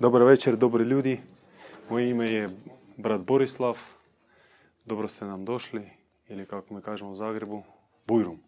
[0.00, 1.20] Dobar večer, dobri ljudi.
[1.90, 2.48] Moje ime je
[2.96, 3.78] brat Borislav.
[4.84, 5.90] Dobro ste nam došli,
[6.28, 7.62] ili kako mi kažemo u Zagrebu,
[8.06, 8.40] Bujrum.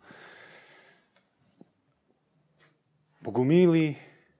[3.20, 3.94] Bogumili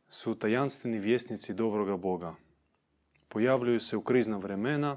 [0.09, 2.35] su tajanstveni vjesnici dobroga Boga.
[3.29, 4.97] Pojavljuju se u krizna vremena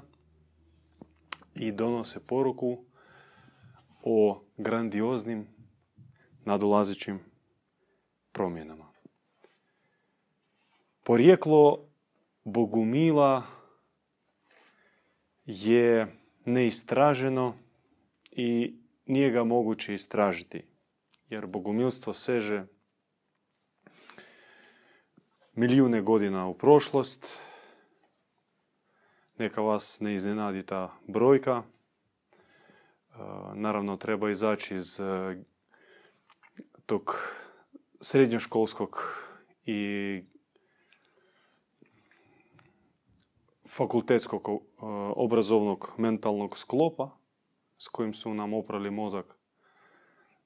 [1.54, 2.84] i donose poruku
[4.02, 5.46] o grandioznim
[6.44, 7.20] nadolazećim
[8.32, 8.92] promjenama.
[11.04, 11.91] Porijeklo
[12.44, 13.42] Bogumila
[15.44, 17.54] je neistraženo
[18.30, 20.64] i nije ga moguće istražiti.
[21.28, 22.64] Jer bogumilstvo seže
[25.52, 27.38] milijune godina u prošlost.
[29.38, 31.62] Neka vas ne iznenadi ta brojka.
[31.62, 31.64] E,
[33.54, 35.36] naravno, treba izaći iz e,
[36.86, 37.16] tog
[38.00, 39.02] srednjoškolskog
[39.64, 40.22] i
[43.76, 44.60] fakultetskog e,
[45.16, 47.10] obrazovnog mentalnog sklopa
[47.78, 49.38] s kojim su nam oprali mozak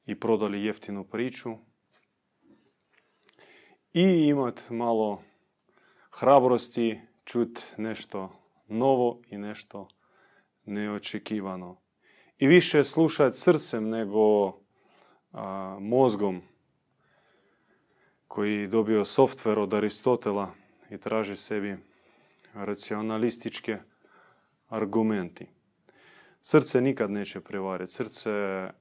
[0.07, 1.51] i prodali jeftinu priču
[3.93, 5.23] i imat malo
[6.11, 8.33] hrabrosti čut nešto
[8.69, 9.89] novo i nešto
[10.65, 11.81] neočekivano.
[12.39, 14.53] I više slušati srcem nego
[15.81, 16.43] mozgom
[18.29, 20.51] koji dobio softver od Aristotela
[20.91, 21.77] i traži sebi
[22.65, 23.79] racionalističke
[24.69, 25.47] argumenti.
[26.43, 27.93] Srce nikad neće prevariti.
[27.93, 28.31] Srce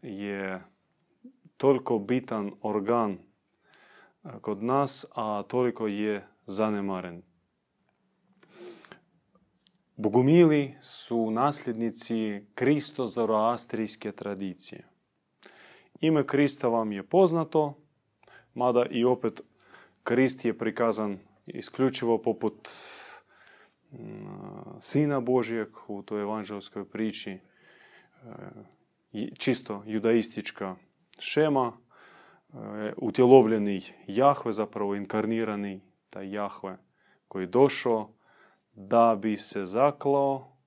[0.02, 0.64] je
[1.58, 3.18] toliko bitan organ e,
[4.42, 7.22] kod nas, a toliko je zanemaren.
[9.96, 14.88] Bogumili su nasljednici kristo-zoroastrijske tradicije.
[16.02, 17.78] Ime Krista vam je poznato,
[18.53, 19.42] mada i opet
[20.03, 22.70] Krist je prikazan isključivo poput
[24.80, 27.40] Sina Božijeg u toj evanđelskoj priči,
[29.38, 30.75] čisto judaistička
[31.19, 31.74] šema,
[32.97, 36.78] utjelovljeni Jahve, zapravo inkarnirani taj Jahve
[37.28, 38.09] koji došao
[38.74, 40.58] da bi se zaklao,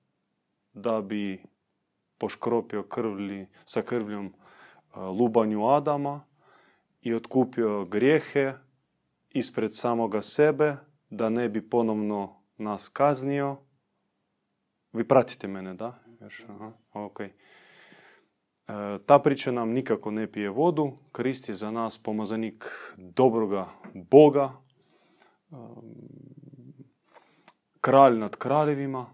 [0.73, 1.43] da bi
[2.17, 4.33] poškropio krvlji, sa krvljom
[4.95, 6.25] lubanju Adama
[7.01, 8.53] i otkupio grijehe
[9.29, 10.75] ispred samoga sebe,
[11.09, 13.57] da ne bi ponovno nas kaznio.
[14.93, 15.99] Vi pratite mene, da?
[16.49, 17.29] aha, okay.
[18.67, 20.91] E, ta priča nam nikako ne pije vodu.
[21.11, 22.65] Krist je za nas pomazanik
[22.97, 25.55] dobroga Boga, e,
[27.81, 29.05] kralj nad kraljevima,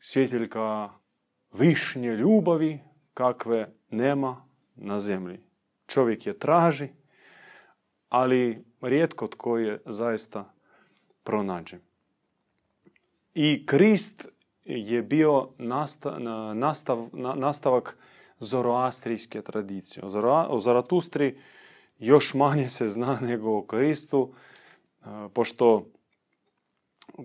[0.00, 0.90] svjetiljka
[1.52, 2.80] višnje ljubavi
[3.14, 5.40] kakve nema na zemlji.
[5.86, 6.88] Čovjek je traži,
[8.08, 10.54] ali rijetko tko je zaista
[11.22, 11.78] pronađe.
[13.38, 14.28] I Krist
[14.64, 17.98] je bio nastav, nastavak
[18.38, 20.04] zoroastrijske tradicije.
[20.48, 21.38] O Zaratustri
[21.98, 25.04] još manje se zna nego o Kristu, e,
[25.34, 25.86] pošto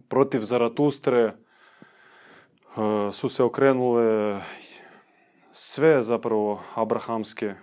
[0.10, 1.34] protiv Zaratustre e,
[3.12, 4.42] su se okrenule
[5.52, 7.54] sve zapravo abrahamske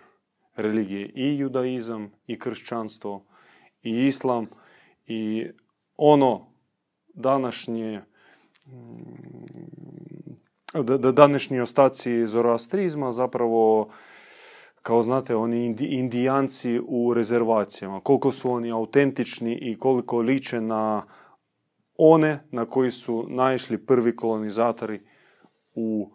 [0.56, 3.24] religije, i judaizam, i kršćanstvo,
[3.82, 4.46] i islam,
[5.06, 5.46] i
[5.96, 6.46] ono
[7.14, 8.17] današnje da
[11.12, 13.88] današnji ostaci zoroastrizma zapravo
[14.82, 18.00] kao znate, oni indijanci u rezervacijama.
[18.00, 21.06] Koliko su oni autentični i koliko liče na
[21.96, 25.00] one na koji su naišli prvi kolonizatori
[25.74, 26.10] u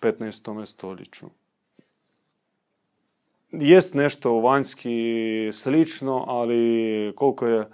[0.00, 0.66] 15.
[0.66, 1.26] stoljeću.
[3.50, 4.90] Jest nešto vanjski
[5.52, 7.68] slično, ali koliko je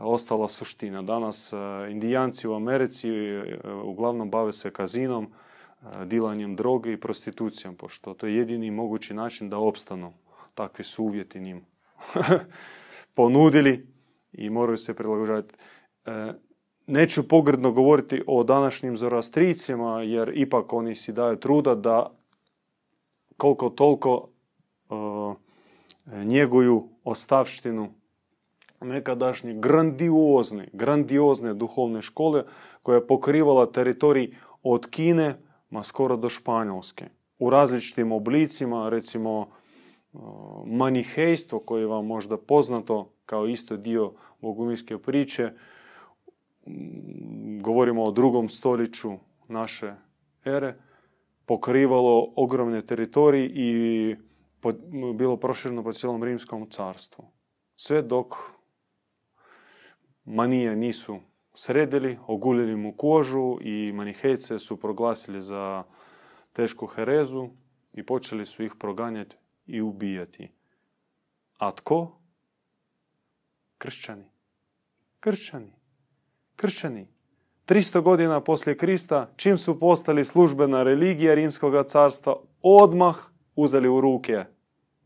[0.00, 1.02] ostala suština.
[1.02, 1.56] Danas e,
[1.90, 8.26] indijanci u Americi e, uglavnom bave se kazinom, e, dilanjem droge i prostitucijom, pošto to
[8.26, 10.12] je jedini mogući način da opstanu.
[10.54, 11.64] Takvi su uvjeti njim
[13.16, 13.86] ponudili
[14.32, 15.54] i moraju se prilagođavati.
[16.86, 22.10] Neću pogredno govoriti o današnjim zoroastricima, jer ipak oni si daju truda da
[23.36, 24.28] koliko toliko
[26.24, 28.01] njeguju ostavštinu
[28.84, 32.44] nekadašnje grandiozne, grandiozne duhovne škole
[32.82, 35.38] koja je pokrivala teritorij od Kine
[35.70, 37.06] ma skoro do Španjolske.
[37.38, 39.48] U različitim oblicima, recimo
[40.66, 45.52] manihejstvo koje je vam možda poznato kao isto dio bogumilske priče,
[47.60, 49.12] govorimo o drugom stoljeću
[49.48, 49.94] naše
[50.44, 50.74] ere,
[51.46, 54.16] pokrivalo ogromne teritorije i
[55.14, 57.24] bilo prošireno po cijelom rimskom carstvu.
[57.76, 58.34] Sve dok
[60.24, 61.20] manije nisu
[61.54, 65.84] sredili, oguljili mu kožu i manihejce su proglasili za
[66.52, 67.48] tešku herezu
[67.92, 69.36] i počeli su ih proganjati
[69.66, 70.50] i ubijati.
[71.58, 72.18] A tko?
[73.78, 74.24] Kršćani.
[75.20, 75.72] Kršćani.
[76.56, 77.08] Kršćani.
[77.66, 83.16] 300 godina poslije Krista, čim su postali službena religija Rimskog carstva, odmah
[83.56, 84.44] uzeli u ruke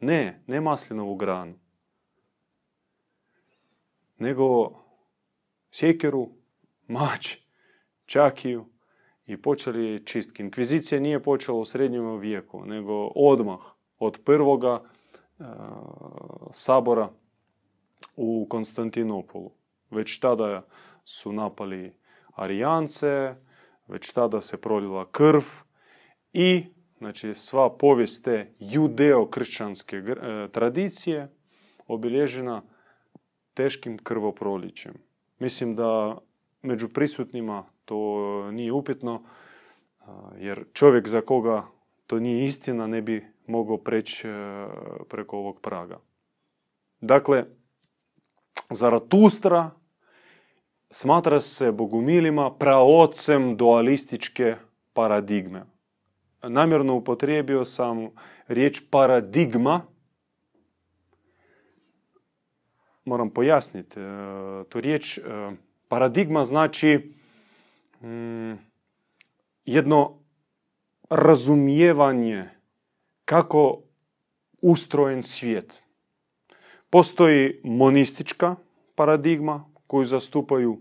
[0.01, 1.55] ne, ne maslinovu granu,
[4.19, 4.73] nego
[5.77, 6.29] sjekeru,
[6.89, 7.37] mač,
[8.07, 8.67] čakiju
[9.27, 10.43] i počeli čistki.
[10.43, 13.59] Inkvizicija nije počela u srednjem vijeku, nego odmah
[13.99, 15.45] od prvoga e,
[16.53, 17.11] sabora
[18.17, 19.51] u Konstantinopolu.
[19.91, 20.67] Već tada
[21.05, 21.93] su napali
[22.35, 23.35] Arijance,
[23.87, 25.43] već tada se prolila krv
[26.33, 26.65] i
[26.99, 31.29] znači, sva povijest te judeo-kršćanske e, tradicije
[31.87, 32.63] obilježena
[33.55, 35.06] teškim krvoprolićem.
[35.39, 36.19] Mislim da
[36.63, 39.23] među prisutnima to nije upitno,
[40.39, 41.67] jer čovjek za koga
[42.07, 44.67] to nije istina ne bi mogao preći e,
[45.09, 45.99] preko ovog praga.
[47.01, 47.45] Dakle,
[48.71, 49.71] Zaratustra
[50.91, 54.57] smatra se bogumilima praocem dualističke
[54.93, 55.63] paradigme.
[56.43, 58.09] Namjerno upotrijebio sam
[58.49, 59.83] riječ paradigma.
[63.07, 64.01] Moram pojasniti.
[64.01, 64.05] E,
[64.69, 65.23] tu riječ e,
[65.89, 67.13] paradigma znači
[68.03, 68.53] mm,
[69.65, 70.19] jedno
[71.11, 72.45] razumijevanje
[73.25, 73.83] kako
[74.61, 75.83] ustrojen svijet.
[76.91, 78.57] Postoji monistička
[78.95, 80.79] paradigma koju zastupaju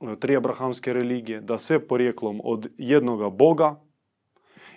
[0.00, 3.80] e, tri abrahamske religije, da sve porijeklom od jednoga Boga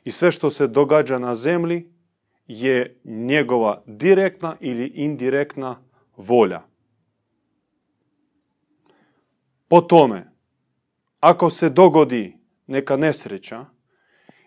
[0.04, 1.92] i sve što se događa na zemlji
[2.48, 5.89] je njegova direktna ili indirektna
[6.20, 6.62] volja.
[9.68, 10.32] Po tome,
[11.20, 12.38] ako se dogodi
[12.68, 13.66] neka nesreća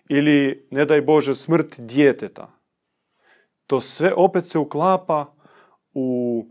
[0.08, 2.58] ili, ne daj Bože, smrt djeteta,
[3.66, 5.34] to sve opet se uklapa
[5.94, 6.46] u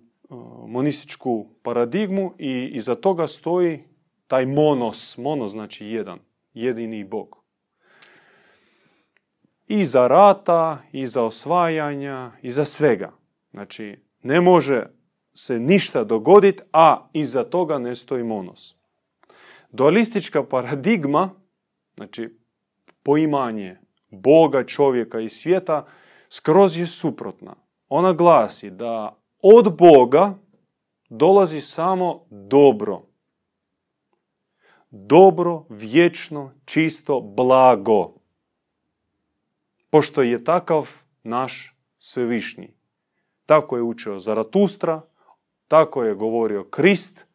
[0.68, 3.84] monističku paradigmu i iza toga stoji
[4.28, 5.18] taj monos.
[5.18, 6.20] Monos znači jedan,
[6.54, 7.38] jedini Bog.
[9.68, 13.12] I za rata, i za osvajanja, i za svega.
[13.52, 15.01] Znači, ne može
[15.34, 18.76] se ništa dogoditi, a iza toga ne stoji monos.
[19.72, 21.30] Dualistička paradigma,
[21.96, 22.38] znači
[23.04, 23.78] poimanje
[24.10, 25.86] Boga, čovjeka i svijeta,
[26.30, 27.56] skroz je suprotna.
[27.90, 30.34] Ona glasi da od Boga
[31.10, 33.02] dolazi samo dobro.
[34.90, 38.14] Dobro, vječno, čisto, blago.
[39.90, 40.90] Pošto je takav
[41.24, 42.74] naš svevišnji.
[43.46, 45.02] Tako je učio Zaratustra,
[45.72, 47.26] tako je govorio Krist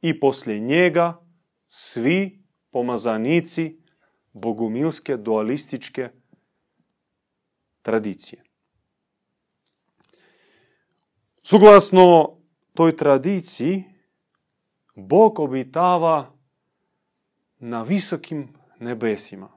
[0.00, 1.24] i poslije njega
[1.68, 3.80] svi pomazanici
[4.32, 6.08] bogumilske dualističke
[7.82, 8.42] tradicije.
[11.42, 12.36] Suglasno
[12.74, 13.84] toj tradiciji,
[14.94, 16.32] Bog obitava
[17.58, 18.48] na visokim
[18.78, 19.48] nebesima,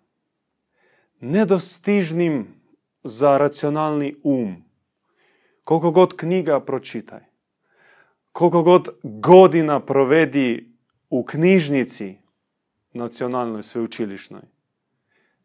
[1.19, 2.61] nedostižnim
[3.03, 4.63] za racionalni um.
[5.63, 7.34] Koliko god knjiga pročitaj,
[8.35, 10.73] koliko god godina provedi
[11.09, 12.17] u knjižnici
[12.93, 14.41] nacionalnoj sveučilišnoj,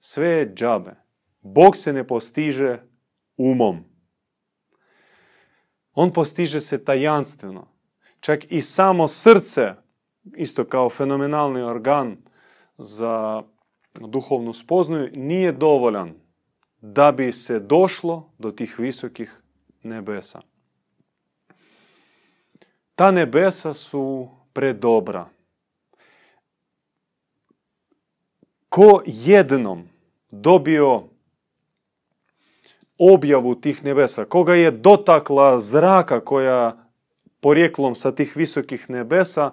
[0.01, 0.95] sve je džabe.
[1.41, 2.79] Bog se ne postiže
[3.37, 3.85] umom.
[5.93, 7.69] On postiže se tajanstveno.
[8.21, 9.75] Čak i samo srce,
[10.37, 12.17] isto kao fenomenalni organ
[12.79, 13.43] za
[13.95, 16.15] duhovnu spoznaju, nije dovoljan
[16.81, 19.43] da bi se došlo do tih visokih
[19.83, 20.50] nebesa.
[23.01, 25.29] Ta nebesa su predobra.
[28.69, 29.89] Ko jednom
[30.31, 31.03] dobio
[32.99, 36.89] objavu tih nebesa, koga je dotakla zraka koja
[37.41, 39.51] porijeklom sa tih visokih nebesa,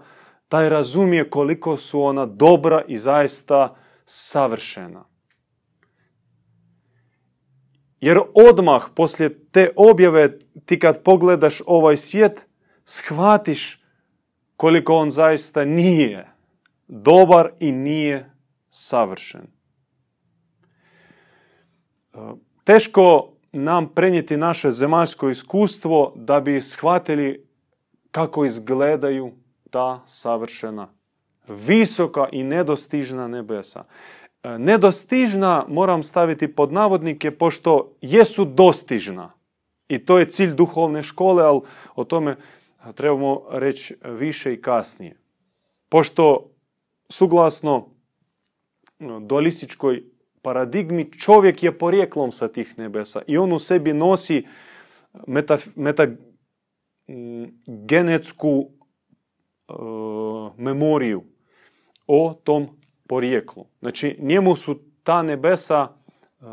[0.49, 3.75] taj razumije koliko su ona dobra i zaista
[4.05, 5.05] savršena.
[7.99, 12.46] Jer odmah poslije te objave ti kad pogledaš ovaj svijet,
[12.87, 13.83] shvatiš
[14.57, 16.27] koliko on zaista nije
[16.87, 18.31] dobar i nije
[18.69, 19.47] savršen.
[22.63, 27.47] Teško nam prenijeti naše zemaljsko iskustvo da bi shvatili
[28.11, 29.31] kako izgledaju
[29.69, 30.87] ta savršena,
[31.47, 33.83] visoka i nedostižna nebesa.
[34.43, 39.31] E, nedostižna moram staviti pod navodnike pošto jesu dostižna.
[39.87, 41.61] I to je cilj duhovne škole, ali
[41.95, 42.35] o tome
[42.95, 45.17] trebamo reći više i kasnije.
[45.89, 46.51] Pošto
[47.09, 47.89] suglasno
[49.21, 50.03] dualističkoj
[50.41, 54.45] paradigmi čovjek je porijeklom sa tih nebesa i on u sebi nosi
[55.75, 56.07] meta,
[57.65, 59.73] genetsku e,
[60.57, 61.23] memoriju
[62.07, 62.67] o tom
[63.07, 63.65] porijeklu.
[63.79, 66.43] Znači, njemu su ta nebesa e,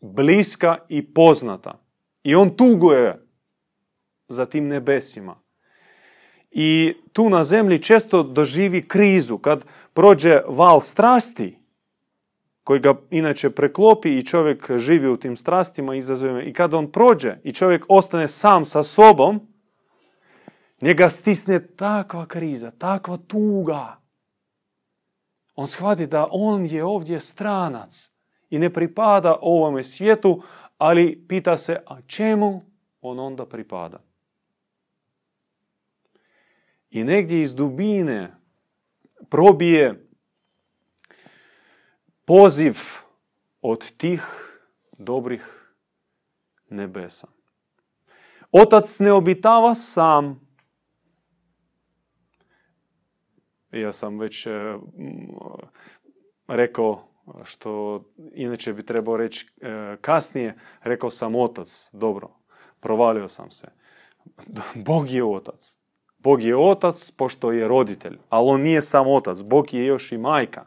[0.00, 1.78] bliska i poznata.
[2.22, 3.26] I on tuguje
[4.28, 5.41] za tim nebesima.
[6.52, 9.38] I tu na zemlji često doživi krizu.
[9.38, 11.58] Kad prođe val strasti,
[12.64, 17.36] koji ga inače preklopi i čovjek živi u tim strastima, izazovima, i kad on prođe
[17.44, 19.40] i čovjek ostane sam sa sobom,
[20.82, 23.96] njega stisne takva kriza, takva tuga.
[25.54, 28.10] On shvati da on je ovdje stranac
[28.50, 30.42] i ne pripada ovome svijetu,
[30.78, 32.62] ali pita se, a čemu
[33.00, 33.98] on onda pripada?
[36.92, 38.36] I negdje iz dubine
[39.30, 40.08] probije
[42.24, 42.78] poziv
[43.60, 44.22] od tih
[44.98, 45.74] dobrih
[46.70, 47.28] nebesa.
[48.50, 50.40] Otac ne obitava sam.
[53.70, 54.50] Ja sam već e,
[56.46, 57.08] rekao
[57.44, 58.02] što
[58.34, 62.30] inače bi trebao reći e, kasnije, rekao sam otac, dobro,
[62.80, 63.68] provalio sam se.
[64.86, 65.81] Bog je otac.
[66.22, 70.18] Bog je otac pošto je roditelj, ali on nije sam otac, Bog je još i
[70.18, 70.66] majka.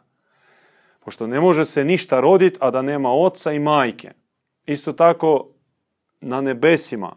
[1.04, 4.12] Pošto ne može se ništa roditi, a da nema oca i majke.
[4.66, 5.48] Isto tako
[6.20, 7.16] na nebesima.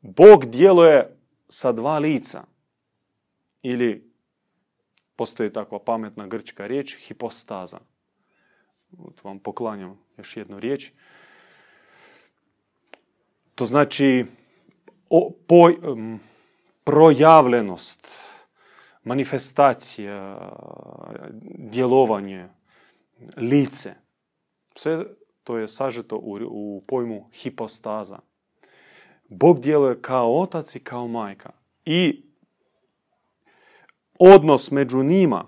[0.00, 1.16] Bog djeluje
[1.48, 2.44] sa dva lica.
[3.62, 4.12] Ili
[5.16, 7.78] postoji takva pametna grčka riječ, hipostaza.
[9.22, 10.90] Vam poklanjam još jednu riječ.
[13.54, 14.26] To znači
[15.10, 16.31] o, projavljenost,
[19.04, 20.50] manifestacija,
[21.58, 22.48] djelovanje,
[23.36, 23.94] lice.
[24.76, 25.04] Sve
[25.44, 28.18] to je sažeto u, u pojmu hipostaza.
[29.28, 31.50] Bog djeluje kao otac i kao majka.
[31.84, 32.24] I
[34.18, 35.44] odnos među njima,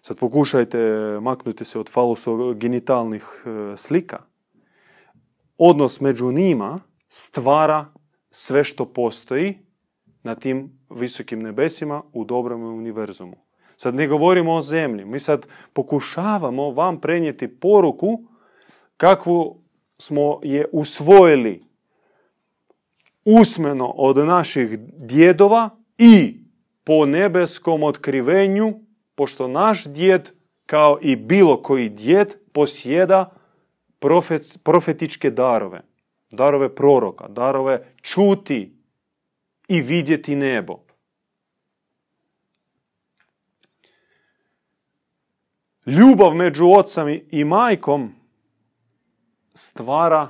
[0.00, 0.78] sad pokušajte
[1.20, 4.18] maknuti se od falosogenitalnih e, slika,
[5.58, 7.86] odnos među njima stvara
[8.30, 9.58] sve što postoji
[10.22, 13.36] na tim visokim nebesima u dobrom univerzumu.
[13.76, 15.04] Sad ne govorimo o zemlji.
[15.04, 18.20] Mi sad pokušavamo vam prenijeti poruku
[18.96, 19.62] kakvu
[19.98, 21.62] smo je usvojili
[23.24, 26.40] usmeno od naših djedova i
[26.84, 28.80] po nebeskom otkrivenju,
[29.14, 30.30] pošto naš djed,
[30.66, 33.30] kao i bilo koji djed, posjeda
[34.62, 35.87] profetičke darove.
[36.30, 38.78] Darove proroka, darove čuti
[39.68, 40.78] i vidjeti nebo.
[45.86, 48.14] Ljubav među ocem i majkom
[49.54, 50.28] stvara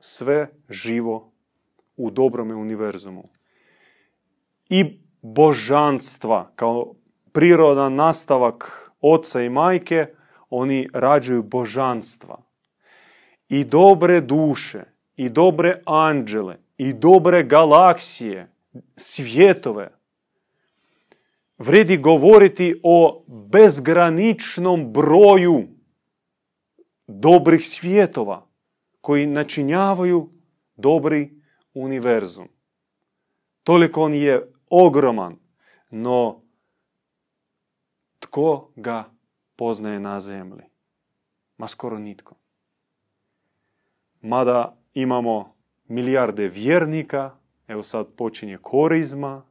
[0.00, 1.32] sve živo
[1.96, 3.28] u dobrome univerzumu.
[4.68, 6.94] I božanstva, kao
[7.32, 10.06] prirodan nastavak oca i majke,
[10.50, 12.42] oni rađuju božanstva.
[13.48, 14.84] I dobre duše,
[15.18, 18.50] i dobre anđele, i dobre galaksije,
[18.96, 19.90] svjetove.
[21.58, 25.68] Vredi govoriti o bezgraničnom broju
[27.06, 28.46] dobrih svjetova
[29.00, 30.30] koji načinjavaju
[30.76, 31.30] dobri
[31.74, 32.48] univerzum.
[33.62, 35.36] Toliko on je ogroman,
[35.90, 36.42] no
[38.18, 39.10] tko ga
[39.56, 40.62] poznaje na zemlji?
[41.56, 42.34] Ma skoro nitko.
[44.20, 45.54] Mada imamo
[45.88, 47.30] milijarde vjernika,
[47.68, 49.42] evo sad počinje korizma,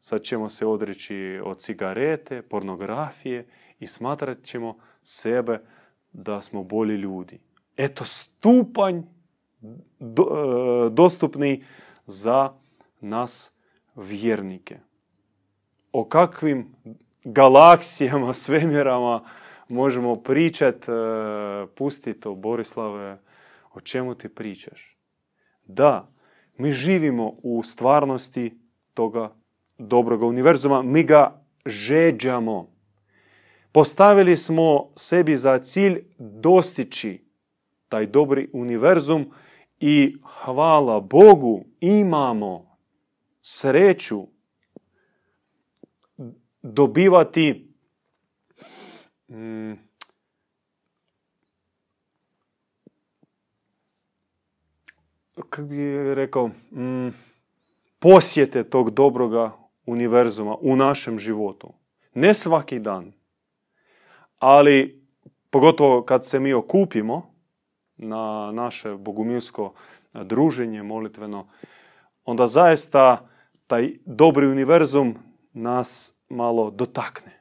[0.00, 3.46] sad ćemo se odreći od cigarete, pornografije
[3.78, 5.60] i smatrat ćemo sebe
[6.12, 7.40] da smo bolji ljudi.
[7.76, 9.04] Eto stupanj e,
[10.90, 11.64] dostupni
[12.06, 12.52] za
[13.00, 13.52] nas
[13.94, 14.78] vjernike.
[15.92, 16.74] O kakvim
[17.24, 19.24] galaksijama, svemirama
[19.68, 20.94] možemo pričati, e,
[21.74, 23.18] pusti to, Borislave,
[23.70, 24.96] o čemu ti pričaš?
[25.64, 26.12] Da,
[26.56, 28.58] mi živimo u stvarnosti
[28.94, 29.34] toga
[29.78, 32.70] dobroga univerzuma, mi ga žeđamo.
[33.72, 37.24] Postavili smo sebi za cilj dostići
[37.88, 39.30] taj dobri univerzum
[39.80, 42.76] i hvala Bogu imamo
[43.42, 44.26] sreću
[46.62, 47.74] dobivati
[49.28, 49.72] mm,
[55.50, 57.08] kako bi rekao, mm,
[57.98, 59.52] posjete tog dobroga
[59.86, 61.72] univerzuma u našem životu.
[62.14, 63.12] Ne svaki dan,
[64.38, 65.04] ali
[65.50, 67.34] pogotovo kad se mi okupimo
[67.96, 69.72] na naše bogumilsko
[70.12, 71.48] druženje molitveno,
[72.24, 73.28] onda zaista
[73.66, 75.14] taj dobri univerzum
[75.52, 77.40] nas malo dotakne.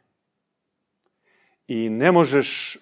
[1.67, 2.77] I ne možeš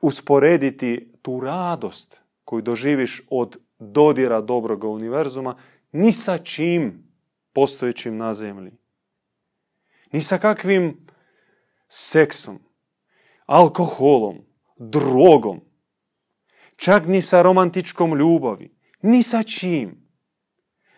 [0.00, 5.56] usporediti tu radost koju doživiš od dodira dobroga univerzuma
[5.92, 7.04] ni sa čim
[7.52, 8.72] postojećim na zemlji.
[10.12, 11.06] Ni sa kakvim
[11.88, 12.58] seksom,
[13.46, 14.36] alkoholom,
[14.76, 15.60] drogom,
[16.76, 18.70] čak ni sa romantičkom ljubavi,
[19.02, 20.04] ni sa čim.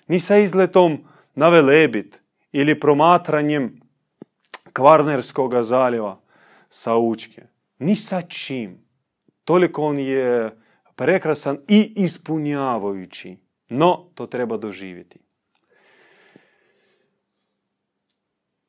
[0.09, 1.05] Ni sa izletom
[1.35, 2.21] na Velebit
[2.53, 3.81] ili promatranjem
[4.73, 6.21] Kvarnerskog zaljeva
[6.69, 7.43] sa Učke.
[7.79, 8.85] Ni sa čim.
[9.45, 10.57] Toliko on je
[10.97, 13.37] prekrasan i ispunjavajući.
[13.69, 15.19] No, to treba doživjeti.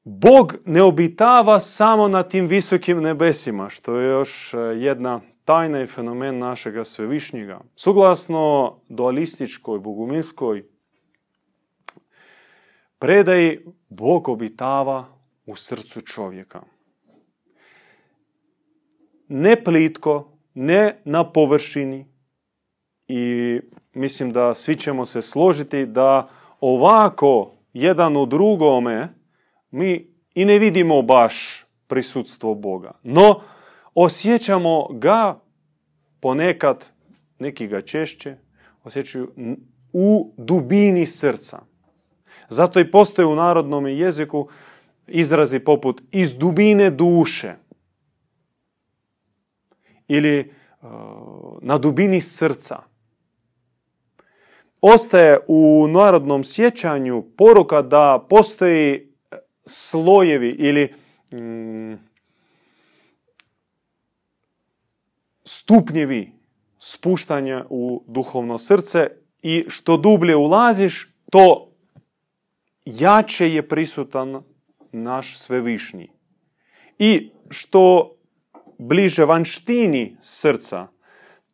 [0.04, 5.88] Bog ne obitava samo na tim visokim nebesima, što je još e, jedna tajna i
[5.88, 7.60] fenomen našega svevišnjega.
[7.76, 10.64] Suglasno dualističkoj, boguminskoj
[13.00, 15.06] predaji, Bog obitava
[15.46, 16.62] u srcu čovjeka.
[19.28, 22.06] Ne plitko, ne na površini,
[23.08, 23.60] i
[23.94, 29.14] mislim da svi ćemo se složiti da ovako jedan u drugome
[29.72, 32.92] mi i ne vidimo baš prisutstvo Boga.
[33.04, 33.42] No,
[33.94, 35.40] osjećamo ga
[36.20, 36.86] ponekad,
[37.40, 38.36] neki ga češće,
[38.84, 39.32] osjećaju
[39.94, 41.60] u dubini srca.
[42.50, 44.48] Zato i postoje u narodnom jeziku
[45.08, 47.56] izrazi poput iz dubine duše
[50.08, 50.90] ili uh,
[51.62, 52.84] na dubini srca
[54.82, 59.08] ostaje u narodnom sjećanju poruka da postoji
[59.66, 60.94] slojevi ili
[61.34, 61.96] mm,
[65.44, 66.32] stupnjevi
[66.80, 69.10] spuštanja u duhovno srce
[69.42, 71.72] i što dublje ulaziš, to
[72.86, 74.44] jače je prisutan
[74.92, 76.12] naš svevišnji.
[77.00, 78.16] I što
[78.78, 80.88] bliže vanštini srca,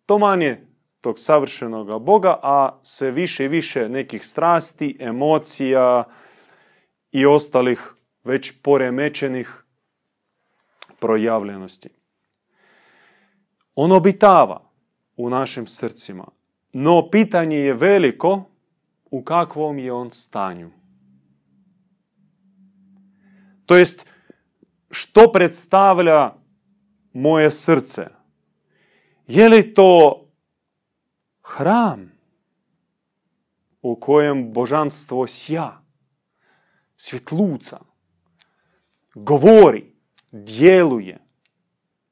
[0.06, 0.62] to manje
[1.04, 6.04] tog savršenog Boga, a sve više i više nekih strasti, emocija
[7.12, 9.64] i ostalih već poremećenih
[11.00, 11.90] projavljenosti.
[13.76, 14.62] On obitava
[15.18, 16.26] u našim srcima,
[16.74, 18.44] no pitanje je veliko
[19.12, 20.72] u kakvom je on stanju.
[23.66, 24.06] To jest,
[24.90, 26.34] što predstavlja
[27.14, 28.08] moje srce?
[29.28, 30.23] Je li to
[31.44, 32.12] hram
[33.82, 35.82] u kojem božanstvo sja,
[36.98, 37.80] svjetluca,
[39.16, 39.94] govori,
[40.32, 41.20] djeluje,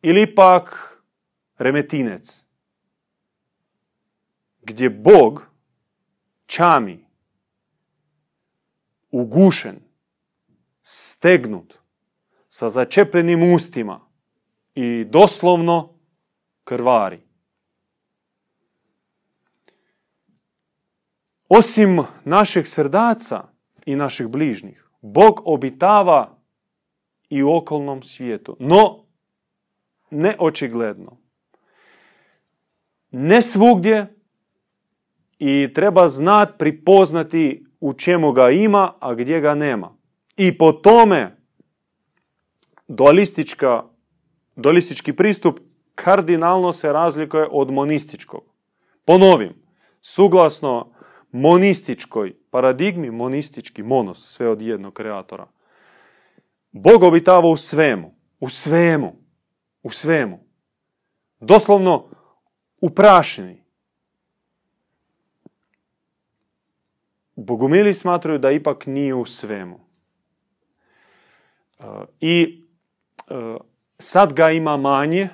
[0.02, 0.98] ili pak
[1.58, 2.46] remetinec,
[4.62, 5.50] gdje Bog
[6.46, 7.06] čami,
[9.12, 9.80] ugušen,
[10.82, 11.78] stegnut,
[12.48, 14.00] sa začepljenim ustima
[14.76, 15.94] i doslovno
[16.64, 17.31] krvari.
[21.54, 23.44] Osim našeg srdaca
[23.86, 26.38] i naših bližnjih, Bog obitava
[27.30, 29.06] i u okolnom svijetu, no
[30.12, 31.18] ne očigledno.
[33.12, 34.16] Ne svugdje
[35.40, 39.98] i treba znat pripoznati u čemu ga ima, a gdje ga nema.
[40.38, 41.38] I po tome
[42.88, 43.84] dualistička,
[44.56, 45.60] dualistički pristup
[45.96, 48.44] kardinalno se razlikuje od monističkog.
[49.06, 49.54] Ponovim,
[50.02, 51.01] suglasno
[51.32, 55.48] monističkoj paradigmi, monistički monos, sve od jednog kreatora.
[56.72, 59.16] Bog obitava u svemu, u svemu,
[59.84, 60.40] u svemu.
[61.40, 62.10] Doslovno
[62.82, 63.64] u prašini.
[67.36, 69.80] Bogumili smatraju da ipak nije u svemu.
[71.80, 71.84] E,
[72.20, 72.66] I
[73.30, 73.58] e,
[74.00, 75.30] sad ga ima manje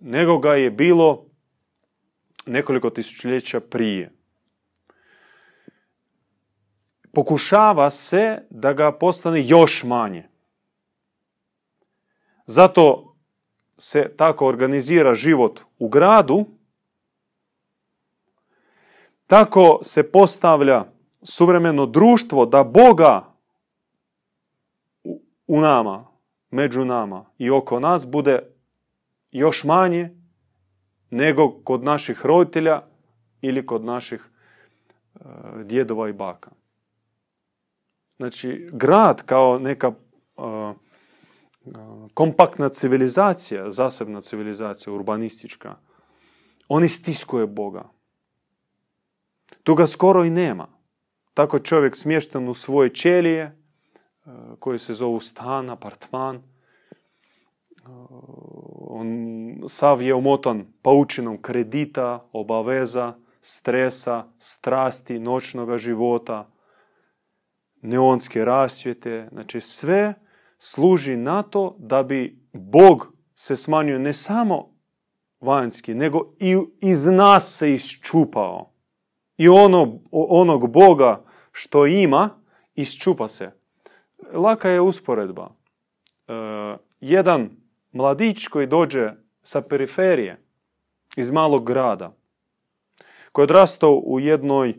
[0.00, 1.26] nego ga je bilo
[2.46, 4.19] nekoliko tisućljeća prije
[7.12, 10.28] pokušava se da ga postane još manje.
[12.46, 13.14] Zato
[13.78, 16.46] se tako organizira život u gradu,
[19.26, 20.84] tako se postavlja
[21.22, 23.32] suvremeno društvo da Boga
[25.46, 26.06] u nama,
[26.50, 28.42] među nama i oko nas bude
[29.30, 30.16] još manje
[31.10, 32.82] nego kod naših roditelja
[33.40, 34.28] ili kod naših
[35.14, 35.18] e,
[35.64, 36.50] djedova i baka.
[38.20, 39.92] Znači grad kao neka
[42.14, 45.76] kompaktna civilizacija, zasebna civilizacija, urbanistička,
[46.68, 47.88] on istiskuje Boga.
[49.62, 50.66] Tu ga skoro i nema.
[51.34, 53.58] Tako čovjek smješten u svoje ćelije,
[54.58, 56.42] koje se zovu stan, apartman,
[58.76, 59.08] on
[59.68, 66.50] sav je umotan paučinom kredita, obaveza, stresa, strasti, noćnog života,
[67.82, 69.28] neonske rasvjete.
[69.32, 70.14] Znači sve
[70.58, 74.70] služi na to da bi Bog se smanjio ne samo
[75.40, 78.72] vanjski, nego i iz nas se isčupao.
[79.36, 82.30] I ono, onog Boga što ima,
[82.74, 83.50] isčupa se.
[84.32, 85.50] Laka je usporedba.
[86.28, 86.32] E,
[87.00, 87.50] jedan
[87.92, 89.10] mladić koji dođe
[89.42, 90.42] sa periferije,
[91.16, 92.16] iz malog grada,
[93.32, 94.74] koji je odrastao u jednoj,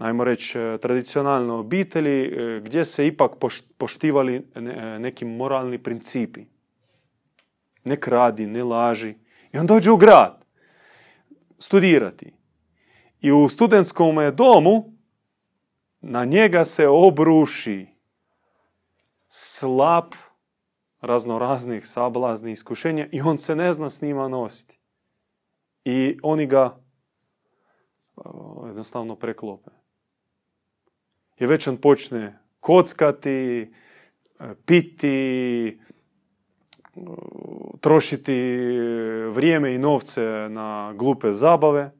[0.00, 3.32] ajmo reći, tradicionalnoj obitelji e, gdje se ipak
[3.78, 4.46] poštivali
[4.98, 6.44] neki moralni principi.
[7.84, 9.14] Ne kradi, ne laži.
[9.52, 10.44] I on dođe u grad
[11.58, 12.32] studirati.
[13.20, 14.92] I u studentskom domu
[16.00, 17.86] na njega se obruši
[19.28, 20.04] slab
[21.00, 24.78] raznoraznih sablaznih iskušenja i on se ne zna s njima nositi.
[25.84, 26.78] I oni ga
[28.66, 29.77] jednostavno preklope.
[31.40, 33.72] I već on počne kockati,
[34.66, 35.78] piti,
[37.80, 38.34] trošiti
[39.32, 41.92] vrijeme i novce na glupe zabave,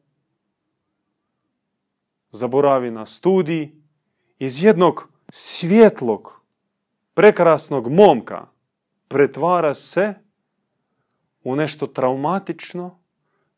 [2.30, 3.70] zaboravi na studij,
[4.38, 6.40] iz jednog svjetlog,
[7.14, 8.46] prekrasnog momka
[9.08, 10.14] pretvara se
[11.44, 12.98] u nešto traumatično,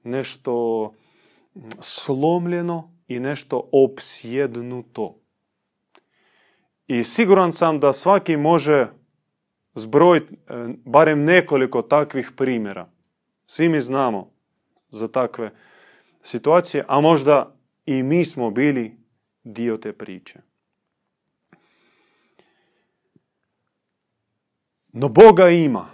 [0.02, 0.92] nešto
[1.80, 5.19] slomljeno i nešto opsjednuto.
[6.90, 8.86] I siguran sam da svaki može
[9.74, 10.38] zbrojiti e,
[10.84, 12.88] barem nekoliko takvih primjera.
[13.46, 14.30] Svi mi znamo
[14.88, 15.50] za takve
[16.22, 18.96] situacije, a možda i mi smo bili
[19.44, 20.40] dio te priče.
[24.92, 25.90] No Boga ima.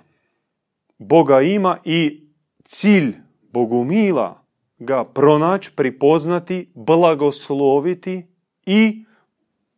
[0.98, 2.26] Boga ima i
[2.64, 3.16] cilj
[3.52, 4.44] Bogumila
[4.78, 8.26] ga pronaći, pripoznati, blagosloviti
[8.66, 9.04] i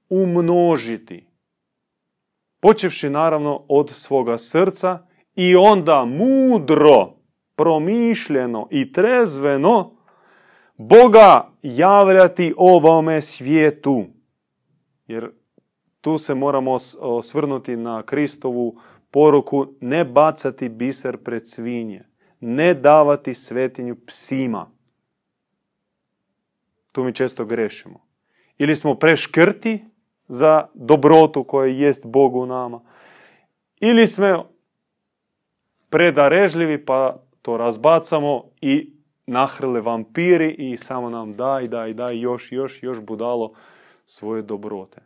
[0.09, 1.27] umnožiti.
[2.61, 7.15] Počevši naravno od svoga srca i onda mudro,
[7.57, 9.99] promišljeno i trezveno
[10.77, 14.05] Boga javljati ovome svijetu.
[15.07, 15.31] Jer
[16.01, 22.05] tu se moramo osvrnuti na Kristovu poruku ne bacati biser pred svinje,
[22.41, 24.71] ne davati svetinju psima.
[26.93, 28.07] Tu mi često grešimo.
[28.59, 29.85] Ili smo preškrti
[30.29, 32.81] za dobrotu koja jest Bogu u nama,
[33.81, 34.49] ili smo
[35.91, 38.93] predarežljivi pa to razbacamo i
[39.27, 43.53] nahrle vampiri i samo nam daj, daj, daj, još, još, još budalo
[44.05, 45.01] svoje dobrote.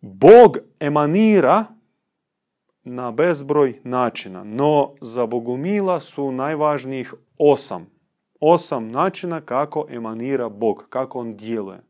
[0.00, 1.64] Bog emanira
[2.84, 7.86] na bezbroj načina, no za Bogumila su najvažnijih osam.
[8.40, 11.89] Osam načina kako emanira Bog, kako on djeluje.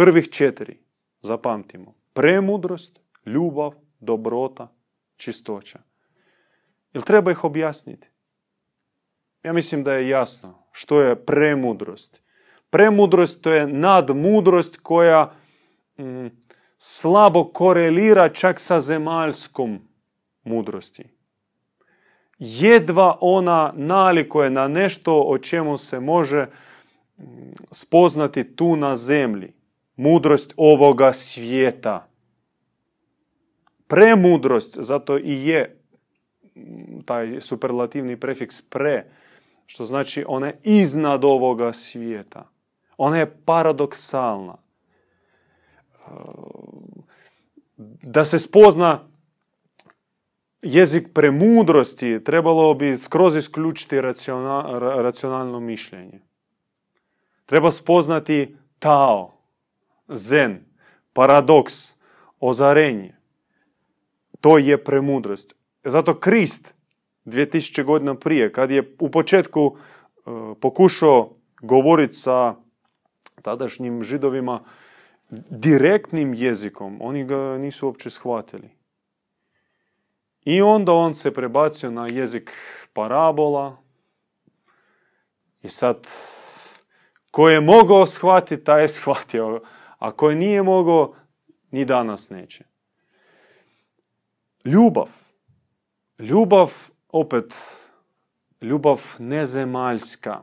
[0.00, 0.78] Prvih četiri,
[1.20, 4.74] zapamtimo, premudrost, ljubav, dobrota,
[5.16, 5.78] čistoća.
[6.92, 8.08] Jel treba ih objasniti?
[9.42, 12.22] Ja mislim da je jasno što je premudrost.
[12.70, 15.32] Premudrost to je nadmudrost koja
[15.98, 16.26] mm,
[16.78, 19.78] slabo korelira čak sa zemaljskom
[20.44, 21.04] mudrosti.
[22.38, 27.24] Jedva ona nalikuje na nešto o čemu se može mm,
[27.70, 29.59] spoznati tu na zemlji.
[30.00, 32.08] Mudrost ovoga svijeta.
[33.86, 35.80] Premudrost, zato i je
[37.04, 39.10] taj superlativni prefiks pre,
[39.66, 42.48] što znači ona je iznad ovoga svijeta.
[42.96, 44.56] Ona je paradoksalna
[48.02, 49.08] da se spozna
[50.62, 54.00] jezik premudrosti, trebalo bi skroz isključiti
[54.80, 56.20] racionalno mišljenje.
[57.46, 59.39] Treba spoznati tao,
[60.10, 60.64] zen,
[61.12, 61.96] paradoks,
[62.40, 63.16] ozarenje.
[64.40, 65.54] To je premudrost.
[65.84, 66.74] Zato Krist
[67.24, 72.54] 2000 godina prije, kad je u početku e, pokušao govoriti sa
[73.42, 74.64] tadašnjim židovima
[75.50, 78.70] direktnim jezikom, oni ga nisu uopće shvatili.
[80.44, 82.52] I onda on se prebacio na jezik
[82.92, 83.76] parabola
[85.62, 86.08] i sad
[87.30, 89.60] ko je mogao shvatiti, taj je shvatio.
[90.00, 91.14] A ko nije mogao,
[91.70, 92.64] Ni danas neće.
[94.64, 95.08] Ljubav.
[96.18, 96.72] Ljubav,
[97.08, 97.54] opet,
[98.60, 100.42] ljubav nezemaljska.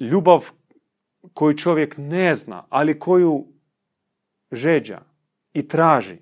[0.00, 0.50] Ljubav
[1.34, 3.46] koju čovjek ne zna, ali koju
[4.52, 5.00] žeđa
[5.52, 6.16] i traži.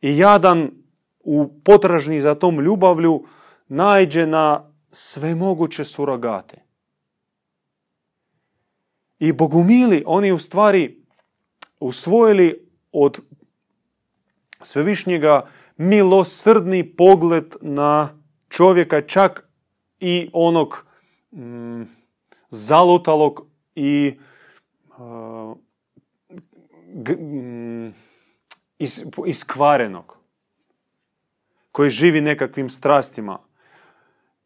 [0.00, 0.70] I jadan
[1.20, 3.24] u potražnji za tom ljubavlju
[3.68, 6.69] najđe na sve moguće surogate.
[9.20, 11.04] I bogumili, oni u stvari
[11.80, 13.20] usvojili od
[14.62, 19.48] svevišnjega milosrdni pogled na čovjeka, čak
[20.00, 20.86] i onog
[21.32, 21.82] mm,
[22.50, 24.18] zalutalog i
[24.98, 25.56] uh,
[27.18, 27.94] mm,
[29.26, 30.16] iskvarenog,
[31.72, 33.38] koji živi nekakvim strastima.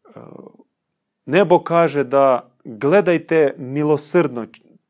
[0.05, 0.21] Uh,
[1.25, 4.45] nebo kaže da gledajte milosrdno,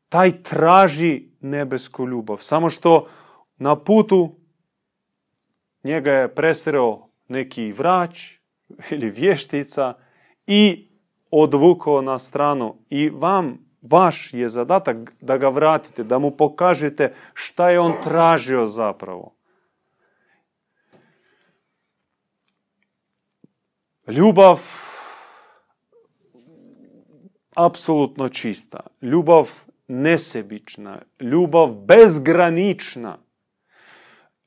[0.08, 2.36] taj traži nebesku ljubav.
[2.40, 3.08] Samo što
[3.56, 4.36] na putu
[5.84, 8.38] njega je presreo neki vrać
[8.92, 9.94] ili vještica
[10.46, 10.88] i
[11.30, 12.76] odvukao na stranu.
[12.90, 18.66] I vam, vaš je zadatak da ga vratite, da mu pokažete šta je on tražio
[18.66, 19.32] zapravo.
[24.08, 24.60] Ljubav
[27.54, 28.80] apsolutno čista.
[29.02, 30.98] Ljubav nesebična.
[31.20, 33.18] Ljubav bezgranična.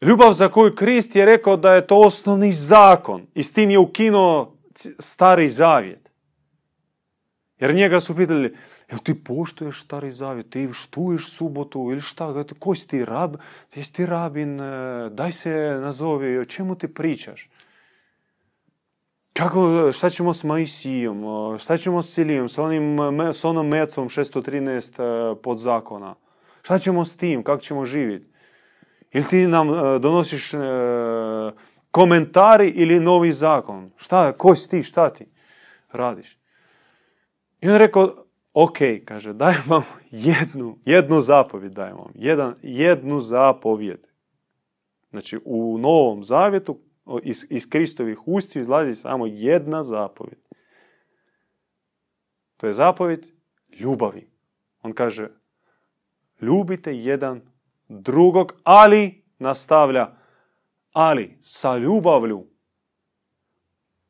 [0.02, 3.80] Ljubav za koju Krist je rekao da je to osnovni zakon i s tim je
[3.80, 4.58] ukinuo
[4.99, 6.10] stari zavjet.
[7.60, 8.56] Jer njega su pitali,
[8.89, 13.36] jel ti poštuješ stari zavjet, ti štuješ subotu ili šta, ko si ti rab,
[13.75, 17.49] jesi ti rabin, e, daj se nazovi, o čemu ti pričaš?
[19.39, 21.23] Kako, šta ćemo s Maisijom,
[21.60, 22.99] šta ćemo s Silijom, s, onim,
[23.34, 26.15] s onom mecom 613 e, pod zakona?
[26.62, 28.28] Šta ćemo s tim, kako ćemo živjeti?
[29.12, 29.67] Ili ti nam
[30.02, 30.52] donosiš
[31.91, 33.91] komentari ili novi zakon?
[33.97, 35.25] Šta, ko si ti, šta ti
[35.91, 36.38] radiš?
[37.62, 44.08] I on rekao, ok, kaže, dajem vam jednu, jednu zapovjed, dajem vam, jedan, jednu zapovjed.
[45.10, 46.80] Znači, u Novom Zavjetu
[47.24, 50.39] iz, iz Kristovih ustiju izlazi samo jedna zapovjed.
[52.58, 53.26] To je zapovjed
[53.80, 54.30] ljubavi.
[54.82, 55.30] On kaže,
[56.41, 57.41] ljubite jedan
[57.88, 60.12] drugog, ali, nastavlja,
[60.93, 62.45] ali sa ljubavlju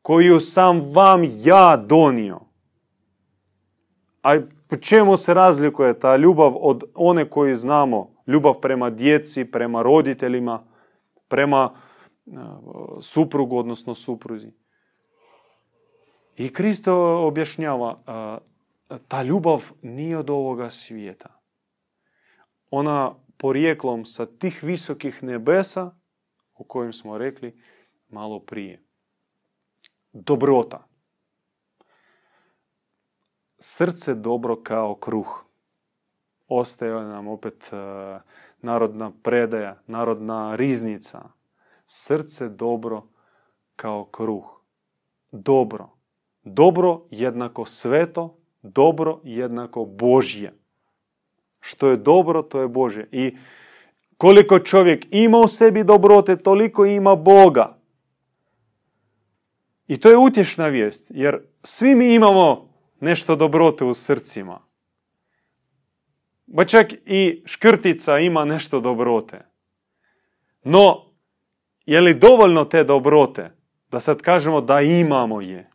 [0.02, 2.40] koju sam vam ja donio.
[4.24, 8.16] A po čemu se razlikuje ta ljubav od one koju znamo?
[8.28, 10.64] Ljubav prema djeci, prema roditeljima,
[11.28, 11.76] prema
[13.02, 14.52] suprugu, odnosno supruzi.
[16.38, 16.94] I Kristo
[17.28, 18.00] objašnjava,
[19.08, 21.42] ta ljubav nije od ovoga svijeta.
[22.72, 25.92] Ona porijeklom sa tih visokih nebesa,
[26.54, 27.62] o kojim smo rekli
[28.10, 28.84] malo prije.
[30.12, 30.88] Dobrota.
[33.60, 35.46] Srce dobro kao kruh.
[36.48, 37.72] Ostaje nam opet
[38.62, 41.30] narodna predaja, narodna riznica.
[41.92, 43.08] Srce dobro
[43.76, 44.62] kao kruh.
[45.32, 45.90] Dobro.
[46.44, 50.54] Dobro jednako sveto, dobro jednako Božje.
[51.60, 53.06] Što je dobro, to je Bože.
[53.12, 53.38] I
[54.18, 57.78] koliko čovjek ima u sebi dobrote, toliko ima Boga.
[59.88, 64.62] I to je utješna vijest, jer svi mi imamo nešto dobrote u srcima.
[66.46, 69.46] Ba čak i škrtica ima nešto dobrote.
[70.64, 71.09] No,
[71.90, 73.52] je li dovoljno te dobrote
[73.92, 75.70] da sad kažemo da imamo je?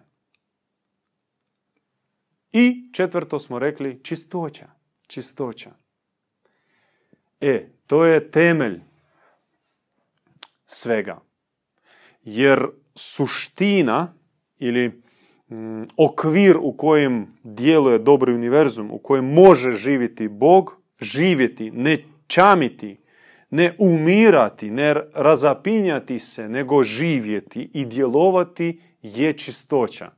[2.53, 4.78] I četvrto smo rekli čistoća.
[5.09, 5.71] Čistoća.
[7.40, 8.81] E, to je temelj
[10.66, 11.21] svega.
[12.23, 14.14] Jer suština
[14.59, 15.03] ili
[15.49, 22.97] mm, okvir u kojem djeluje dobri univerzum, u kojem može živjeti Bog, živjeti, ne čamiti,
[23.51, 30.11] ne umirati, ne razapinjati se, nego živjeti i djelovati je čistoća.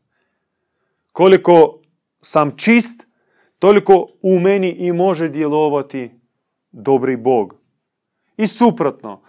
[1.12, 1.81] Koliko
[2.18, 3.10] sam čist,
[3.61, 6.11] toliko u meni i može djelovati
[6.73, 7.57] dobri Bog.
[8.37, 9.23] I suprotno,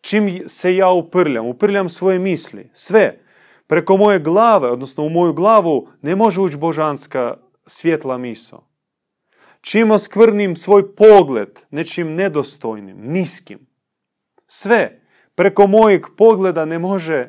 [0.00, 3.20] čim se ja uprljam, uprljam svoje misli, sve,
[3.66, 7.36] preko moje glave, odnosno u moju glavu, ne može ući božanska
[7.66, 8.62] svjetla miso.
[9.60, 13.58] Čim oskvrnim svoj pogled nečim nedostojnim, niskim,
[14.46, 15.02] sve,
[15.34, 17.28] preko mojeg pogleda ne može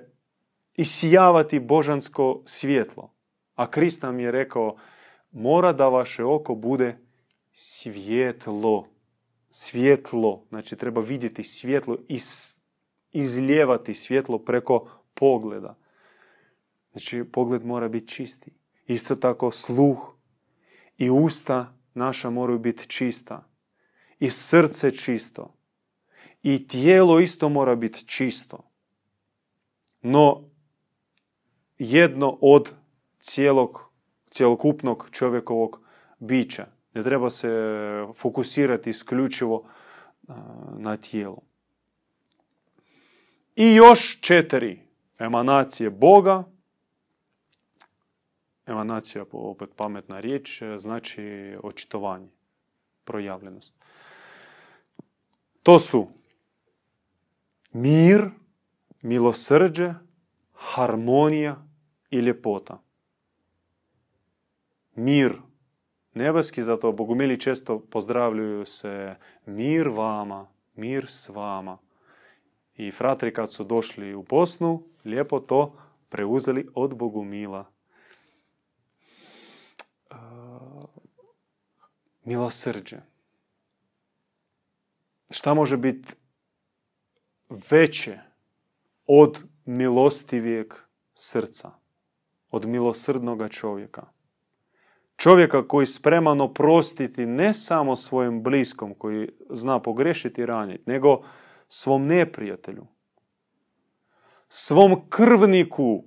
[0.76, 3.14] isijavati božansko svjetlo.
[3.56, 4.76] A Krist nam je rekao,
[5.32, 6.98] mora da vaše oko bude
[7.54, 8.88] svjetlo.
[9.50, 12.20] Svjetlo, znači treba vidjeti svjetlo i
[13.12, 15.78] izljevati svjetlo preko pogleda.
[16.92, 18.52] Znači pogled mora biti čisti.
[18.88, 20.16] Isto tako sluh
[20.98, 23.50] i usta naša moraju biti čista.
[24.20, 25.54] I srce čisto.
[26.44, 28.70] I tijelo isto mora biti čisto.
[30.02, 30.50] No,
[31.78, 32.74] jedno od
[33.20, 33.89] cijelog,
[34.30, 35.82] cjelokupnog čovjekovog
[36.20, 36.68] bića.
[36.94, 37.50] Ne treba se
[38.16, 39.70] fokusirati isključivo
[40.78, 41.42] na tijelo.
[43.56, 44.82] I još četiri
[45.20, 46.44] emanacije Boga.
[48.66, 52.30] Emanacija, opet pametna riječ, znači očitovanje,
[53.04, 53.76] projavljenost.
[55.64, 56.08] To su
[57.72, 58.30] mir,
[59.02, 59.94] milosrđe,
[60.54, 61.66] harmonija
[62.10, 62.82] i ljepota.
[65.00, 65.42] Mir
[66.14, 71.78] nebeski, zato bogumili često pozdravljuju se mir vama, mir s vama.
[72.76, 75.76] I fratri kad su došli u Bosnu, lijepo to
[76.10, 77.66] preuzeli od Bogumila.
[80.12, 80.18] Uh,
[82.24, 82.98] milosrđe.
[85.30, 86.14] Šta može biti
[87.70, 88.20] veće
[89.06, 90.74] od milostivijeg
[91.14, 91.72] srca,
[92.52, 94.19] od milosrdnoga čovjeka?
[95.20, 101.22] Čovjeka koji spreman oprostiti ne samo svojem bliskom koji zna pogrešiti i raniti, nego
[101.68, 102.88] svom neprijatelju,
[104.50, 106.04] svom krvniku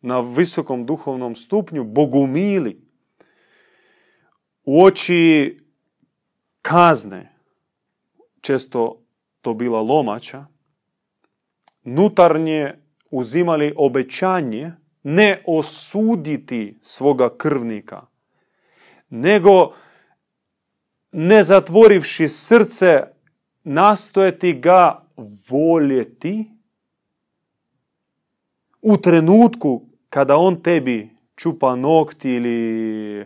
[0.00, 2.80] na visokom duhovnom stupnju, bogumili,
[4.64, 5.56] u oči
[6.62, 7.32] kazne,
[8.40, 9.02] često
[9.40, 10.46] to bila lomača,
[11.82, 12.74] nutarnje
[13.10, 18.06] uzimali obećanje ne osuditi svoga krvnika,
[19.08, 19.74] nego
[21.12, 23.02] ne zatvorivši srce
[23.64, 25.02] nastojati ga
[25.48, 26.50] voljeti
[28.82, 33.20] u trenutku kada on tebi čupa nokti ili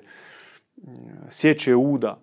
[0.76, 0.90] mm,
[1.30, 2.20] sjeće uda.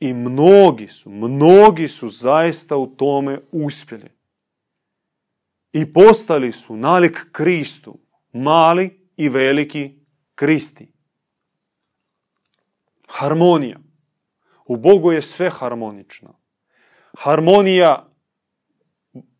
[0.00, 4.08] I mnogi su, mnogi su zaista u tome uspjeli.
[5.72, 7.98] I postali su nalik Kristu,
[8.32, 9.94] mali i veliki
[10.34, 10.92] Kristi.
[13.12, 13.78] Harmonija.
[14.64, 16.34] U Bogu je sve harmonično.
[17.18, 18.06] Harmonija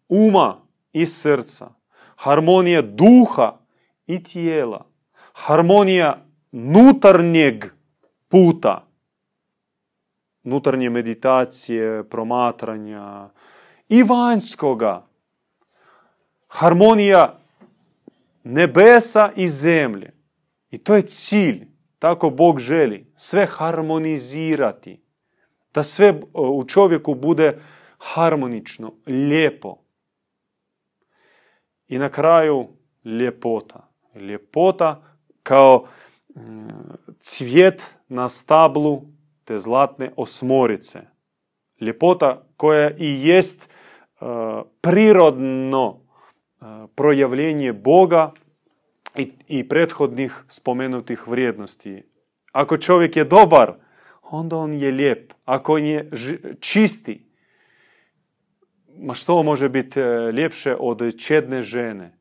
[0.09, 0.61] uma
[0.93, 1.71] i srca.
[2.17, 3.59] Harmonija duha
[4.07, 4.87] i tijela.
[5.33, 7.65] Harmonija nutarnjeg
[8.29, 8.87] puta.
[10.43, 13.29] Nutarnje meditacije, promatranja
[13.89, 15.07] i vanjskoga.
[16.49, 17.39] Harmonija
[18.45, 20.13] nebesa i zemlje.
[20.71, 21.72] I to je cilj.
[22.03, 23.07] Tako Bog želi.
[23.17, 25.03] Sve harmonizirati
[25.75, 27.59] da sve u čovjeku bude
[27.99, 29.77] harmonično, lijepo.
[31.89, 32.69] I na kraju
[33.05, 33.89] ljepota.
[34.15, 35.03] Ljepota
[35.43, 35.85] kao
[36.37, 36.69] mm,
[37.19, 39.03] cvijet na stablu
[39.45, 41.01] te zlatne osmorice.
[41.81, 44.25] Ljepota koja i jest e,
[44.81, 48.33] prirodno e, projavljenje Boga
[49.17, 52.03] i, i prethodnih spomenutih vrijednosti.
[52.53, 53.73] Ako čovjek je dobar,
[54.23, 55.33] onda on je lijep.
[55.45, 56.11] Ako on je
[56.61, 57.25] čisti,
[58.97, 62.19] ma što može biti e, ljepše od čedne žene?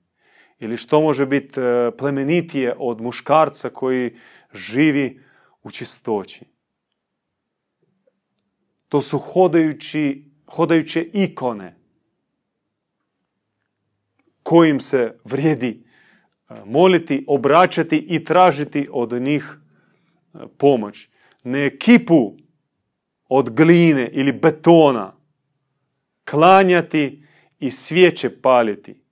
[0.59, 4.17] Ili što može biti e, plemenitije od muškarca koji
[4.53, 5.19] živi
[5.63, 6.45] u čistoći.
[8.89, 11.75] To su hodajući, hodajuće ikone
[14.43, 15.90] kojim se vrijedi
[16.65, 19.57] moliti, obraćati i tražiti od njih
[20.33, 21.09] e, pomoć.
[21.43, 22.37] Ne ekipu
[23.29, 25.13] od gline ili betona
[26.25, 27.23] klanjati
[27.59, 29.03] i svijeće paliti,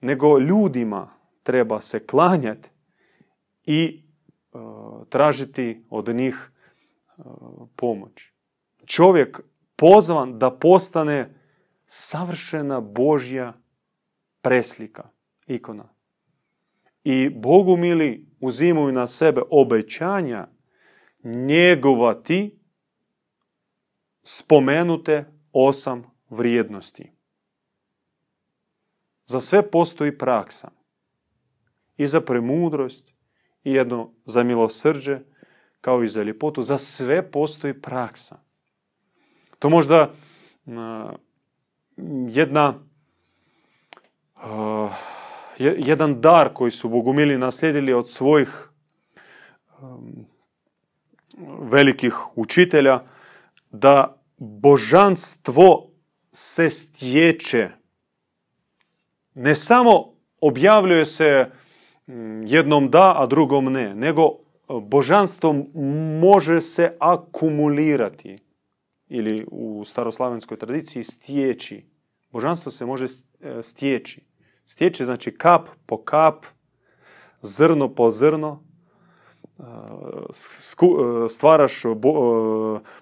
[0.00, 1.10] nego ljudima
[1.42, 2.70] treba se klanjati
[3.64, 4.02] i
[4.52, 4.58] e,
[5.08, 6.52] tražiti od njih
[7.76, 8.32] pomoć.
[8.86, 9.40] Čovjek
[9.76, 11.34] pozvan da postane
[11.86, 13.52] savršena Božja
[14.42, 15.08] preslika,
[15.46, 15.88] ikona.
[17.04, 20.48] I Bogu mili uzimaju na sebe obećanja
[21.24, 22.58] njegovati
[24.22, 27.12] spomenute osam vrijednosti.
[29.26, 30.70] Za sve postoji praksa.
[31.96, 33.12] I za premudrost,
[33.64, 35.18] i jedno za milosrđe,
[35.80, 36.62] kao i za ljepotu.
[36.62, 38.38] Za sve postoji praksa.
[39.58, 40.14] To možda
[42.28, 42.74] jedna
[44.36, 44.92] uh,
[45.62, 48.68] jedan dar koji su bogumili naslijedili od svojih
[51.60, 53.00] velikih učitelja,
[53.70, 55.90] da božanstvo
[56.32, 57.70] se stječe.
[59.34, 61.50] Ne samo objavljuje se
[62.46, 64.22] jednom da, a drugom ne, nego
[64.68, 65.52] božanstvo
[66.20, 68.38] može se akumulirati
[69.08, 71.84] ili u staroslavenskoj tradiciji stječi.
[72.30, 74.20] Božanstvo se može e, stječi.
[74.66, 76.44] Stječi znači kap po kap,
[77.42, 78.64] zrno po zrno,
[79.58, 79.62] e,
[81.24, 81.82] e, stvaraš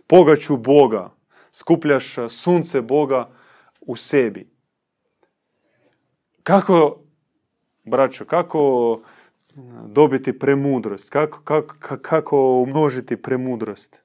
[0.07, 1.11] pogaću Boga,
[1.53, 3.31] skupljaš sunce Boga
[3.81, 4.51] u sebi.
[6.43, 7.01] Kako,
[7.85, 9.01] braćo, kako
[9.87, 11.11] dobiti premudrost?
[11.11, 14.05] Kako, kako, kako umnožiti premudrost?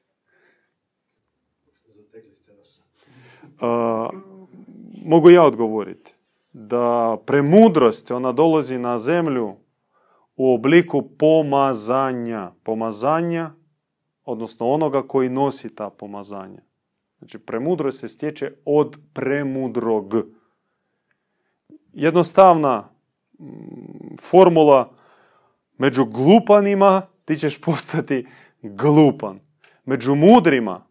[5.05, 6.14] mogu ja odgovoriti
[6.57, 9.55] da premudrost ona dolazi na zemlju
[10.35, 12.51] u obliku pomazanja.
[12.63, 13.51] Pomazanja,
[14.25, 16.61] odnosno onoga koji nosi ta pomazanja.
[17.17, 20.13] Znači, premudrost se stječe od premudrog.
[21.93, 22.89] Jednostavna
[23.39, 24.91] mm, formula
[25.77, 28.27] među glupanima ti ćeš postati
[28.61, 29.39] glupan.
[29.85, 30.85] Među mudrima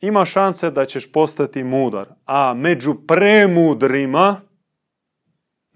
[0.00, 2.08] ima šanse da ćeš postati mudar.
[2.24, 4.45] A među premudrima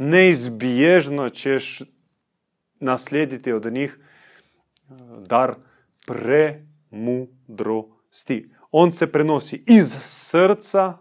[0.01, 1.83] neizbježno ćeš
[2.81, 4.03] naslijediti od njih e,
[5.27, 5.55] dar
[6.91, 8.51] premudrosti.
[8.71, 10.99] On se prenosi iz srca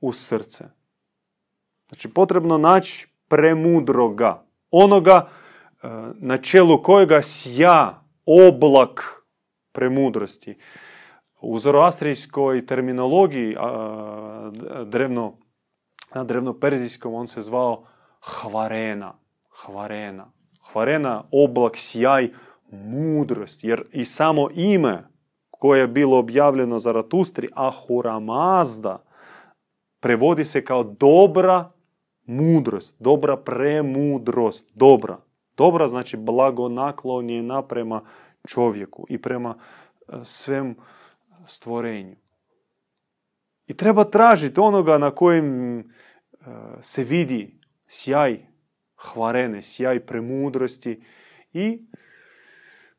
[0.00, 0.64] u srce.
[1.88, 4.44] Znači potrebno naći premudroga.
[4.70, 5.28] Onoga
[5.82, 9.22] e, na čelu kojega sja oblak
[9.72, 10.58] premudrosti
[11.40, 13.56] u zoroastrijskoj terminologiji
[14.86, 15.38] drevno,
[16.14, 17.86] na drevno-perzijskom on se zvao
[18.22, 19.14] hvarena.
[19.50, 20.32] Hvarena.
[20.72, 22.30] Hvarena, oblak, sjaj,
[22.70, 23.64] mudrost.
[23.64, 25.08] Jer i samo ime
[25.50, 29.02] koje je bilo objavljeno za Ratustri, Ahura Mazda,
[30.00, 31.70] prevodi se kao dobra
[32.26, 35.18] mudrost, dobra premudrost, dobra.
[35.56, 38.00] Dobra znači blagonaklonjena prema
[38.48, 39.54] čovjeku i prema
[40.08, 40.76] e, svem
[41.46, 42.16] stvorenju.
[43.66, 45.84] I treba tražiti onoga na kojem e,
[46.80, 47.61] se vidi
[47.92, 48.38] sjaj
[48.96, 51.00] hvarene, sjaj premudrosti
[51.52, 51.80] i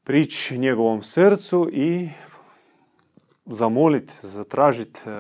[0.04, 2.10] prići njegovom srcu i
[3.46, 5.12] zamoliti, zatražiti e,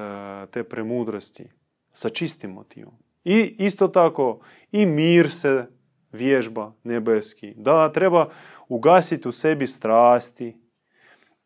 [0.52, 1.50] te premudrosti
[1.90, 2.94] sa čistim motivom.
[3.24, 4.40] I isto tako
[4.72, 5.66] i mir se
[6.12, 7.54] vježba nebeski.
[7.58, 8.30] Da, treba
[8.68, 10.58] ugasiti u sebi strasti,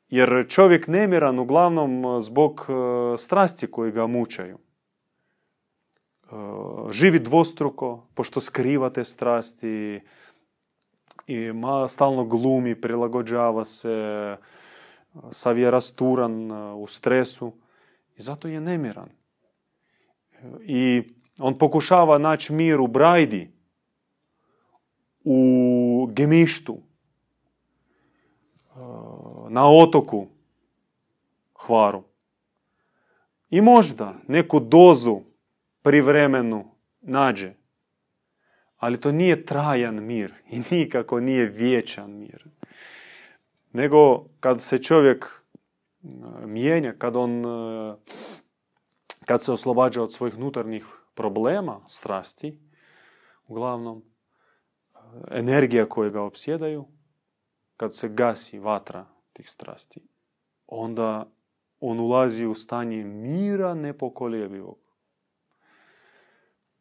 [0.10, 4.58] jer čovjek nemiran uglavnom zbog e, strasti koji ga mučaju.
[6.28, 6.36] E,
[6.92, 10.02] živi dvostruko, pošto skriva te strasti,
[11.28, 11.52] i
[11.88, 14.38] stalno glumi, prilagođava se,
[15.32, 17.52] sav je rasturan u stresu
[18.18, 19.10] i zato je nemiran.
[20.62, 21.04] I
[21.40, 23.52] on pokušava naći mir u brajdi,
[25.24, 26.78] u gemištu,
[29.50, 30.28] na otoku
[31.54, 32.04] Hvaru.
[33.50, 35.22] I možda neku dozu
[35.88, 36.66] privremenu
[37.02, 37.54] nađe.
[38.78, 42.48] Ali to nije trajan mir i nikako nije vječan mir.
[43.74, 46.08] Nego kad se čovjek e,
[46.46, 47.96] mijenja, kad on e,
[49.26, 52.60] kad se oslobađa od svojih unutarnjih problema, strasti,
[53.48, 54.04] uglavnom,
[55.32, 56.86] energija koje ga opsjedaju,
[57.78, 60.02] kad se gasi vatra tih strasti,
[60.68, 61.32] onda
[61.80, 64.87] on ulazi u stanje mira nepokoljevivog.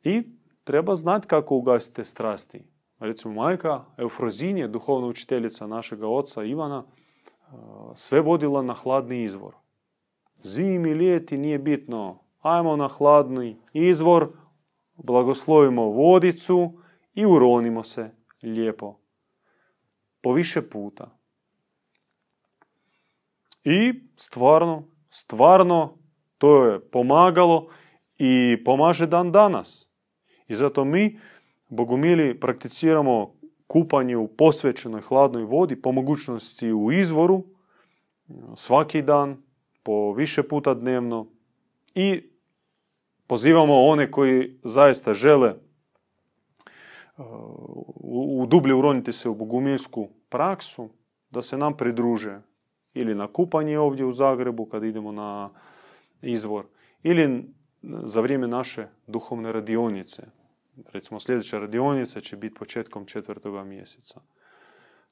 [0.06, 0.22] I
[0.64, 2.62] treba znati kako ugasiti strasti.
[2.98, 6.84] Recimo, majka Eufrozinje, duhovna učiteljica našega oca Ivana,
[7.94, 9.54] sve vodila na hladni izvor.
[10.42, 12.18] Zimi, ljeti, nije bitno.
[12.40, 14.28] Ajmo na hladni izvor,
[14.94, 16.72] blagoslovimo vodicu
[17.14, 18.10] i uronimo se
[18.42, 18.98] lijepo.
[20.20, 21.18] Po više puta.
[23.64, 25.98] I stvarno, stvarno
[26.38, 27.68] to je pomagalo
[28.18, 29.85] i pomaže dan danas.
[30.48, 31.18] I zato mi,
[31.68, 33.34] bogomili, prakticiramo
[33.66, 37.44] kupanje u posvećenoj hladnoj vodi, po mogućnosti u izvoru,
[38.56, 39.36] svaki dan,
[39.82, 41.26] po više puta dnevno
[41.94, 42.22] i
[43.26, 45.54] pozivamo one koji zaista žele
[47.96, 50.88] u dublje uroniti se u bogumilsku praksu,
[51.30, 52.40] da se nam pridruže
[52.94, 55.50] ili na kupanje ovdje u Zagrebu kad idemo na
[56.22, 56.64] izvor,
[57.02, 57.44] ili
[58.04, 60.22] za vrijeme naše duhovne radionice.
[60.92, 64.20] Recimo sljedeća radionica će biti početkom četvrtoga mjeseca.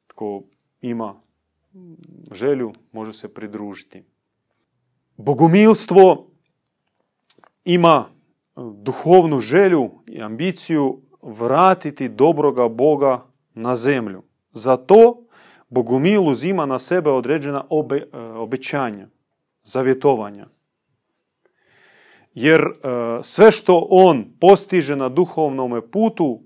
[0.07, 0.43] Tko
[0.81, 1.20] ima
[2.33, 4.05] želju, može se pridružiti.
[5.16, 6.27] Bogumilstvo
[7.64, 8.09] ima
[8.57, 14.22] duhovnu želju i ambiciju vratiti dobroga Boga na zemlju.
[14.51, 15.25] Zato
[15.68, 19.09] Bogumil uzima na sebe određena obe, e, obećanja,
[19.62, 20.47] zavjetovanja.
[22.35, 22.68] Jer e,
[23.22, 26.43] sve što on postiže na duhovnom putu,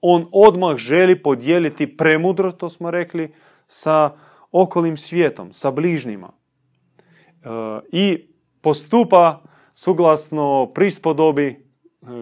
[0.00, 3.34] on odmah želi podijeliti premudro, to smo rekli,
[3.66, 4.16] sa
[4.52, 6.30] okolim svijetom, sa bližnjima.
[6.32, 7.48] E,
[7.92, 8.28] I
[8.60, 9.42] postupa
[9.74, 11.68] suglasno prispodobi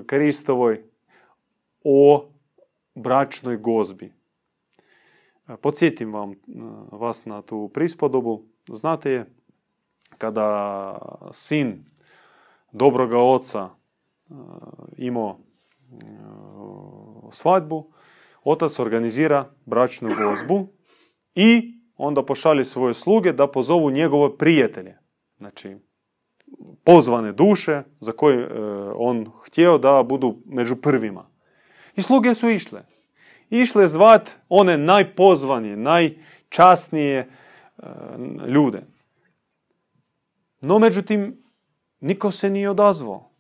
[0.07, 0.83] Kristovoj
[1.85, 2.29] o
[2.95, 4.13] bračnoj gozbi.
[5.61, 6.35] Podsjetim vam
[6.93, 8.43] vas na tu prispodobu.
[8.69, 9.27] Znate je,
[10.19, 10.99] kada
[11.33, 11.85] sin
[12.73, 13.71] dobroga oca
[14.97, 15.39] imao
[17.31, 17.91] svadbu,
[18.45, 20.69] otac organizira bračnu gozbu
[21.35, 24.99] i onda pošalje svoje sluge da pozovu njegove prijatelje.
[25.39, 25.77] Znači,
[26.85, 28.49] pozvane duše za koje e,
[28.95, 31.27] on htio da budu među prvima.
[31.97, 32.83] I sluge su išle.
[33.51, 37.29] Išle zvat one najpozvanije, najčasnije e,
[38.49, 38.83] ljude.
[40.61, 41.46] No, međutim,
[42.01, 43.31] niko se nije odazvao.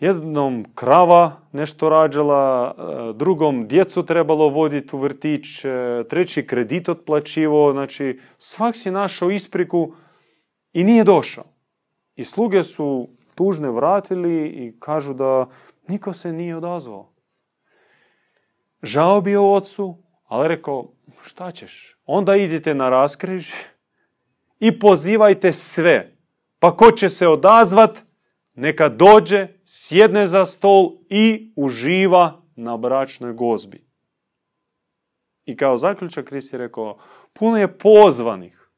[0.00, 5.68] Jednom krava nešto rađala, e, drugom djecu trebalo voditi u vrtić, e,
[6.10, 9.92] treći kredit otplaćivo, znači svak si našao ispriku
[10.72, 11.44] i nije došao.
[12.16, 15.46] I sluge su tužne vratili i kažu da
[15.88, 17.12] niko se nije odazvao.
[18.82, 21.96] Žao bio ocu, ali rekao, šta ćeš?
[22.06, 23.50] Onda idite na raskriž
[24.60, 26.15] i pozivajte sve.
[26.58, 28.02] Pa ko će se odazvat,
[28.54, 33.86] neka dođe, sjedne za stol i uživa na bračnoj gozbi.
[35.44, 36.98] I kao zaključak Krist je rekao,
[37.32, 38.70] puno je pozvanih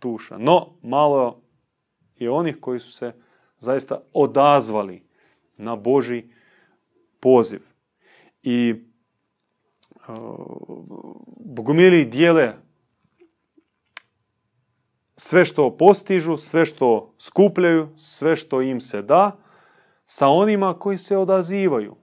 [0.00, 1.42] duša, no malo
[2.16, 3.12] je onih koji su se
[3.58, 5.02] zaista odazvali
[5.56, 6.24] na Boži
[7.20, 7.60] poziv.
[8.42, 8.74] I
[11.36, 12.54] bogomili dijele
[15.22, 19.36] sve što postižu, sve što skupljaju, sve što im se da,
[20.04, 21.96] sa onima koji se odazivaju.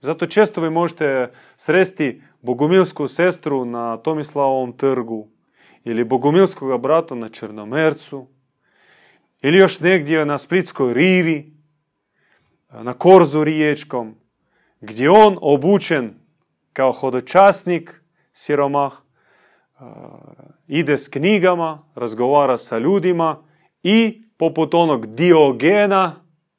[0.00, 5.28] Zato često vi možete sresti bogomilsku sestru na Tomislavovom trgu
[5.84, 8.26] ili bogomilskog brata na Črnomercu
[9.42, 11.52] ili još negdje na Splitskoj rivi,
[12.72, 14.14] na Korzu riječkom,
[14.80, 16.14] gdje on obučen
[16.72, 18.02] kao hodočasnik,
[18.32, 19.03] siromah,
[20.66, 23.42] ide s knjigama, razgovara sa ljudima
[23.82, 26.14] i poput onog Diogena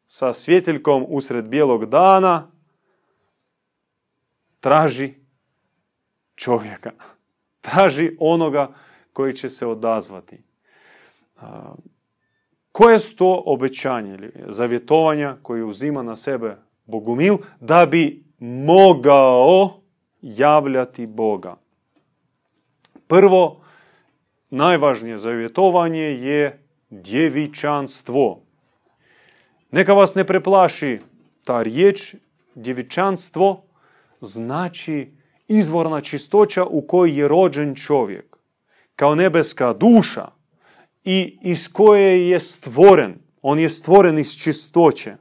[0.07, 2.51] sa svjetiljkom usred bijelog dana
[4.59, 5.13] traži
[6.35, 6.91] čovjeka.
[7.65, 8.73] Traži onoga
[9.13, 10.37] koji će se odazvati.
[12.71, 19.81] Koje su to obećanje ili zavjetovanja koje uzima na sebe Bogumil da bi mogao
[20.21, 21.55] javljati Boga?
[23.07, 23.61] Prvo,
[24.49, 28.41] najvažnije zavjetovanje je djevičanstvo.
[29.71, 30.99] Neka vas ne preplaši
[31.43, 32.15] ta riječ,
[32.55, 33.63] djevičanstvo
[34.21, 35.11] znači
[35.47, 38.37] izvorna čistoća u kojoj je rođen čovjek,
[38.95, 40.27] kao nebeska duša
[41.03, 43.15] i iz koje je stvoren.
[43.41, 45.15] On je stvoren iz čistoće,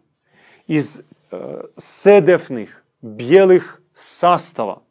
[0.67, 1.39] iz uh,
[1.77, 4.84] sedefnih, bijelih sastava.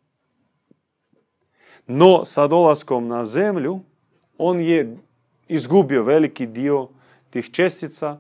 [1.88, 3.79] No, sa dolaskom na zemlju,
[4.38, 4.97] on je
[5.47, 6.88] izgubio veliki dio
[7.29, 8.19] tih čestica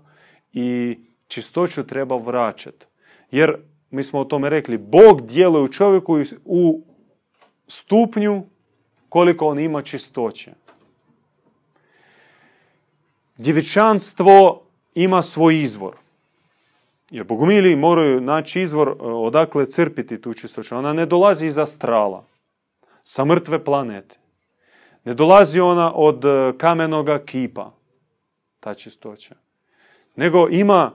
[0.53, 0.97] i
[1.27, 2.85] čistoću treba vraćati.
[3.31, 3.57] Jer,
[3.91, 6.81] mi smo o tome rekli, Bog djeluje u čovjeku u
[7.67, 8.43] stupnju
[9.09, 10.51] koliko on ima čistoće.
[13.37, 14.61] Djevičanstvo
[14.95, 15.95] ima svoj izvor.
[17.09, 20.75] Jer bogumili moraju naći izvor e, odakle crpiti tu čistoću.
[20.75, 22.25] Ona ne dolazi iz astrala,
[23.03, 24.17] sa mrtve planete.
[25.03, 27.71] Ne dolazi ona od e, kamenoga kipa,
[28.59, 29.35] ta čistoća.
[30.15, 30.91] Nego ima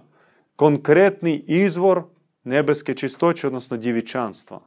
[0.56, 2.02] konkretni izvor
[2.44, 4.60] nebeske čistoće, odnosno djevičanstva.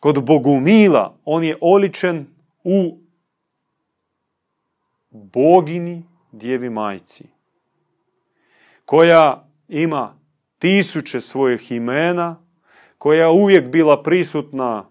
[0.00, 2.26] Kod Bogumila on je oličen
[2.64, 2.98] u
[5.10, 7.24] bogini djevi majci,
[8.84, 10.18] koja ima
[10.58, 12.36] tisuće svojih imena,
[12.98, 14.89] koja je uvijek bila prisutna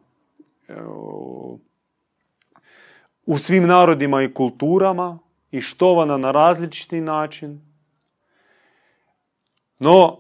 [3.26, 5.20] u svim narodima i kulturama
[5.52, 7.62] i štovana na različiti način.
[9.80, 10.18] No,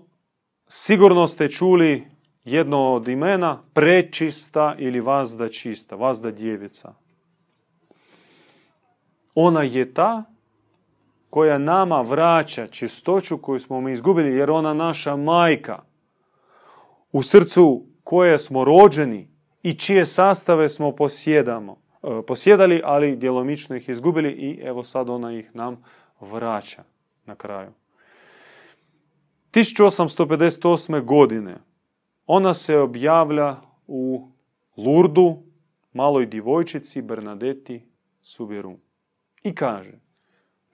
[0.68, 2.08] sigurno ste čuli
[2.44, 6.94] jedno od imena prečista ili vazda čista, vazda djevica.
[9.36, 10.24] Ona je ta
[11.30, 15.84] koja nama vraća čistoću koju smo mi izgubili, jer ona naša majka,
[17.12, 19.28] u srcu koje smo rođeni
[19.64, 25.34] i čije sastave smo posjedamo, e, posjedali, ali djelomično ih izgubili i evo sad ona
[25.34, 25.84] ih nam
[26.20, 26.84] vraća
[27.26, 27.70] na kraju.
[29.52, 31.06] 1858.
[31.06, 31.58] godine
[32.26, 33.56] ona se objavlja
[33.88, 34.28] u
[34.78, 35.44] Lurdu,
[35.94, 37.86] maloj divojčici Bernadeti
[38.22, 38.78] Subiru.
[39.44, 40.00] I kaže,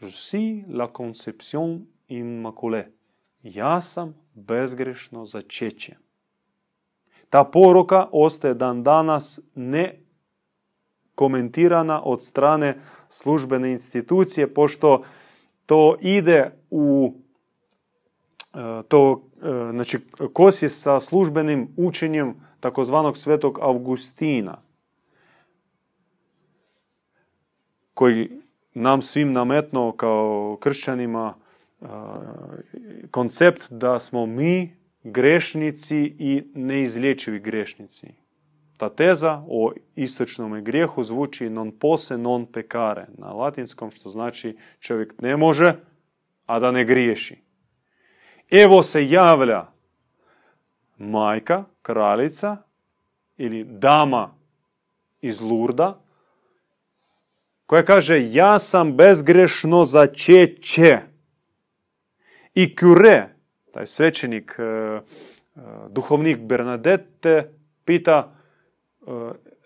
[0.01, 2.91] Je suis la conception immaculée.
[3.43, 5.95] Ja sam bezgrešno začeće.
[7.29, 9.99] Ta poruka ostaje dan danas ne
[11.15, 15.03] komentirana od strane službene institucije, pošto
[15.65, 17.13] to ide u
[18.53, 19.99] e, to e, znači
[20.33, 24.61] kosi sa službenim učenjem takozvanog svetog Augustina
[27.93, 28.41] koji
[28.73, 31.33] nam svim nametno kao kršćanima
[33.11, 38.07] koncept da smo mi grešnici i neizlječivi grešnici.
[38.77, 45.21] Ta teza o istočnom grijehu zvuči non pose non pecare na latinskom, što znači čovjek
[45.21, 45.75] ne može,
[46.45, 47.37] a da ne griješi.
[48.51, 49.65] Evo se javlja
[50.97, 52.57] majka, kraljica
[53.37, 54.33] ili dama
[55.21, 56.01] iz Lurda,
[57.65, 60.99] koja kaže ja sam bezgrešno začeće.
[62.53, 63.34] I Kure,
[63.75, 64.99] taj svećenik, e, e,
[65.89, 67.49] duhovnik Bernadette,
[67.85, 68.31] pita,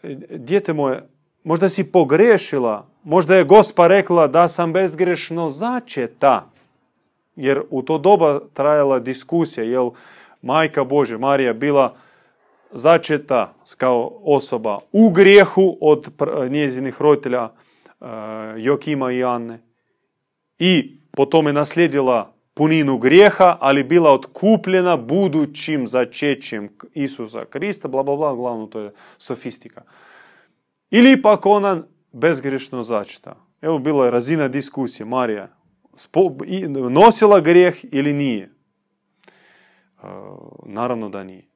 [0.03, 0.07] e,
[0.37, 1.03] djete moje,
[1.43, 6.49] možda si pogrešila, možda je gospa rekla da sam bezgrešno začeta.
[7.35, 9.91] Jer u to doba trajala diskusija, jel
[10.41, 11.95] majka Bože, Marija, bila
[12.71, 16.09] začeta kao osoba u grijehu od
[16.49, 17.49] njezinih roditelja
[18.57, 19.59] Jokima i Anne.
[20.59, 28.15] I potom je naslijedila puninu grijeha, ali bila otkupljena budućim začećem Isusa Krista, bla, bla,
[28.15, 29.81] bla, glavno to je sofistika.
[30.89, 33.35] Ili pak ona bezgrešno začeta.
[33.61, 35.47] Evo bila je razina diskusije, Marija,
[36.89, 38.49] nosila grijeh ili nije?
[40.65, 41.47] Naravno da nije.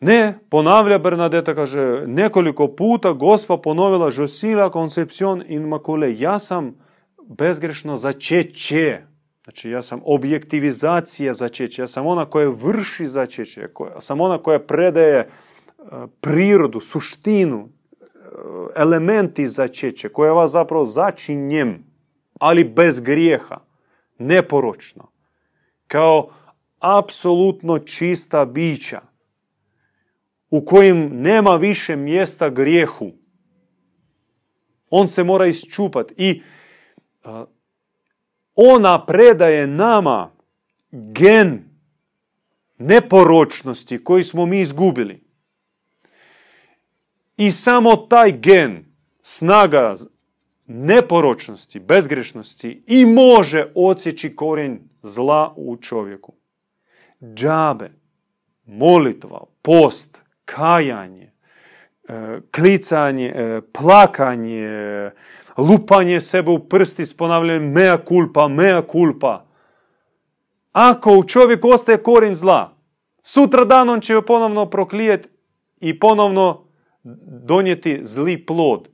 [0.00, 6.18] Ne, ponavlja Bernadeta, kaže, nekoliko puta gospa ponovila Josila Concepcion in Makule.
[6.18, 6.74] Ja sam
[7.28, 9.07] bezgrešno začeće.
[9.48, 11.82] Znači, ja sam objektivizacija začeće.
[11.82, 13.60] Ja sam ona koja vrši začeće.
[13.94, 15.28] Ja sam ona koja predaje e,
[16.20, 18.04] prirodu, suštinu, e,
[18.76, 21.84] elementi začeće, koja vas zapravo začinjem,
[22.40, 23.60] ali bez grijeha,
[24.18, 25.10] neporočno.
[25.86, 26.30] Kao
[26.78, 29.00] apsolutno čista bića
[30.50, 33.12] u kojim nema više mjesta grijehu.
[34.90, 36.42] On se mora isčupati i
[38.60, 40.30] ona predaje nama
[40.90, 41.64] gen
[42.78, 45.22] neporočnosti koji smo mi izgubili.
[47.36, 48.84] I samo taj gen,
[49.22, 49.94] snaga
[50.66, 56.34] neporočnosti, bezgrešnosti i može odsjeći korijen zla u čovjeku.
[57.34, 57.90] Džabe,
[58.66, 61.32] molitva, post, kajanje,
[62.08, 65.10] e, klicanje, e, plakanje,
[65.58, 69.44] lupanje sebe u prsti s ponavljanjem mea culpa, mea culpa.
[70.72, 72.76] Ako u čovjeku ostaje korin zla,
[73.22, 75.28] sutra dan on će joj ponovno proklijet
[75.80, 76.64] i ponovno
[77.46, 78.88] donijeti zli plod.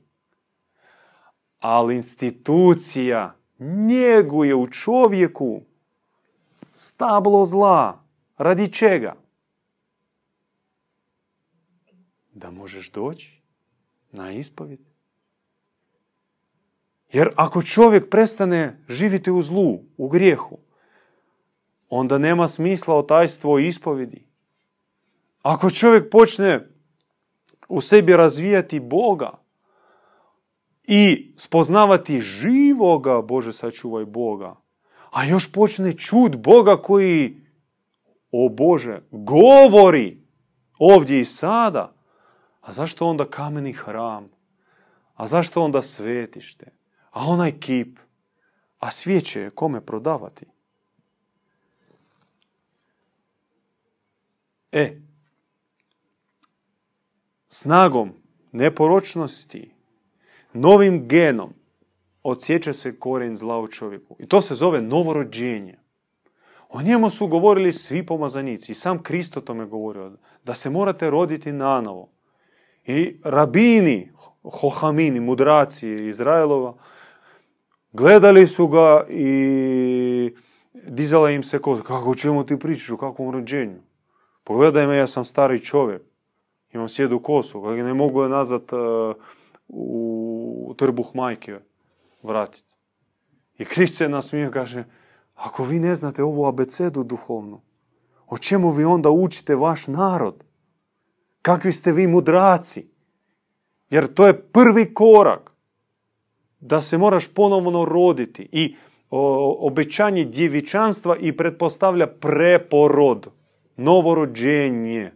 [1.59, 5.61] Ali institucija njeguje u čovjeku
[6.73, 8.03] stablo zla.
[8.37, 9.15] Radi čega?
[12.33, 13.41] Da možeš doći
[14.11, 14.94] na ispovjed.
[17.15, 20.57] Jer ako čovjek prestane živjeti u zlu, u grijehu,
[21.89, 24.27] onda nema smisla otajstvo i ispovjedi.
[25.41, 26.67] Ako čovjek počne
[27.67, 29.31] u sebi razvijati Boga
[30.83, 34.55] i spoznavati živoga, Bože sačuvaj Boga,
[35.11, 37.37] a još počne čud Boga koji,
[38.31, 40.17] o Bože, govori
[40.79, 41.93] ovdje i sada,
[42.61, 44.29] a zašto onda kameni hram?
[45.13, 46.84] A zašto onda svetište?
[47.15, 47.99] A onaj kip?
[48.79, 50.45] A svijeće kome prodavati?
[54.71, 55.01] E,
[57.47, 58.13] snagom
[58.51, 59.71] neporočnosti,
[60.53, 61.53] novim genom,
[62.23, 64.15] odsjeća se korijen zla u čovjeku.
[64.19, 65.77] I to se zove novorođenje.
[66.69, 68.71] O njemu su govorili svi pomazanici.
[68.71, 70.11] I sam Kristo tome govorio.
[70.43, 72.09] Da se morate roditi nanovo.
[72.85, 74.11] I rabini,
[74.43, 76.77] hohamini, mudraci Izraelova,
[77.95, 80.35] gledali su ga i
[80.73, 81.83] dizala im se koza.
[81.83, 83.79] Kako o čemu ti pričaš, o kakvom rođenju?
[84.43, 86.01] Pogledaj me, ja sam stari čovjek.
[86.73, 89.15] Imam sjedu kosu, kako ne mogu je nazad uh,
[89.67, 91.59] u trbuh majke
[92.23, 92.75] vratiti.
[93.57, 94.83] I Krist se nasmije kaže,
[95.35, 97.61] ako vi ne znate ovu abecedu duhovnu,
[98.27, 100.43] o čemu vi onda učite vaš narod?
[101.41, 102.87] Kakvi ste vi mudraci?
[103.89, 105.54] Jer to je prvi korak
[106.65, 108.75] da se moraš ponovno roditi i
[109.59, 113.27] obećanje djevičanstva i pretpostavlja preporod,
[113.77, 115.11] novorođenje,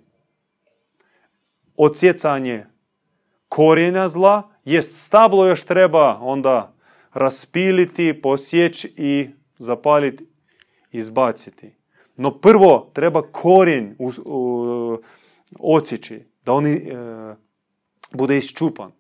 [1.76, 2.66] odsjecanje
[3.48, 6.74] korijena zla, jest stablo još treba onda
[7.14, 10.26] raspiliti, posjeći i zapaliti,
[10.92, 11.76] izbaciti.
[12.16, 13.96] No prvo treba korijen
[15.60, 16.80] odsjeći, da on e,
[18.14, 18.92] bude isčupan.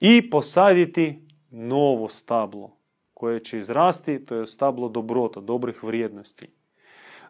[0.00, 1.25] I posaditi
[1.56, 2.76] novo stablo
[3.14, 6.46] koje će izrasti, to je stablo dobrota, dobrih vrijednosti.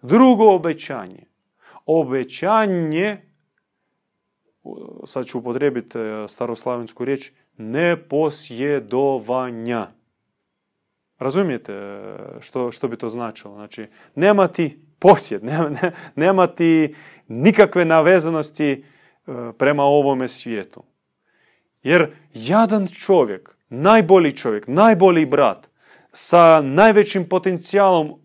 [0.03, 1.25] Drugo obećanje.
[1.87, 3.23] Obećanje,
[5.05, 9.89] sad ću upotrebiti e, staroslavensku riječ, neposjedovanja.
[11.19, 13.55] Razumijete e, što, što bi to značilo?
[13.55, 15.71] Znači, nema ti posjed, nema,
[16.17, 16.95] nema ti
[17.29, 18.83] nikakve navezanosti e,
[19.59, 20.83] prema ovome svijetu.
[21.83, 25.69] Jer jadan čovjek, najbolji čovjek, najbolji brat,
[26.13, 28.21] sa najvećim potencijalom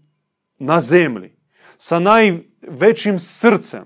[0.59, 1.35] na zemlji,
[1.77, 3.83] sa najvećim srcem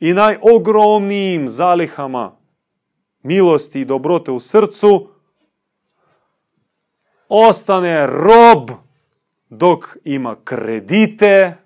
[0.00, 2.36] i najogromnijim zalihama
[3.22, 5.08] milosti i dobrote u srcu,
[7.28, 8.70] ostane rob
[9.48, 11.56] dok ima kredite,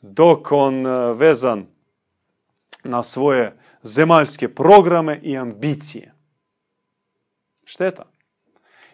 [0.00, 1.66] dok on e, vezan
[2.84, 6.14] na svoje zemaljske programe i ambicije.
[7.64, 8.15] Šteta.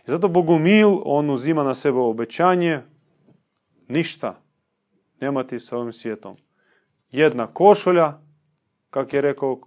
[0.06, 2.80] I zato Bogumil, on uzima na sebe obećanje,
[3.88, 4.40] ništa
[5.20, 6.36] nema ti sa ovim svijetom.
[7.10, 8.18] Jedna košulja,
[8.90, 9.60] kak je rekao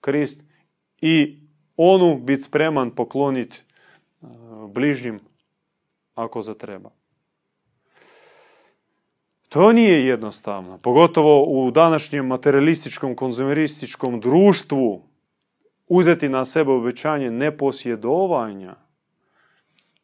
[0.00, 0.42] Krist,
[1.00, 1.38] i
[1.76, 4.26] onu biti spreman pokloniti e,
[4.68, 5.20] bližnjim
[6.14, 6.90] ako zatreba.
[9.48, 15.02] To nije jednostavno, pogotovo u današnjem materialističkom, konzumerističkom društvu
[15.86, 18.74] uzeti na sebe obećanje neposjedovanja,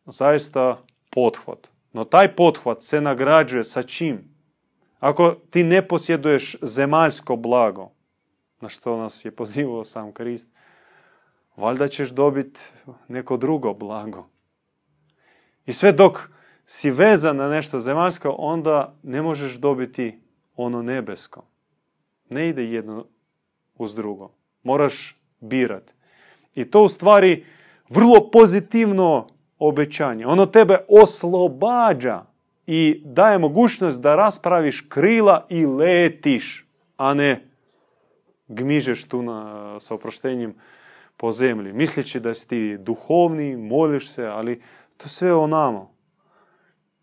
[0.07, 1.69] zaista pothvat.
[1.93, 4.35] No taj pothvat se nagrađuje sa čim?
[5.01, 7.91] Ako ti ne posjeduješ zemaljsko blago,
[8.61, 10.51] na što nas je pozivao sam Krist,
[11.57, 12.61] valjda ćeš dobiti
[13.09, 14.27] neko drugo blago.
[15.67, 16.29] I sve dok
[16.67, 20.21] si vezan na nešto zemaljsko, onda ne možeš dobiti
[20.57, 21.45] ono nebesko.
[22.29, 23.07] Ne ide jedno
[23.75, 24.31] uz drugo.
[24.63, 25.93] Moraš birati.
[26.55, 27.47] I to u stvari
[27.89, 29.27] vrlo pozitivno
[29.69, 30.27] obećanje.
[30.27, 32.23] Ono tebe oslobađa
[32.67, 37.49] i daje mogućnost da raspraviš krila i letiš, a ne
[38.49, 40.55] gmižeš tu na, sa oproštenjem
[41.17, 41.73] po zemlji.
[41.73, 44.61] Misleći da si ti duhovni, moliš se, ali
[44.97, 45.95] to sve onamo.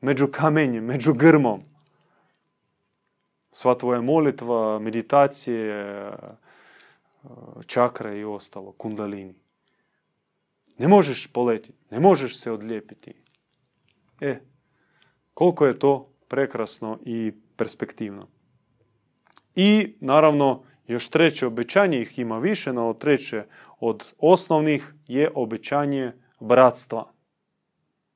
[0.02, 1.62] Među kamenjem, među grmom.
[3.52, 6.12] Sva tvoja molitva, meditacije,
[7.66, 9.41] čakra i ostalo, kundalini.
[10.78, 13.14] Ne možeš poletiti, ne možeš se odlijepiti.
[14.22, 14.40] E,
[15.34, 18.22] koliko je to prekrasno i perspektivno.
[19.56, 23.44] I naravno Još treće obećanje, ih ima više, no treće
[23.80, 27.14] od osnovnih je obećanje bratstva.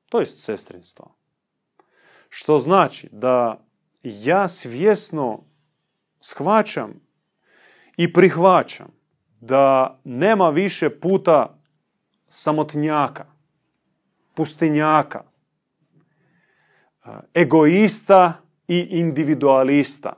[0.08, 1.16] To je sestrinstvo.
[2.28, 3.64] Što znači da
[4.02, 5.44] ja svjesno
[6.20, 7.00] shvaćam
[7.96, 8.88] i prihvaćam
[9.40, 11.55] da nema više puta
[12.28, 13.26] samotnjaka,
[14.34, 15.24] pustinjaka,
[17.34, 20.12] egoista i individualista.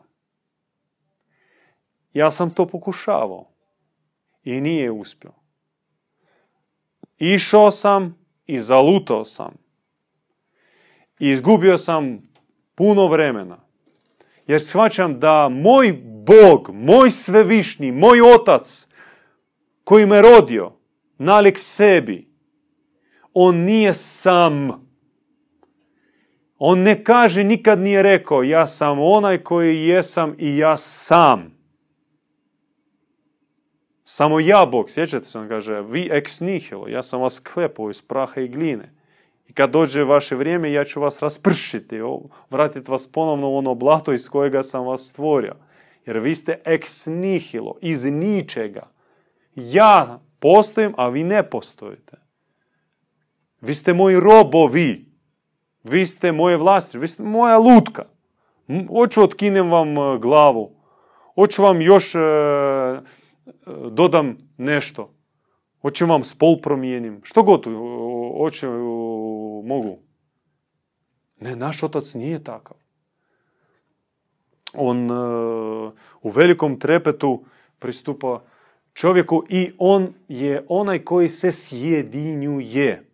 [2.12, 3.48] Ja sam to pokušavao
[4.44, 5.32] i nije uspio.
[7.18, 9.54] Išao sam i zalutao sam.
[11.18, 12.28] I izgubio sam
[12.74, 13.58] puno vremena.
[14.46, 15.92] Jer shvaćam da moj
[16.26, 18.88] Bog, moj svevišnji, moj otac
[19.84, 20.77] koji me rodio,
[21.18, 22.28] nalik sebi,
[23.34, 24.88] on nije sam.
[26.58, 31.58] On ne kaže, nikad nije rekao, ja sam onaj koji jesam i ja sam.
[34.04, 38.02] Samo ja, Bog, sjećate se, on kaže, vi ex nihilo, ja sam vas klepao iz
[38.02, 38.92] praha i gline.
[39.48, 42.00] I kad dođe vaše vrijeme, ja ću vas raspršiti,
[42.50, 45.54] vratiti vas ponovno u ono blato iz kojega sam vas stvorio.
[46.06, 48.90] Jer vi ste ex nihilo, iz ničega.
[49.54, 52.16] Ja postojim, a vi ne postojite.
[53.60, 55.08] Vi ste moji robovi.
[55.84, 58.04] Vi ste moje vlasti, vi ste moja lutka.
[58.88, 60.70] Hoću otkinem vam e, glavu.
[61.34, 62.20] Hoću vam još e,
[63.90, 65.14] dodam nešto.
[65.82, 67.20] Hoću vam spol promijenim.
[67.24, 67.64] Što god
[68.38, 68.66] hoće,
[69.64, 69.98] mogu.
[71.40, 72.76] Ne, naš otac nije takav.
[74.74, 75.14] On e,
[76.22, 77.44] u velikom trepetu
[77.78, 78.40] pristupa
[78.98, 83.04] čovjeku i on je onaj koji se sjedinjuje.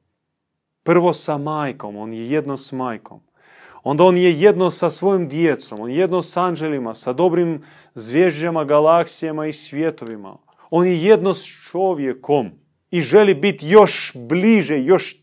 [0.82, 3.20] Prvo sa majkom, on je jedno s majkom.
[3.82, 7.62] Onda on je jedno sa svojim djecom, on je jedno s anđelima, sa dobrim
[7.94, 10.36] zvježđama, galaksijama i svjetovima.
[10.70, 12.50] On je jedno s čovjekom
[12.90, 15.16] i želi biti još bliže, još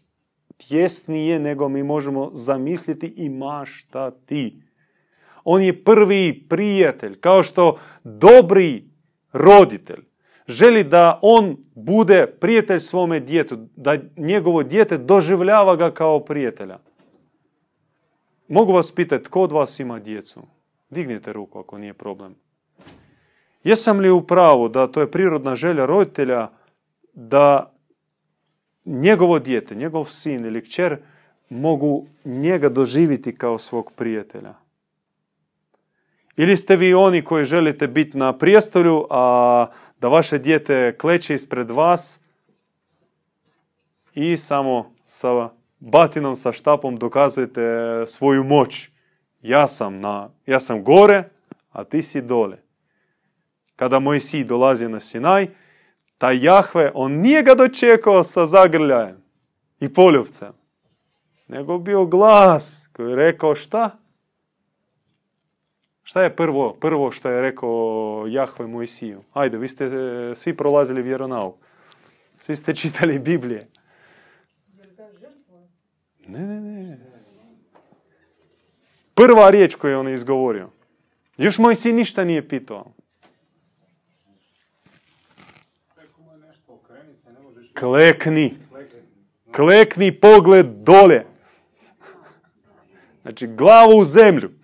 [0.57, 4.61] tjesnije nego mi možemo zamisliti i maštati.
[5.43, 8.83] On je prvi prijatelj, kao što dobri
[9.33, 10.10] roditelj
[10.47, 16.79] želi da on bude prijatelj svome djetu, da njegovo dijete doživljava ga kao prijatelja.
[18.47, 20.41] Mogu vas pitati, tko od vas ima djecu?
[20.89, 22.35] Dignite ruku ako nije problem.
[23.63, 26.49] Jesam li u pravu da to je prirodna želja roditelja
[27.13, 27.73] da
[28.85, 30.97] njegovo dijete, njegov sin ili kćer
[31.49, 34.53] mogu njega doživiti kao svog prijatelja?
[36.35, 39.67] Ili ste vi oni koji želite biti na prijestolju, a
[40.01, 42.21] da vaše dijete kleće ispred vas
[44.13, 45.49] i samo sa
[45.79, 47.61] batinom, sa štapom dokazujete
[48.07, 48.89] svoju moć.
[49.41, 51.23] Ja sam, na, ja sam gore,
[51.71, 52.57] a ti si dole.
[53.75, 55.47] Kada moj si dolazi na Sinaj,
[56.17, 59.23] taj Jahve, on nije ga dočekao sa zagrljajem
[59.79, 60.53] i poljubcem,
[61.47, 64.00] nego bio glas koji je rekao šta?
[66.03, 69.23] Šta je prvo, prvo što je rekao Jahve Mojsiju?
[69.33, 71.55] Ajde, vi ste e, svi prolazili vjeronauk.
[72.39, 73.67] Svi ste čitali Biblije.
[76.27, 76.97] Ne, ne, ne.
[79.15, 80.69] Prva riječ koju je on izgovorio.
[81.37, 82.91] Još moj sin ništa nije pitao.
[87.79, 88.57] Klekni.
[89.55, 91.25] Klekni pogled dole.
[93.21, 94.60] Znači, glavu u zemlju.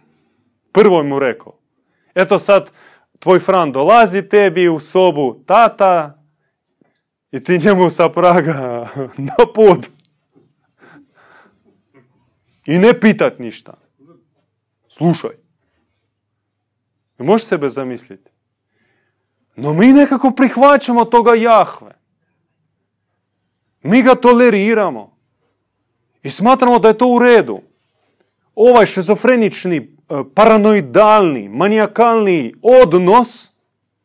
[0.72, 1.54] Prvo mu rekao.
[2.16, 2.72] Eto sad,
[3.20, 6.24] tvoj Fran dolazi tebi u sobu, tata,
[7.32, 8.88] i ti njemu sa praga
[9.28, 9.88] na pod.
[12.66, 13.74] I ne pitat ništa.
[14.90, 15.32] Slušaj.
[17.18, 18.32] Možeš sebe zamisliti.
[19.56, 21.96] No mi nekako prihvaćamo toga Jahve.
[23.82, 25.18] Mi ga toleriramo.
[26.24, 27.62] I smatramo da je to u redu.
[28.58, 33.52] Ovaj šizofrenični E, paranoidalni, manijakalni odnos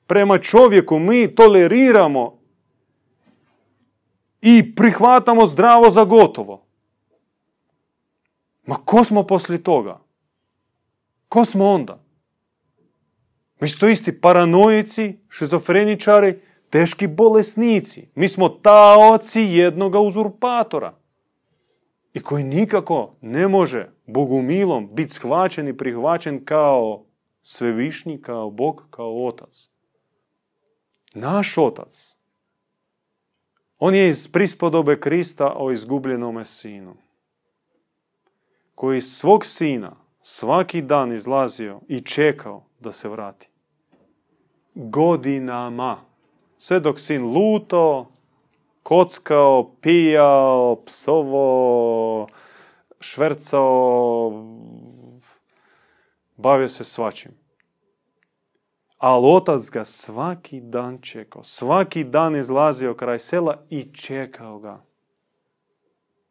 [0.07, 2.39] prema čovjeku mi toleriramo
[4.41, 6.65] i prihvatamo zdravo za gotovo.
[8.67, 10.01] Ma ko smo poslije toga?
[11.29, 12.03] Ko smo onda?
[13.61, 16.41] Mi smo isti paranoici, šizofreničari,
[16.71, 18.09] teški bolesnici.
[18.15, 20.95] Mi smo taoci jednoga uzurpatora
[22.13, 27.05] i koji nikako ne može Bogumilom biti shvaćen i prihvaćen kao
[27.43, 29.69] svevišnji, kao Bog, kao Otac.
[31.15, 32.17] Naš Otac.
[33.79, 36.95] On je iz prispodobe Krista o izgubljenome sinu.
[38.75, 43.49] Koji svog sina svaki dan izlazio i čekao da se vrati.
[44.75, 45.97] godinama.
[46.59, 48.11] Sve dok sin luto,
[48.83, 52.27] kockao, pijao, psovo,
[53.03, 54.33] švercao,
[56.37, 57.33] bavio se svačim.
[58.99, 61.45] Ali otac ga svaki dan čekao.
[61.45, 64.85] Svaki dan izlazio kraj sela i čekao ga.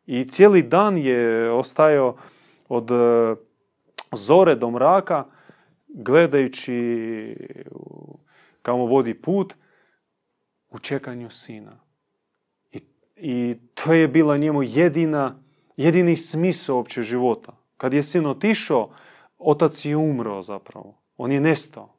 [0.05, 2.17] I cijeli dan je ostajao
[2.69, 3.35] od e,
[4.11, 5.25] zore do mraka,
[5.87, 7.35] gledajući
[8.61, 9.53] kamo vodi put,
[10.69, 11.79] u čekanju sina.
[12.71, 12.79] I,
[13.15, 15.40] I to je bila njemu jedina,
[15.77, 17.57] jedini smisao opće života.
[17.77, 18.89] Kad je sin otišao,
[19.37, 20.97] otac je umro zapravo.
[21.17, 21.93] On je nestao.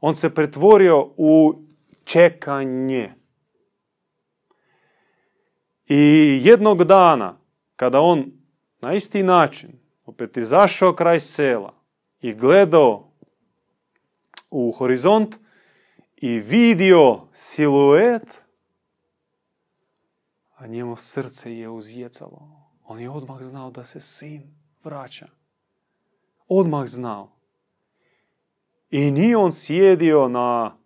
[0.00, 1.54] On se pretvorio u
[2.04, 3.14] čekanje.
[5.86, 7.36] I jednog dana,
[7.76, 8.32] kada on
[8.80, 9.70] na isti način
[10.06, 11.74] opet izašao kraj sela
[12.20, 13.10] i gledao
[14.50, 15.36] u horizont
[16.16, 18.42] i vidio siluet,
[20.56, 22.63] a njemu srce je uzjecalo.
[22.84, 24.42] On je odmah znao da se sin
[24.84, 25.26] vraća.
[26.48, 27.30] Odmah znao.
[28.90, 30.76] I nije on sjedio na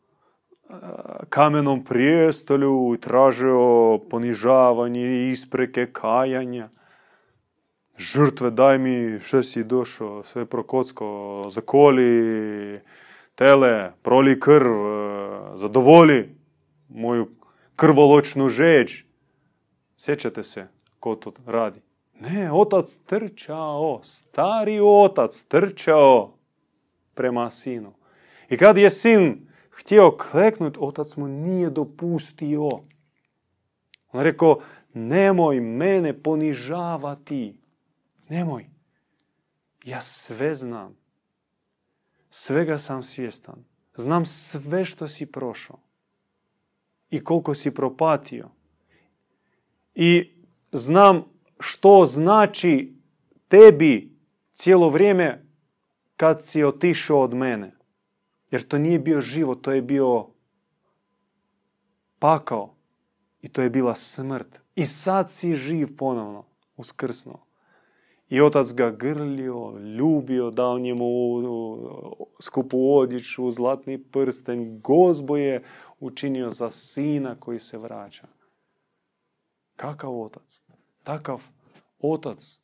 [1.29, 6.69] kamenom prijestolju i tražio ponižavanje, ispreke, kajanja.
[7.99, 12.81] Žrtve, daj mi što si došao, sve prokocko, zakoli
[13.35, 14.73] tele, proli krv,
[15.55, 16.37] zadovoli
[16.89, 17.29] moju
[17.77, 19.03] krvoločnu žeđ.
[19.97, 20.67] Sjećate se
[21.01, 21.88] ko to radi?
[22.21, 26.35] Ne, otac trčao, stari otac trčao
[27.15, 27.93] prema sinu.
[28.49, 32.69] I kad je sin htio kleknut, otac mu nije dopustio.
[34.13, 34.61] On rekao,
[34.95, 37.61] nemoj mene ponižavati.
[38.29, 38.67] Nemoj.
[39.85, 40.97] Ja sve znam.
[42.31, 43.65] Svega sam svjestan.
[43.97, 45.79] Znam sve što si prošao.
[47.11, 48.49] I koliko si propatio.
[49.95, 50.33] I
[50.73, 51.25] znam
[51.61, 52.93] što znači
[53.49, 54.13] tebi
[54.53, 55.45] cijelo vrijeme
[56.17, 57.75] kad si otišao od mene.
[58.51, 60.27] Jer to nije bio život, to je bio
[62.19, 62.75] pakao.
[63.43, 64.61] I to je bila smrt.
[64.75, 66.45] I sad si živ ponovno,
[66.77, 67.39] uskrsno.
[68.29, 71.07] I otac ga grlio, ljubio, dao njemu
[72.41, 75.63] skupu odjeću, zlatni prsten, gozbo je
[76.01, 78.27] učinio za sina koji se vraća.
[79.77, 80.63] Kakav otac?
[81.09, 81.43] Takav
[82.01, 82.61] otac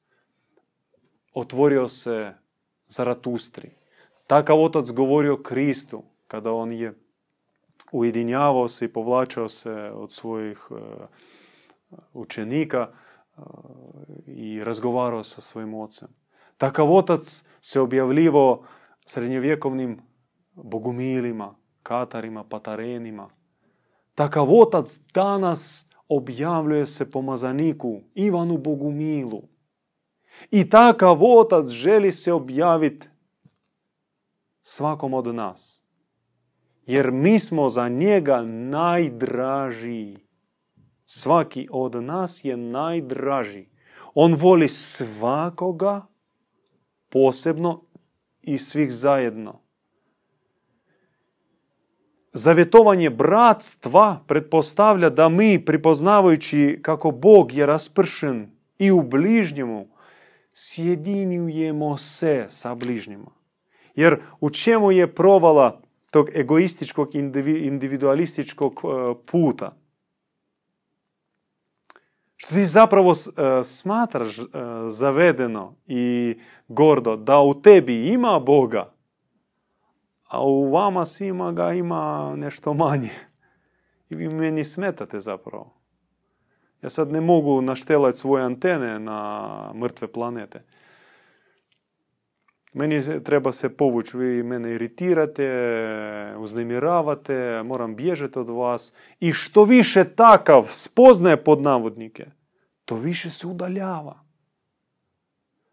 [1.34, 2.34] otvorio se
[2.86, 3.70] Zaratustri.
[4.26, 6.94] Takav otac govorio Kristu kada on je
[7.92, 10.74] ujedinjavao se i povlačao se od svojih e,
[12.12, 13.40] učenika e,
[14.26, 16.08] i razgovarao sa svojim ocem.
[16.58, 18.62] Takav otac se objavljivao
[19.06, 20.02] srednjovjekovnim
[20.52, 23.28] bogumilima, katarima, patarenima.
[24.14, 29.42] Takav otac danas objavljuje se pomazaniku Ivanu Bogumilu.
[30.50, 33.08] I takav otac želi se objaviti
[34.62, 35.84] svakom od nas.
[36.86, 40.16] Jer mi smo za njega najdraži.
[41.06, 43.66] Svaki od nas je najdraži.
[44.14, 46.06] On voli svakoga
[47.08, 47.82] posebno
[48.42, 49.63] i svih zajedno.
[53.10, 59.88] Bratstva pretpostavlja da mi, pripoznavajući kako Bog je raspršen i u bližnjemu,
[60.54, 63.30] sjedinjujemo se sa bližnjima.
[63.94, 65.80] Jer u čemu je provala
[66.10, 69.76] tog egoističkog, individualističkog e, puta?
[72.36, 74.42] Što ti zapravo e, smatraš e,
[74.88, 76.34] zavedeno i
[76.68, 78.93] gordo da u tebi ima Boga,
[80.34, 83.10] a u vama svima ga ima nešto manje.
[84.10, 85.74] I vi meni smetate zapravo.
[86.82, 90.62] Ja sad ne mogu naštelati svoje antene na mrtve planete.
[92.72, 95.48] Meni treba se povući, vi mene iritirate,
[96.38, 98.92] uznemiravate, moram bježati od vas.
[99.20, 102.26] I što više takav spoznaje pod navodnike,
[102.84, 104.24] to više se udaljava.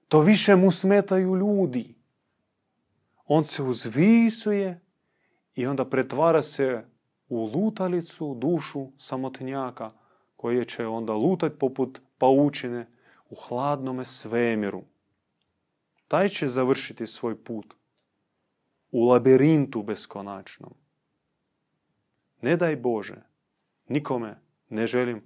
[0.07, 2.00] To više mu smetaju ljudi.
[3.27, 4.79] On se uzvisuje
[5.55, 6.85] i onda pretvara se
[7.29, 9.89] u lutalicu, dušu samotnjaka,
[10.35, 12.87] koje će onda lutati poput paučine
[13.29, 14.83] u hladnome svemiru
[16.11, 17.73] taj će završiti svoj put
[18.91, 20.73] u labirintu beskonačnom.
[22.41, 23.21] Ne daj Bože,
[23.87, 24.35] nikome
[24.69, 25.21] ne želim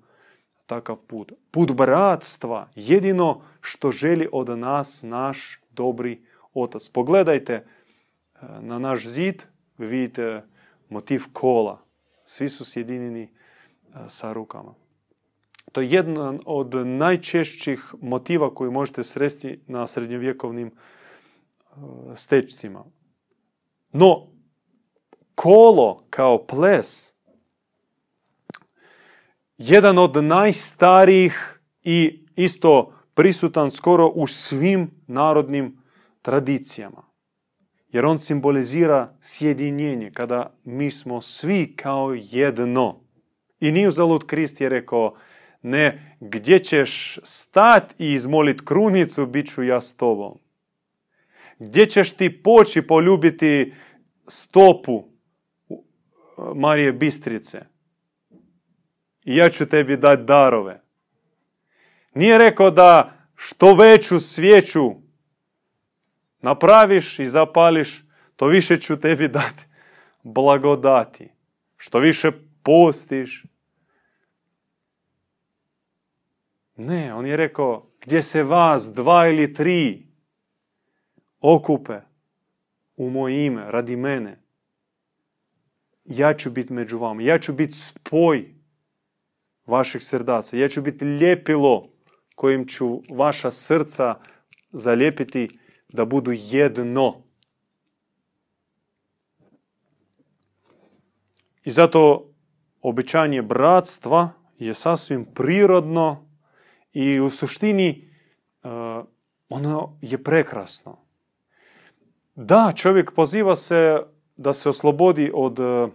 [0.65, 1.31] takav put.
[1.51, 6.21] Put bratstva, jedino što želi od nas naš dobri
[6.53, 6.89] otac.
[6.89, 7.65] Pogledajte
[8.41, 9.43] na naš zid,
[9.77, 10.43] vidite
[10.89, 11.81] motiv kola.
[12.25, 13.29] Svi su sjedinjeni
[14.07, 14.73] sa rukama.
[15.71, 20.71] To je jedan od najčešćih motiva koji možete sresti na srednjovjekovnim
[22.15, 22.83] stečcima.
[23.91, 24.27] No,
[25.35, 27.13] kolo kao ples,
[29.57, 35.81] jedan od najstarijih i isto prisutan skoro u svim narodnim
[36.21, 37.04] tradicijama.
[37.91, 43.01] Jer on simbolizira sjedinjenje, kada mi smo svi kao jedno.
[43.59, 45.15] I nije uzalud Krist je rekao,
[45.61, 50.39] ne, gdje ćeš stat i izmolit krunicu, bit ću ja s tobom.
[51.59, 53.73] Gdje ćeš ti poći poljubiti
[54.27, 55.03] stopu
[56.55, 57.61] Marije Bistrice?
[59.23, 60.81] I ja ću tebi dati darove.
[62.13, 65.04] Nije rekao da što veću svijeću
[66.45, 68.03] napraviš i zapališ,
[68.35, 69.63] to više ću tebi dati
[70.23, 71.29] blagodati.
[71.77, 72.31] Što više
[72.63, 73.43] postiš.
[76.75, 80.07] Ne, on je rekao, gdje se vas dva ili tri
[81.39, 81.99] okupe
[82.97, 84.37] u moje ime, radi mene,
[86.05, 87.21] ja ću biti među vama.
[87.21, 88.53] Ja ću biti spoj
[89.65, 90.57] vaših srdaca.
[90.57, 91.89] Ja ću biti ljepilo
[92.35, 94.15] kojim ću vaša srca
[94.71, 95.59] zalijepiti
[95.95, 97.23] da budu jedno.
[101.63, 102.29] I zato
[102.81, 104.29] obećanje bratstva
[104.59, 106.29] je sasvim prirodno
[106.93, 108.11] i u suštini
[108.63, 108.69] uh,
[109.49, 110.97] ono je prekrasno.
[112.35, 114.01] Da, čovjek poziva se
[114.37, 115.89] da se oslobodi od uh,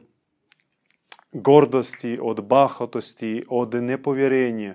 [1.33, 4.75] gordosti, od bahatosti, od nepovjerenja,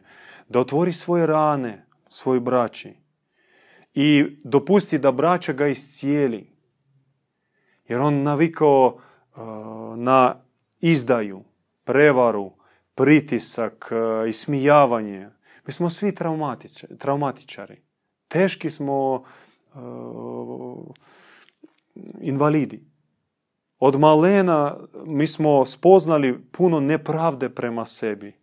[0.50, 3.05] da otvori svoje rane svoj braći
[3.96, 6.50] i dopusti da braća ga iscijeli.
[7.88, 9.42] Jer on navikao uh,
[9.98, 10.36] na
[10.80, 11.44] izdaju,
[11.84, 12.52] prevaru,
[12.96, 15.30] pritisak, uh, ismijavanje.
[15.68, 16.16] Mi smo svi
[17.00, 17.82] traumatičari.
[18.28, 19.24] Teški smo
[19.74, 20.96] uh,
[22.22, 22.84] invalidi.
[23.80, 28.34] Od malena mi smo spoznali puno nepravde prema sebi.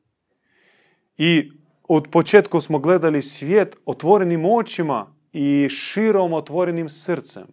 [1.16, 1.52] I
[1.88, 7.46] od početka smo gledali svijet otvorenim očima i širom otvorenim srcem.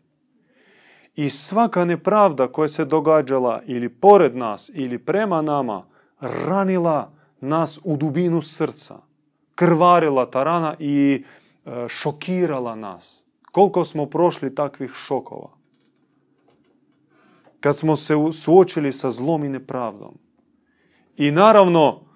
[1.16, 5.86] I svaka nepravda koja se događala ili pored nas ili prema nama
[6.20, 7.12] ranila
[7.42, 8.98] nas u dubinu srca.
[9.56, 11.24] Krvarila ta rana i
[11.66, 13.26] e, šokirala nas.
[13.52, 15.50] Koliko smo prošli takvih šokova.
[17.60, 20.18] Kad smo se suočili sa zlom i nepravdom.
[21.18, 22.09] I naravno,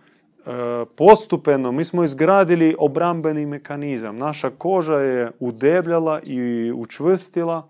[0.96, 4.18] postupeno mi smo izgradili obrambeni mekanizam.
[4.18, 7.70] Naša koža je udebljala i učvrstila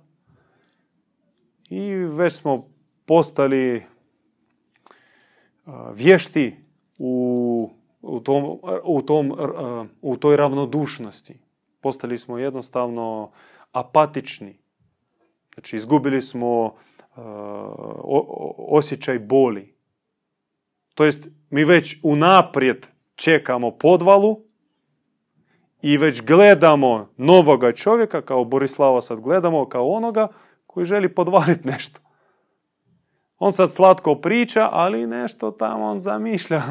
[1.69, 2.67] i već smo
[3.05, 3.83] postali
[5.93, 6.55] vješti
[6.97, 7.69] u,
[8.01, 9.33] u, tom, u, tom,
[10.01, 11.39] u toj ravnodušnosti.
[11.81, 13.31] Postali smo jednostavno
[13.71, 14.57] apatični.
[15.53, 16.73] Znači, izgubili smo
[18.57, 19.72] osjećaj boli.
[20.93, 24.39] To jest, mi već unaprijed čekamo podvalu
[25.81, 30.27] i već gledamo novoga čovjeka, kao Borislava sad gledamo, kao onoga
[30.67, 31.99] koji želi podvaliti nešto.
[33.37, 36.61] On sad slatko priča, ali nešto tamo on zamišlja.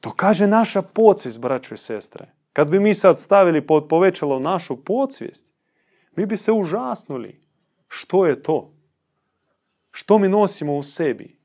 [0.00, 2.32] To kaže naša podsvijest, braćo i sestre.
[2.52, 5.46] Kad bi mi sad stavili pod povećalo našu podsvijest,
[6.16, 7.40] mi bi se užasnuli.
[7.88, 8.72] Što je to?
[9.90, 11.38] Što mi nosimo u sebi?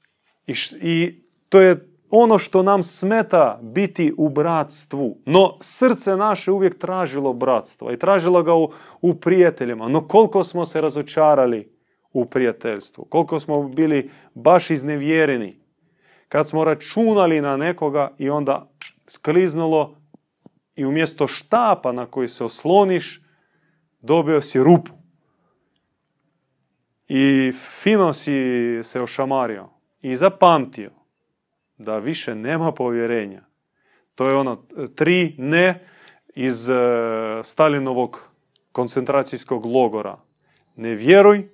[0.48, 1.23] I, i
[1.54, 5.18] to je ono što nam smeta biti u bratstvu.
[5.26, 8.72] No srce naše uvijek tražilo bratstvo i tražilo ga u,
[9.02, 9.88] u prijateljima.
[9.88, 11.72] No koliko smo se razočarali
[12.14, 15.60] u prijateljstvu, koliko smo bili baš iznevjereni.
[16.30, 18.72] Kad smo računali na nekoga i onda
[19.08, 19.96] skliznulo
[20.76, 23.22] i umjesto štapa na koji se osloniš,
[24.02, 24.92] dobio si rupu.
[27.08, 27.52] I
[27.82, 28.34] fino si
[28.84, 29.70] se ošamario
[30.02, 31.03] i zapamtio
[31.84, 33.42] da više nema povjerenja.
[34.16, 34.56] To je ono
[34.96, 35.88] tri ne
[36.36, 36.74] iz e,
[37.44, 38.30] Stalinovog
[38.72, 40.18] koncentracijskog logora.
[40.76, 41.50] Ne vjeruj,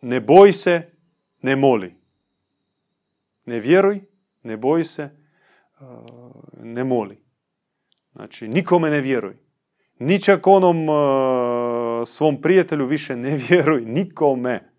[0.00, 0.90] ne boj se,
[1.42, 1.94] ne moli.
[3.46, 4.00] Ne vjeruj,
[4.42, 5.10] ne boj se, e,
[6.62, 7.22] ne moli.
[8.12, 9.36] Znači, nikome ne vjeruj.
[9.98, 10.92] Ničak onom e,
[12.06, 14.72] svom prijatelju više ne vjeruj, nikome.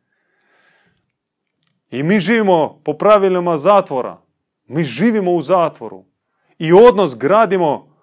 [1.91, 4.22] I mi živimo po pravilima zatvora.
[4.65, 6.05] Mi živimo u zatvoru.
[6.57, 7.97] I odnos gradimo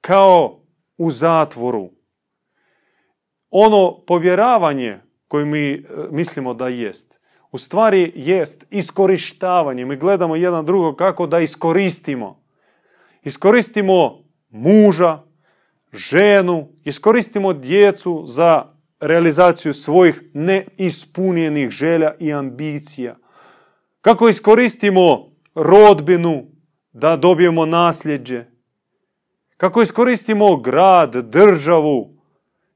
[0.00, 0.60] kao
[0.98, 1.90] u zatvoru.
[3.50, 7.18] Ono povjeravanje koje mi e, mislimo da jest,
[7.50, 9.84] u stvari jest iskorištavanje.
[9.84, 12.42] Mi gledamo jedan drugo kako da iskoristimo.
[13.22, 15.22] Iskoristimo muža,
[15.92, 18.64] ženu, iskoristimo djecu za
[19.00, 23.16] realizaciju svojih neispunjenih želja i ambicija.
[24.00, 26.46] Kako iskoristimo rodbinu
[26.92, 28.44] da dobijemo nasljeđe.
[29.56, 32.14] Kako iskoristimo grad, državu,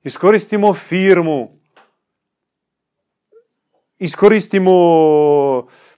[0.02, 1.56] iskoristimo firmu,
[3.98, 4.72] iskoristimo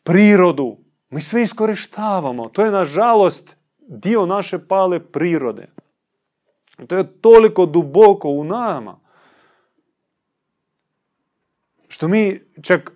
[0.03, 0.77] prirodu.
[1.11, 2.49] Mi sve iskorištavamo.
[2.49, 5.67] To je, nažalost, dio naše pale prirode.
[6.87, 8.99] To je toliko duboko u nama.
[11.89, 12.93] Što mi čak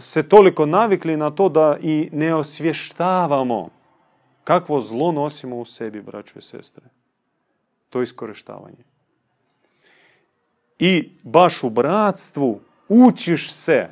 [0.00, 3.70] se toliko navikli na to da i ne osvještavamo
[4.44, 6.84] kakvo zlo nosimo u sebi, braćo i sestre.
[7.90, 8.84] To iskorištavanje.
[10.78, 13.88] I baš u bratstvu učiš se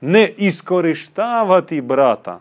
[0.00, 2.40] ne iskorištavati brata,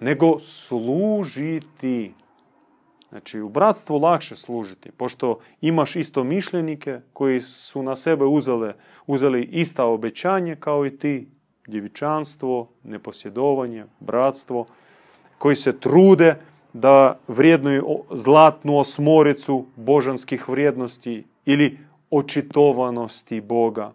[0.00, 2.14] nego služiti.
[3.08, 8.74] Znači, u bratstvu lakše služiti, pošto imaš isto mišljenike koji su na sebe uzele,
[9.06, 11.28] uzeli ista obećanje kao i ti,
[11.66, 14.66] djevičanstvo, neposjedovanje, bratstvo,
[15.38, 16.36] koji se trude
[16.72, 21.78] da vrijednuju zlatnu osmoricu božanskih vrijednosti ili
[22.10, 23.92] očitovanosti Boga.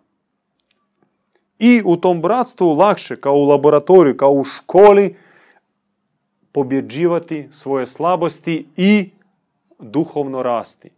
[1.59, 5.15] I u tom bratstvu lakše, kao u laboratoriju, kao u školi,
[6.53, 9.09] pobjeđivati svoje slabosti i
[9.79, 10.89] duhovno rasti.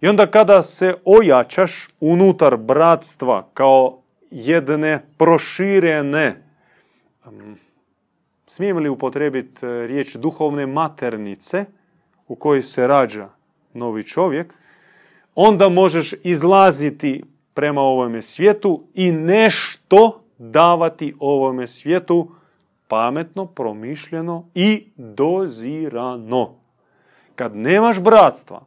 [0.00, 3.98] I onda kada se ojačaš unutar bratstva kao
[4.30, 6.42] jedne proširene,
[8.46, 11.64] smijem li upotrebiti e, riječ duhovne maternice
[12.28, 13.28] u kojoj se rađa
[13.74, 14.54] novi čovjek,
[15.34, 22.30] onda možeš izlaziti prema ovome svijetu i nešto davati ovome svijetu
[22.88, 26.54] pametno, promišljeno i dozirano.
[27.34, 28.64] Kad nemaš bratstva,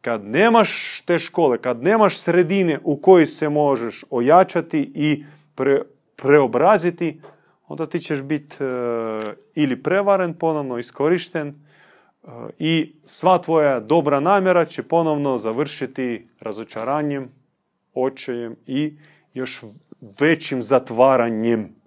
[0.00, 5.24] kad nemaš te škole, kad nemaš sredine u kojoj se možeš ojačati i
[6.16, 7.20] preobraziti,
[7.68, 8.66] onda ti ćeš biti e,
[9.54, 11.54] ili prevaren, ponovno iskorišten e,
[12.58, 17.28] i sva tvoja dobra namjera će ponovno završiti razočaranjem,
[17.94, 18.96] očajem i
[19.34, 19.62] još
[20.20, 21.83] većim zatvaranjem.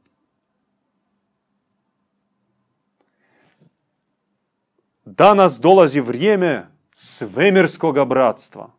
[5.16, 8.70] Danas dolazi vrijeme svemirskoga bratstva.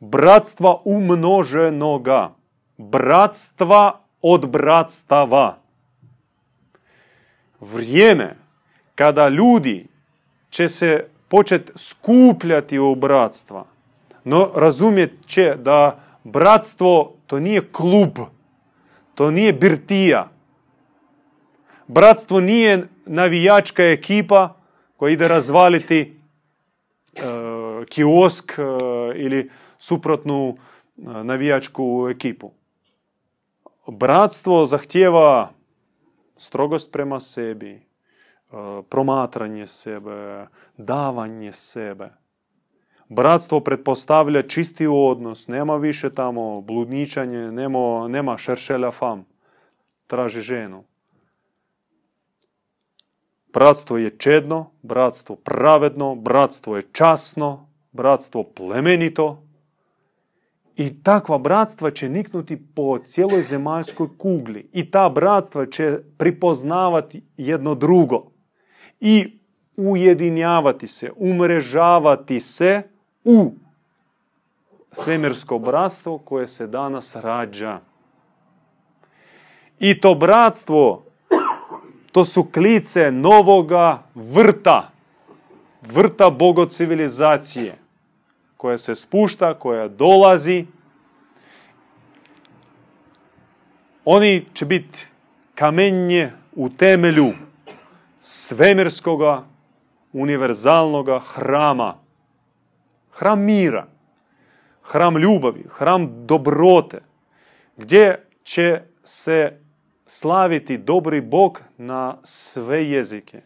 [0.00, 2.34] Bratstva umnoženoga.
[2.78, 5.56] Bratstva od bratstava.
[7.60, 8.36] Vrijeme
[8.94, 9.86] kada ljudi
[10.50, 13.64] će se početi skupljati u bratstva.
[14.24, 18.18] No razumjet će da bratstvo to nije klub,
[19.14, 20.28] to nije birtija.
[21.86, 24.63] Bratstvo nije navijačka ekipa
[25.04, 27.20] koja ide razvaliti e,
[27.88, 28.62] kiosk e,
[29.14, 32.50] ili suprotnu e, navijačku ekipu.
[33.86, 35.50] Bratstvo zahtjeva
[36.36, 37.82] strogost prema sebi,
[38.88, 42.08] promatranje sebe, davanje sebe.
[43.08, 49.26] Bratstvo pretpostavlja čisti odnos, nema više tamo bludničanje, nema, nema šeršelja fam,
[50.06, 50.84] traži ženu.
[53.54, 59.42] Bratstvo je čedno, bratstvo pravedno, bratstvo je časno, bratstvo plemenito.
[60.76, 64.68] I takva bratstva će niknuti po cijeloj zemaljskoj kugli.
[64.72, 68.24] I ta bratstva će pripoznavati jedno drugo.
[69.00, 69.38] I
[69.76, 72.82] ujedinjavati se, umrežavati se
[73.24, 73.52] u
[74.92, 77.80] svemirsko bratstvo koje se danas rađa.
[79.78, 81.03] I to bratstvo
[82.14, 84.90] to su klice novoga vrta.
[85.82, 87.78] Vrta bogocivilizacije.
[88.56, 90.66] Koja se spušta, koja dolazi.
[94.04, 95.06] Oni će biti
[95.54, 97.32] kamenje u temelju
[98.20, 99.44] svemirskoga,
[100.12, 101.94] univerzalnoga hrama.
[103.12, 103.86] Hram mira.
[104.82, 105.64] Hram ljubavi.
[105.70, 107.00] Hram dobrote.
[107.76, 109.63] Gdje će se
[110.06, 113.42] slaviti dobri Bog na sve jezike.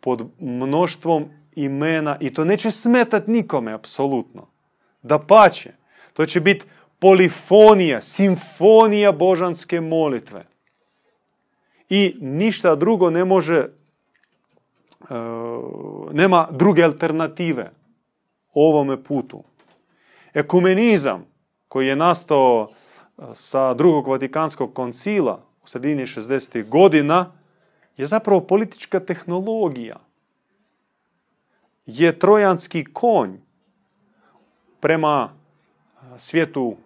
[0.00, 1.24] Pod mnoštvom
[1.54, 4.46] imena i to neće smetati nikome, apsolutno.
[5.02, 5.72] Da pače,
[6.12, 6.66] to će biti
[6.98, 10.46] polifonija, simfonija božanske molitve.
[11.88, 13.68] I ništa drugo ne može, e,
[16.12, 17.70] nema druge alternative
[18.54, 19.44] ovome putu.
[20.34, 21.26] Ekumenizam
[21.68, 22.68] koji je nastao
[23.32, 26.68] sa drugog Vatikanskog koncila u sredini 60.
[26.68, 27.32] godina
[27.96, 29.96] je zapravo politička tehnologija.
[31.86, 33.30] Je trojanski konj
[34.80, 35.32] prema
[36.16, 36.76] svijetu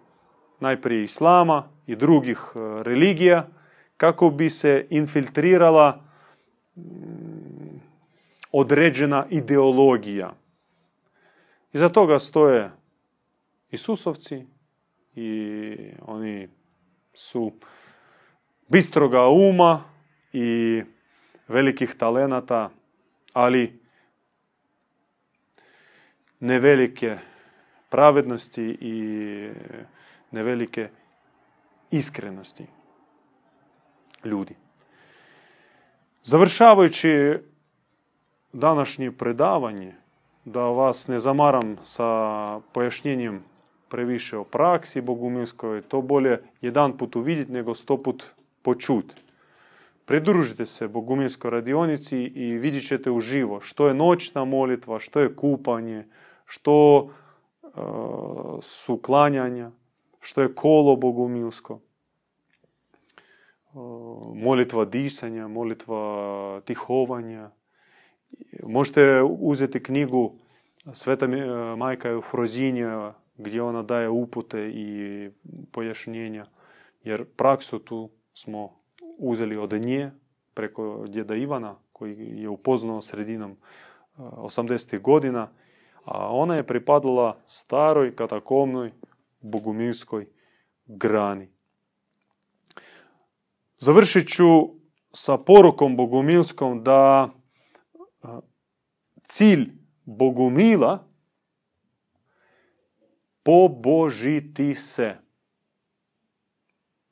[0.59, 2.39] najprije islama i drugih
[2.83, 3.47] religija
[3.97, 6.01] kako bi se infiltrirala
[8.51, 10.33] određena ideologija.
[11.73, 12.71] Iza toga stoje
[13.71, 14.45] Isusovci
[15.15, 16.49] i oni
[17.13, 17.51] su
[18.69, 19.83] bistroga uma
[20.33, 20.83] i
[21.47, 22.69] velikih talenata,
[23.33, 23.79] ali
[26.39, 27.17] nevelike
[27.89, 28.95] pravednosti i
[30.31, 30.89] nevelike
[31.91, 32.65] iskrenosti
[34.25, 34.55] ljudi.
[36.23, 37.37] Završavajući
[38.53, 39.95] današnje predavanje,
[40.45, 42.05] da vas ne zamaram sa
[42.73, 43.43] pojašnjenjem
[43.89, 49.15] previše o praksi bogumilskoj, to bolje jedan put uvidjeti nego sto put počuti.
[50.05, 56.07] Pridružite se Bogumilskoj radionici i vidjet ćete uživo što je noćna molitva, što je kupanje,
[56.45, 57.09] što
[57.63, 57.67] e,
[58.61, 59.71] su klanjanja,
[60.19, 61.79] što je kolo bogumilsko, e,
[64.35, 67.51] molitva disanja, molitva tihovanja.
[68.63, 70.35] Možete uzeti knjigu
[70.93, 71.27] Sveta
[71.77, 75.29] majka Eufrozinja gdje ona daje upute i
[75.71, 76.45] pojašnjenja.
[77.03, 78.09] Jer praksu tu
[78.41, 78.79] smo
[79.17, 80.11] uzeli od nje
[80.53, 83.57] preko djeda Ivana koji je upoznao sredinom
[84.17, 85.01] 80.
[85.01, 85.49] godina,
[86.03, 88.91] a ona je pripadala staroj katakomnoj
[89.41, 90.27] bogumilskoj
[90.85, 91.49] grani.
[93.77, 94.45] Završit ću
[95.13, 97.29] sa porukom bogumilskom da
[99.23, 99.71] cilj
[100.05, 101.07] bogumila
[103.43, 105.17] pobožiti se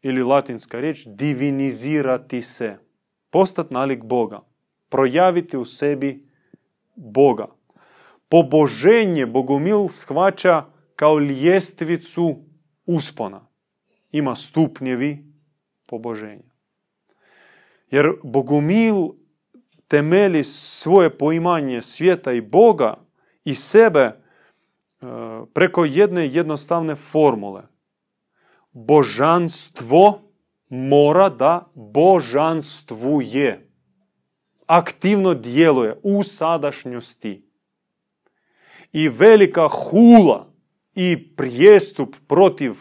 [0.08, 2.78] ili latinska riječ divinizirati se,
[3.30, 4.40] postati nalik Boga,
[4.90, 6.28] projaviti u sebi
[6.96, 7.48] Boga.
[8.30, 10.66] Poboženje Bogomil shvaća
[10.96, 12.36] kao ljestvicu
[12.86, 13.48] uspona.
[14.12, 15.26] Ima stupnjevi
[15.90, 16.52] poboženja.
[17.92, 18.96] Jer Bogomil
[19.88, 22.94] temeli svoje poimanje svijeta i Boga
[23.44, 24.16] i sebe e,
[25.54, 27.62] preko jedne jednostavne formule–
[28.86, 30.22] božanstvo
[30.70, 33.70] mora da božanstvuje.
[34.66, 37.44] Aktivno djeluje u sadašnjosti.
[38.92, 40.48] I velika hula
[40.96, 42.74] i prijestup protiv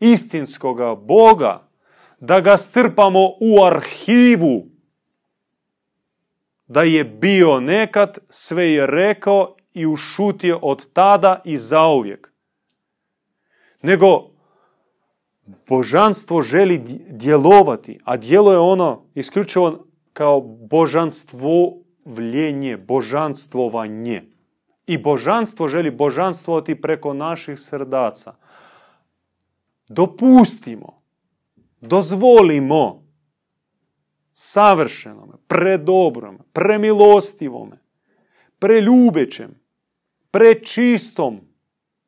[0.00, 1.68] istinskoga Boga
[2.20, 4.66] da ga strpamo u arhivu
[6.66, 12.32] da je bio nekad, sve je rekao i ušutio od tada i zauvijek.
[13.82, 14.33] Nego
[15.46, 20.40] božanstvo želi djelovati, a djeluje ono isključivo kao
[20.70, 24.22] božanstvovljenje, božanstvovanje.
[24.86, 28.34] I božanstvo želi božanstvovati preko naših srdaca.
[29.88, 31.02] Dopustimo,
[31.80, 33.04] dozvolimo
[34.32, 37.78] savršenome, predobrom, premilostivome,
[38.58, 39.60] preljubećem,
[40.30, 41.40] prečistom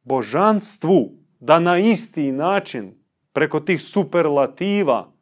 [0.04, 1.10] božanstvu
[1.40, 2.94] da na isti način
[3.36, 5.12] preko tih superlativa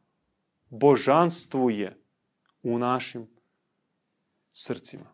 [0.71, 1.99] božanstvuje
[2.63, 3.27] u našim
[4.53, 5.11] srcima.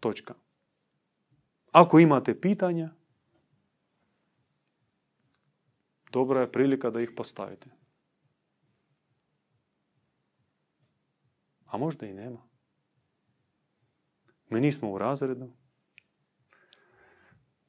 [0.00, 0.34] Točka.
[1.70, 2.90] Ako imate pitanja,
[6.10, 7.70] dobra je prilika da ih postavite.
[11.66, 12.42] A možda i nema.
[14.50, 15.52] Mi nismo u razredu,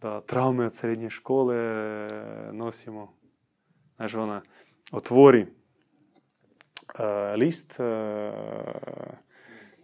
[0.04, 1.56] da traume od srednje škole
[2.52, 3.18] nosimo.
[3.96, 4.42] Znači ona
[4.92, 5.50] otvori uh,
[7.38, 7.86] list uh,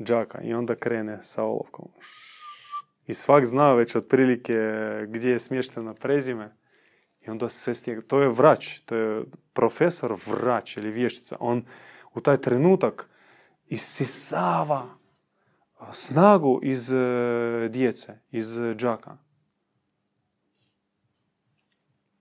[0.04, 1.88] džaka i onda krene sa olovkom.
[3.08, 4.54] I svak zna već otprilike
[5.08, 6.56] gdje je smješteno prezime.
[7.22, 8.02] I onda sve stijega.
[8.02, 9.24] To je vrać, to je
[9.54, 11.38] profesor vrać ili vještica.
[11.40, 11.66] On
[12.14, 13.10] u taj trenutak
[13.66, 14.86] isisava
[15.92, 16.92] snagu iz
[17.70, 19.18] djece, iz džaka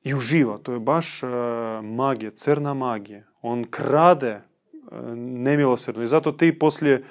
[0.08, 0.58] i uživa.
[0.58, 1.26] To je baš e,
[1.82, 3.22] magija, crna magija.
[3.42, 4.42] On krade e,
[5.16, 6.02] nemilosrdno.
[6.02, 7.02] I zato ti poslije e,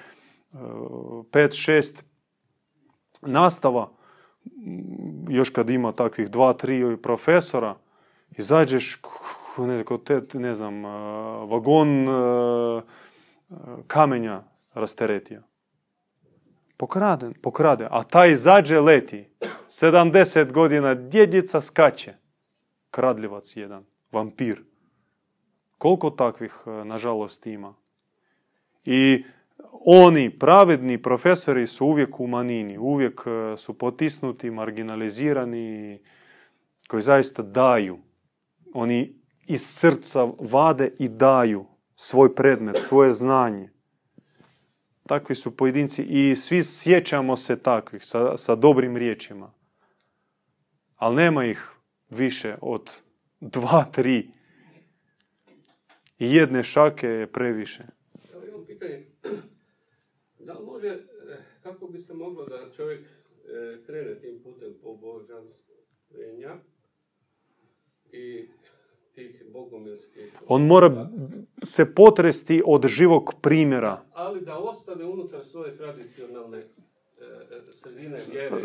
[1.32, 2.04] pet, šest
[3.22, 3.90] nastava,
[5.30, 7.76] još kad ima takvih dva, tri profesora,
[8.38, 9.02] izađeš
[9.58, 10.84] ne, te, ne znam,
[11.50, 12.08] vagon
[13.88, 14.44] kamenja
[14.74, 15.44] rasteretio.
[16.78, 17.88] Pokrade, pokrade.
[17.92, 19.30] A taj izađe leti.
[19.68, 22.14] 70 godina djedica skače
[22.92, 24.64] kradljivac jedan, vampir.
[25.78, 27.74] Koliko takvih, e, nažalost, ima?
[28.86, 29.24] I
[29.72, 36.00] oni, pravedni profesori, su uvijek u manini, uvijek e, su potisnuti, marginalizirani,
[36.88, 37.98] koji zaista daju.
[38.74, 39.16] Oni
[39.46, 41.66] iz srca vade i daju
[41.96, 43.70] svoj predmet, svoje znanje.
[45.08, 49.52] Takvi su pojedinci i svi sjećamo se takvih sa, sa dobrim riječima.
[50.96, 51.77] Ali nema ih
[52.10, 53.02] više od
[53.40, 54.28] dva, tri.
[56.20, 57.84] Jedne šake je previše.
[58.34, 59.06] Evo imam pitanje.
[60.40, 61.00] Da li može, eh,
[61.64, 66.58] kako bi se moglo da čovjek eh, krene tim putem pobožanstvenja
[68.12, 68.48] i
[69.16, 70.34] tih bogomilskih...
[70.48, 71.10] On mora
[71.64, 74.04] se potresti od živog primjera.
[74.14, 76.68] Ali da ostane unutar svoje tradicionalne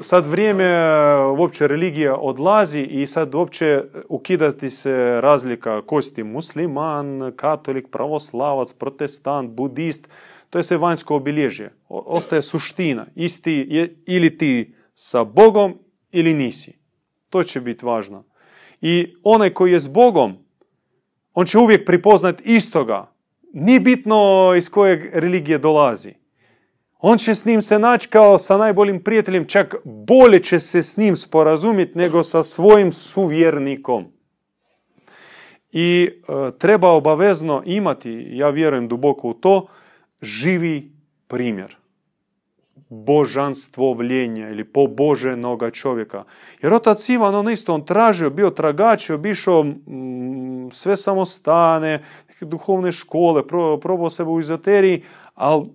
[0.00, 7.88] Sad vrijeme e, uopće religija odlazi i sad uopće ukidati se razlika kosti musliman, katolik,
[7.90, 10.08] pravoslavac, protestant, budist.
[10.50, 11.72] To je sve vanjsko obilježje.
[11.88, 13.06] Ostaje suština.
[13.14, 15.78] Isti je ili ti sa Bogom
[16.10, 16.78] ili nisi.
[17.30, 18.24] To će biti važno.
[18.80, 20.36] I onaj koji je s Bogom,
[21.34, 23.12] on će uvijek prepoznat istoga.
[23.52, 26.21] Nije bitno iz kojeg religije dolazi.
[27.04, 30.96] On će s njim se naći kao sa najboljim prijateljem, čak bolje će se s
[30.96, 34.04] njim sporazumjeti nego sa svojim suvjernikom.
[35.72, 39.66] I e, treba obavezno imati, ja vjerujem duboko u to,
[40.22, 40.92] živi
[41.28, 41.76] primjer
[42.92, 46.24] božanstvovljenja ili poboženoga čovjeka.
[46.62, 52.92] Jer otac Ivan, on isto, on tražio, bio tragač, obišao mm, sve samostane, neke duhovne
[52.92, 55.04] škole, pro- probao sebe u izoteriji,
[55.34, 55.66] ali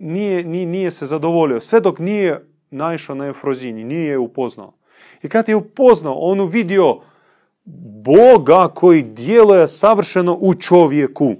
[0.00, 1.60] nije, nije, nije se zadovoljio.
[1.60, 4.72] Sve dok nije naišao na Efrozini, nije je upoznao.
[5.22, 7.00] I kad je upoznao, on uvidio
[8.04, 11.34] Boga koji djeluje savršeno u čovjeku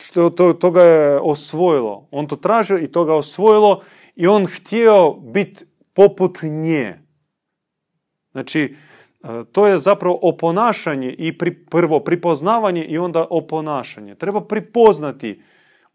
[0.00, 2.08] što to, to ga je osvojilo.
[2.10, 3.82] On to tražio i to ga osvojilo
[4.16, 5.64] i on htio biti
[5.94, 6.98] poput nje.
[8.32, 8.76] Znači,
[9.22, 14.14] e, to je zapravo oponašanje i pri, prvo pripoznavanje i onda oponašanje.
[14.14, 15.42] Treba pripoznati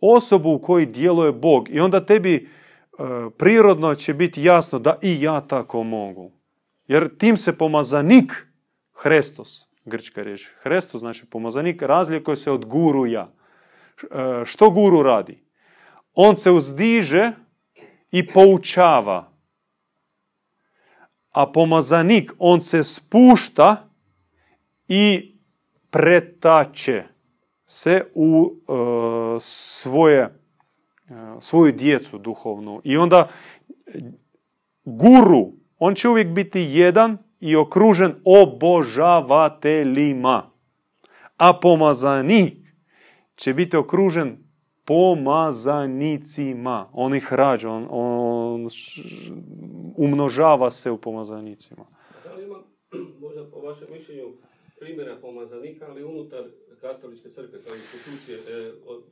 [0.02, 3.04] osobu u kojoj djeluje Bog i onda tebi e,
[3.38, 6.32] prirodno će biti jasno da i ja tako mogu.
[6.88, 8.48] Jer tim se pomazanik,
[8.94, 13.32] Hrestos, grčka riječ, Hrestos znači pomazanik, razlikuje se od guruja.
[14.04, 15.44] E, što guru radi?
[16.14, 17.32] On se uzdiže
[18.12, 19.32] i poučava.
[21.32, 23.90] A pomazanik, on se spušta
[24.88, 25.36] i
[25.90, 27.04] pretače
[27.68, 28.54] se u e,
[29.40, 30.30] svoje, e,
[31.40, 32.82] svoju djecu duhovnu.
[32.84, 33.28] I onda
[34.86, 40.52] guru, on će uvijek biti jedan i okružen obožavateljima.
[41.38, 42.54] A pomazanik
[43.36, 44.38] će biti okružen
[44.86, 46.90] pomazanicima.
[46.94, 48.68] On ih rađa, on, on
[49.98, 51.86] umnožava se u pomazanicima.
[52.24, 52.64] Da li ima,
[53.22, 54.34] možda po vašem mišljenju,
[54.80, 56.44] primjera pomazanika, ali unutar
[56.82, 59.04] katoličke crkve kao institucije, e, od-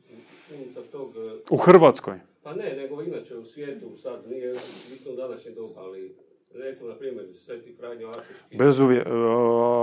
[0.55, 2.19] unutar tog, e, U Hrvatskoj.
[2.43, 4.53] pa ne, nego inače u svijetu, sad nije
[4.89, 6.15] bitno današnje doba, ali
[6.55, 9.05] recimo, na primjer, Sveti Franjo Asiški, Bez uvje, e,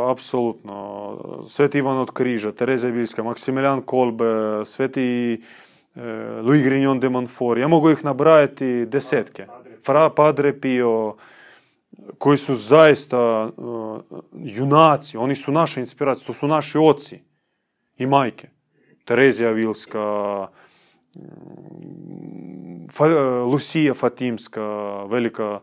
[0.07, 0.75] apsolutno.
[1.49, 4.25] Sveti Ivan od Križa, Tereza Biljska, Maksimilijan Kolbe,
[4.65, 5.41] Sveti
[5.95, 6.01] e,
[6.43, 7.61] Louis Grignon de Montfort.
[7.61, 9.47] Ja mogu ih nabrajati desetke.
[9.85, 11.15] Fra Padre Pio,
[12.19, 13.19] koji su zaista
[13.49, 13.63] e,
[14.35, 17.21] junaci, oni su naša inspiracija, to su naši oci
[18.03, 18.49] i majke.
[19.05, 20.49] Terezija Vilska,
[21.17, 23.07] mm, Fa,
[23.45, 24.63] Lucija Fatimska,
[25.05, 25.61] velika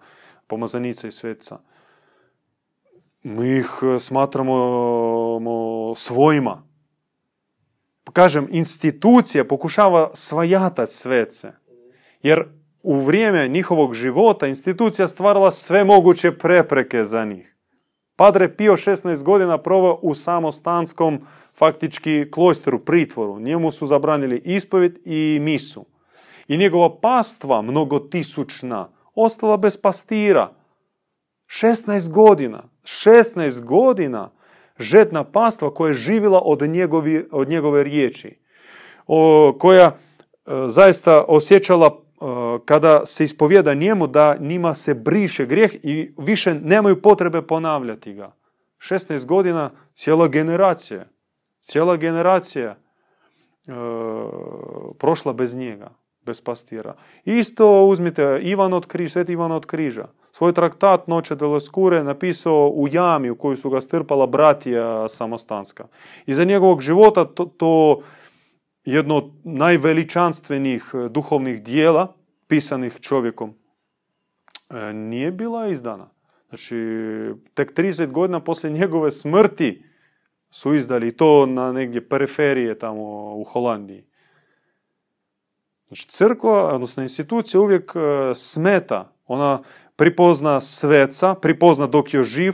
[0.47, 1.59] pomazanica i svetica.
[3.23, 4.55] Mi ih smatramo
[5.39, 6.63] mo, svojima.
[8.13, 11.51] Kažem, institucija pokušava svajatati svece.
[12.23, 12.43] Jer
[12.83, 17.55] u vrijeme njihovog života institucija stvarala sve moguće prepreke za njih.
[18.15, 21.25] Padre Pio 16 godina proveo u samostanskom
[21.59, 23.39] faktički klojsteru, pritvoru.
[23.39, 25.85] Njemu su zabranili ispovjed i misu.
[26.47, 30.51] I njegova pastva, mnogotisućna, ostala bez pastira.
[31.47, 32.63] 16 godina.
[32.83, 34.31] 16 godina
[34.79, 38.37] žetna pastva koja je živjela od, njegovi, od njegove riječi.
[39.07, 39.91] O, koja e,
[40.67, 42.25] zaista osjećala e,
[42.65, 48.31] kada se ispovjeda njemu da njima se briše grijeh i više nemaju potrebe ponavljati ga.
[48.77, 51.05] 16 godina cijela generacija,
[51.69, 52.75] cijela generacija e,
[54.99, 55.89] prošla bez njega,
[56.25, 56.95] bez pastira.
[57.25, 60.07] Isto uzmite Ivan od križa, sveti Ivan od križa.
[60.31, 65.87] Svoj traktat Noće de Leskure napisao u jami u koju su ga strpala bratija samostanska.
[66.25, 68.01] I za njegovog života to, to
[68.85, 72.13] jedno od najveličanstvenih duhovnih dijela
[72.47, 73.53] pisanih čovjekom
[74.93, 76.09] nije bila izdana.
[76.49, 76.75] Znači,
[77.53, 79.83] tek 30 godina poslije njegove smrti
[80.49, 84.03] su izdali to na negdje periferije tamo u Holandiji.
[85.87, 89.13] Znači, crkva, odnosno institucija uvijek e, smeta.
[89.27, 89.63] Ona
[89.95, 92.53] pripozna sveca, pripozna dok je živ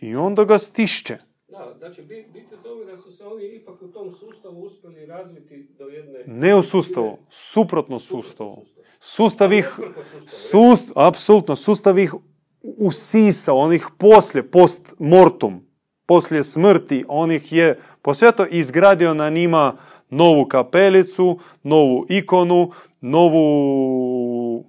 [0.00, 1.18] i onda ga stišće.
[1.48, 5.84] Da, znači biti tome da su se oni ipak u tom sustavu uspjeli razviti do
[5.84, 6.24] jedne...
[6.26, 8.64] Ne u sustavu, suprotno sustavu.
[9.00, 9.78] Sustav ih,
[10.26, 12.14] sust, apsolutno, sustav ih
[12.62, 15.66] usisa, on ih poslije, post mortum,
[16.06, 19.76] poslije smrti, on ih je posvjeto izgradio na njima
[20.10, 22.70] novu kapelicu, novu ikonu,
[23.00, 24.64] novu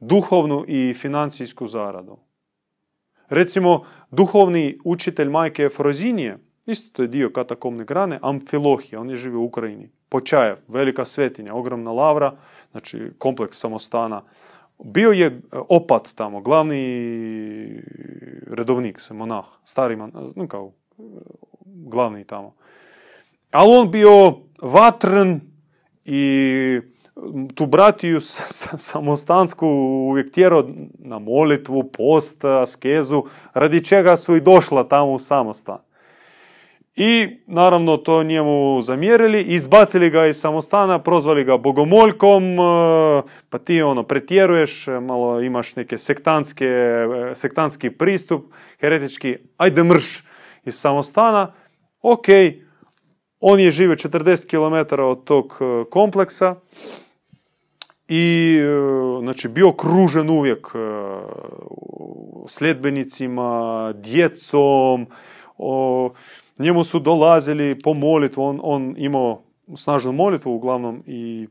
[0.00, 2.16] duhovnu i financijsku zaradu.
[3.28, 9.40] Recimo, duhovni učitelj majke Frozinije, isto to je dio katakomne grane, Amfilohije, on je živio
[9.40, 9.90] u Ukrajini.
[10.08, 12.36] Počajev, velika svetinja, ogromna lavra,
[12.70, 14.22] znači kompleks samostana.
[14.84, 17.82] Bio je opat tamo, glavni
[18.46, 20.72] redovnik, se monah, stari no kao
[21.64, 22.54] glavni tamo.
[23.50, 25.40] Ali on bio vatren
[26.04, 26.80] i
[27.54, 28.20] tu bratiju
[28.76, 29.66] samostansku
[30.08, 30.64] uvijek tjerao
[30.98, 33.24] na molitvu, post, askezu,
[33.54, 35.78] radi čega su i došla tamo u samostan.
[36.96, 43.82] I naravno to njemu zamjerili, izbacili ga iz samostana, prozvali ga bogomoljkom, e, pa ti
[43.82, 48.44] ono pretjeruješ, malo imaš neke sektanske, e, sektanski pristup,
[48.80, 50.22] heretički, ajde mrš
[50.64, 51.52] iz samostana,
[52.02, 52.26] ok,
[53.40, 56.54] on je živio 40 km od tog e, kompleksa
[58.08, 60.78] i e, znači, bio kružen uvijek e,
[62.48, 65.06] sljedbenicima, djecom,
[65.58, 66.10] o,
[66.58, 69.42] njemu su dolazili po molitvu, on, on imao
[69.74, 71.48] snažnu molitvu uglavnom i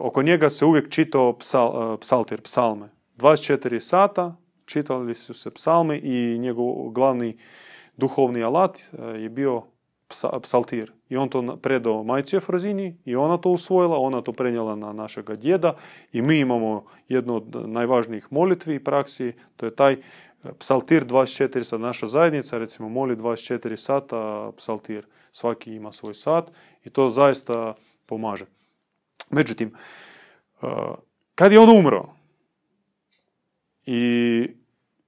[0.00, 2.88] oko njega se uvijek čitao psal, psaltir, psalme.
[3.18, 4.36] 24 sata
[4.66, 7.36] čitali su se psalme i njegov glavni
[7.96, 8.80] duhovni alat
[9.18, 9.62] je bio
[10.42, 10.92] psaltir.
[11.08, 15.36] I on to predao majci Efrazini i ona to usvojila, ona to prenijela na našega
[15.36, 15.76] djeda
[16.12, 19.98] i mi imamo jednu od najvažnijih molitvi i praksi, to je taj e,
[20.58, 21.78] psaltir 24 sata.
[21.78, 25.06] Naša zajednica recimo moli 24 sata psaltir.
[25.32, 26.50] Svaki ima svoj sat
[26.84, 27.74] i to zaista
[28.06, 28.46] pomaže.
[29.30, 29.74] Međutim,
[31.34, 32.08] kad je on umro
[33.86, 34.46] i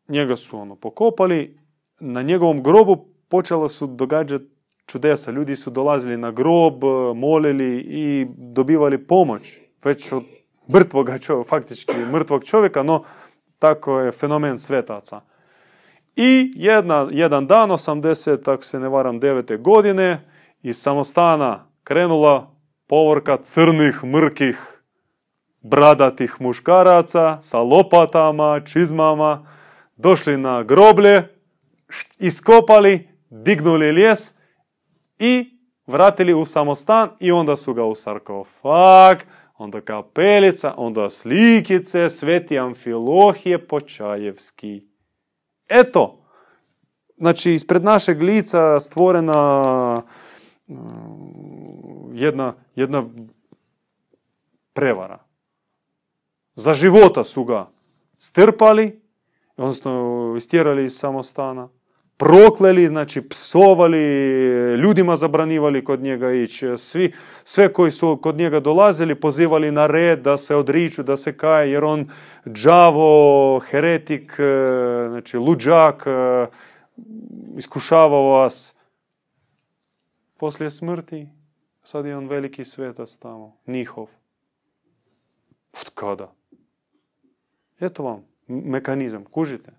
[0.09, 1.59] njega su ono pokopali,
[2.01, 4.45] na njegovom grobu počela su događati
[4.87, 5.31] čudesa.
[5.31, 6.85] Ljudi su dolazili na grob,
[7.15, 9.59] molili i dobivali pomoć.
[9.85, 10.25] Već od
[10.75, 13.05] mrtvoga čovjeka, faktički mrtvog čovjeka, no
[13.67, 15.21] tako je fenomen svetaca.
[16.17, 19.63] I jedna, jedan dan, 80, ako se ne varam, 9.
[19.63, 20.25] godine,
[20.63, 22.51] iz samostana krenula
[22.87, 24.83] povorka crnih, mrkih,
[25.61, 29.47] bradatih muškaraca sa lopatama, čizmama,
[29.97, 31.29] došli na groblje,
[32.19, 34.33] iskopali, dignuli lijes
[35.19, 39.19] i vratili u samostan i onda su ga u sarkofag,
[39.59, 44.83] onda kapelica, onda slikice, sveti Amfilohije Počajevski.
[45.69, 46.19] Eto,
[47.17, 50.03] znači ispred našeg lica stvorena
[50.69, 50.77] mm,
[52.13, 53.05] jedna, jedna
[54.73, 55.19] prevara.
[56.55, 57.71] Za života su ga
[58.19, 59.01] strpali,
[59.57, 61.69] odnosno istjerali iz samostana,
[62.17, 63.99] prokleli, znači psovali,
[64.77, 66.67] ljudima zabranivali kod njega ići.
[66.77, 67.13] Svi,
[67.45, 71.73] sve koji su kod njega dolazili pozivali na red da se odriču, da se kaje,
[71.73, 72.11] jer on
[72.49, 76.47] džavo, heretik, e, znači luđak, e,
[77.57, 78.77] iskušavao vas.
[80.37, 81.29] Poslije smrti,
[81.83, 84.07] sad je on veliki svetac tamo, njihov.
[85.81, 86.33] Od kada?
[87.81, 89.73] Eto vam, mekanizam, kužite?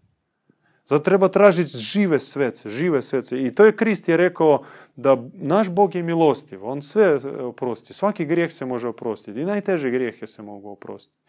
[0.87, 3.37] Zato treba tražiti žive svece, žive svece.
[3.39, 4.63] I to je Krist je rekao
[4.95, 6.65] da naš Bog je milostiv.
[6.65, 7.93] On sve oprosti.
[7.93, 9.41] Svaki grijeh se može oprostiti.
[9.41, 11.19] I najteže grijehe se mogu oprostiti.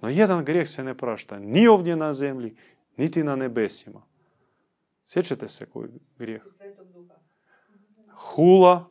[0.00, 1.38] No jedan grijeh se ne prašta.
[1.38, 2.56] Ni ovdje na zemlji,
[2.96, 4.02] niti na nebesima.
[5.06, 5.88] Sjećate se koji
[6.18, 6.42] grijeh?
[8.14, 8.88] Hula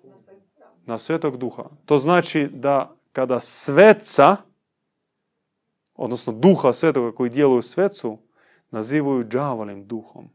[0.86, 1.64] na svetog duha.
[1.86, 4.38] To znači da kada sveca,
[5.96, 8.18] odnosno duha svetoga koji djeluju svecu,
[8.72, 10.30] nazivaju džavolim duhom.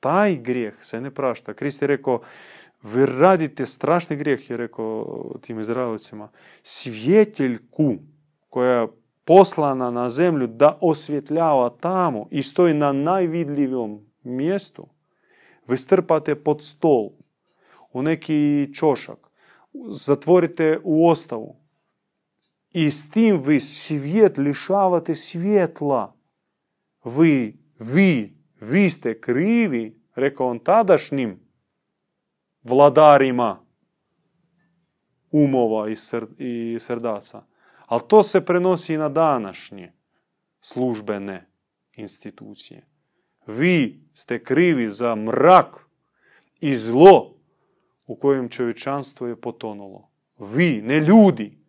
[0.00, 1.54] Taj grijeh se ne prašta.
[1.54, 2.20] Krist je rekao,
[2.82, 6.28] vi radite strašni grijeh, je rekao tim Izraelicima.
[6.62, 7.94] Svjeteljku
[8.48, 8.86] koja
[9.24, 14.86] poslana na zemlju da osvjetljava tamo i stoji na najvidljivom mjestu,
[15.68, 17.10] vi strpate pod stol,
[17.92, 19.18] u neki čošak,
[19.88, 21.56] zatvorite u ostavu
[22.72, 26.14] i s tim vi svijet lišavate svjetla.
[27.04, 31.40] Vi, vi, vi ste krivi, rekao on tadašnjim
[32.62, 33.64] vladarima
[35.30, 35.88] umova
[36.38, 37.44] i, srdaca.
[37.86, 39.92] Ali to se prenosi i na današnje
[40.60, 41.50] službene
[41.96, 42.86] institucije.
[43.46, 45.86] Vi ste krivi za mrak
[46.60, 47.34] i zlo
[48.06, 50.10] u kojem čovječanstvo je potonulo.
[50.38, 51.63] Vi, ne ljudi.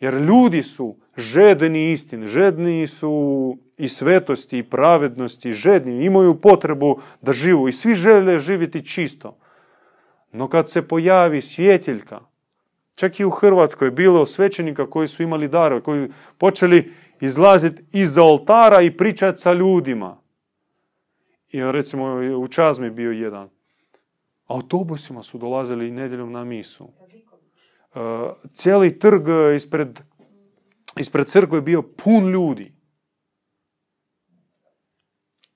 [0.00, 7.32] Jer ljudi su žedni istine, žedni su i svetosti i pravednosti, žedni, imaju potrebu da
[7.32, 9.38] živu i svi žele živjeti čisto.
[10.32, 12.20] No kad se pojavi svjetiljka,
[12.94, 16.08] čak i u Hrvatskoj bilo svećenika koji su imali darove, koji
[16.38, 20.20] počeli izlaziti iza oltara i pričati sa ljudima.
[21.50, 22.04] I recimo
[22.38, 23.48] u Čazmi bio jedan.
[24.46, 26.88] Autobusima su dolazili nedjeljom na misu.
[27.94, 27.98] E,
[28.52, 30.00] cijeli trg ispred,
[30.96, 32.74] ispred crkve bio pun ljudi.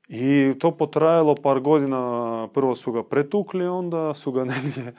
[0.09, 4.95] I to potrajalo par godina, prvo su ga pretukli, onda su ga negdje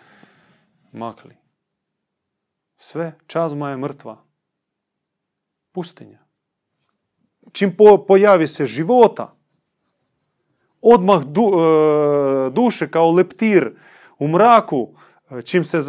[0.92, 1.36] makli.
[2.78, 4.18] Sve, čazma je mrtva.
[5.72, 6.20] Pustinja.
[7.52, 7.76] Čim
[8.08, 9.36] pojavi se života,
[10.82, 13.76] odmah e, duše kao leptir
[14.20, 14.96] u mraku,
[15.46, 15.82] čim se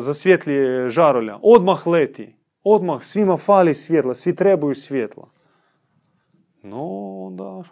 [0.00, 2.36] zasvjetlije žarolja, odmah leti.
[2.62, 5.28] Odmah svima fali svjetla, svi trebaju svjetla.
[6.62, 6.84] No,
[7.26, 7.62] onda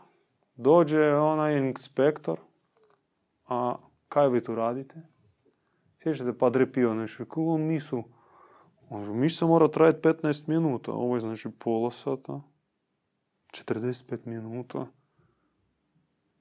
[0.57, 2.39] dođe onaj inspektor,
[3.49, 3.77] a
[4.09, 4.95] kaj vi tu radite?
[6.03, 8.03] Sjećate, pa drepio nešto, kako nisu?
[8.91, 12.41] Mi se mora trajati 15 minuta, ovo je znači pola sata,
[13.53, 14.87] 45 minuta,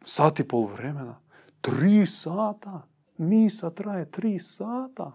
[0.03, 1.21] sat i pol vremena,
[1.61, 2.87] tri sata,
[3.17, 5.11] misa traje tri sata.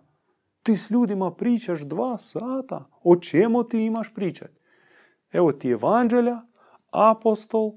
[0.63, 2.89] Ti s ljudima pričaš dva sata.
[3.03, 4.61] O čemu ti imaš pričati?
[5.33, 6.43] Evo ti evanđelja,
[6.91, 7.73] apostol,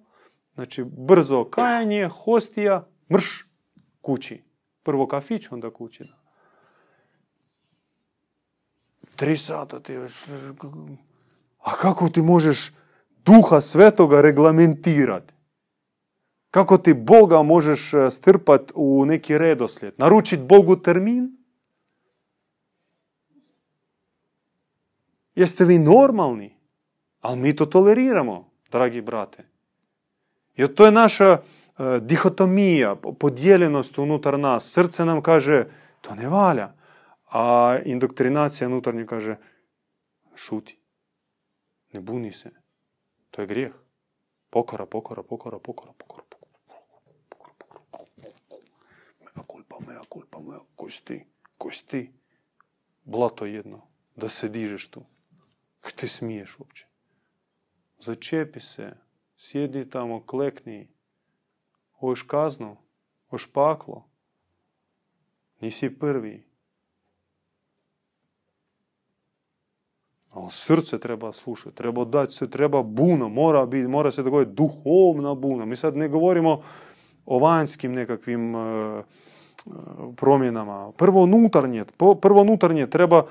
[0.56, 3.46] znači brzo kajanje, hostija, mrš,
[4.02, 4.44] kući.
[4.84, 6.04] Prvo kafić, onda kući.
[9.16, 9.98] Tri sata ti...
[11.60, 12.74] A kako ti možeš
[13.26, 15.34] duha svetoga reglamentirati?
[16.54, 19.94] Kako ti Boga možeš e, strpat u neki redoslijed?
[19.98, 21.38] Naručit Bogu termin?
[25.36, 26.58] Jeste vi normalni?
[27.22, 29.48] Ali mi to toleriramo, dragi brate.
[30.56, 31.40] Jer to je naša e,
[32.02, 34.72] dihotomija, podijeljenost unutar nas.
[34.72, 35.66] Srce nam kaže,
[36.02, 36.74] to ne valja.
[37.32, 39.36] A indoktrinacija unutarnje kaže,
[40.36, 40.78] šuti.
[41.94, 42.52] Ne buni se.
[43.32, 43.74] To je grijeh.
[44.50, 46.33] Pokora, pokora, pokora, pokora, pokora.
[50.14, 51.26] Culpa moja, koji si ti,
[51.58, 52.12] koji si ti,
[53.04, 53.82] blato jedno,
[54.16, 55.04] da se dižeš tu.
[55.96, 56.88] Ti smiješ uopće.
[58.00, 58.92] Začepi se,
[59.38, 60.88] sjedi tamo, klekni.
[62.00, 62.78] Hoš kaznu,
[63.30, 64.10] hoš paklo.
[65.62, 66.46] Nisi prvi.
[70.30, 75.34] Ali srce treba slušati, treba dati se, treba buna, mora, biti, mora se dogoditi duhovna
[75.36, 75.66] buna.
[75.66, 76.64] Mi sad ne govorimo
[77.26, 79.06] o vanjskim nekakvim uh,
[80.18, 80.92] promjenama.
[80.92, 81.86] Prvo unutarnje,
[82.22, 83.26] prvo unutarnje treba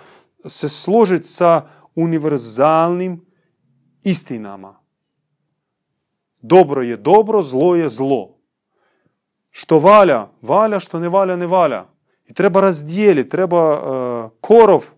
[0.46, 3.26] se složiti sa univerzalnim
[4.02, 4.80] istinama.
[6.40, 8.38] Dobro je dobro, zlo je zlo.
[9.50, 11.86] Što valja, valja, što ne valja, ne valja.
[12.26, 14.90] I treba razdijeliti, treba uh, korov,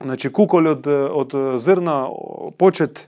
[0.00, 2.08] znači kukolj od, od zrna
[2.58, 3.00] početi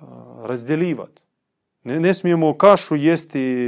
[0.00, 0.08] uh,
[0.46, 1.22] razdjeljivati.
[1.84, 3.66] Ne, ne smijemo kašu jesti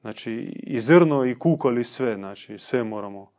[0.00, 3.30] Znači i zrno i kukol i sve, znači sve moramo.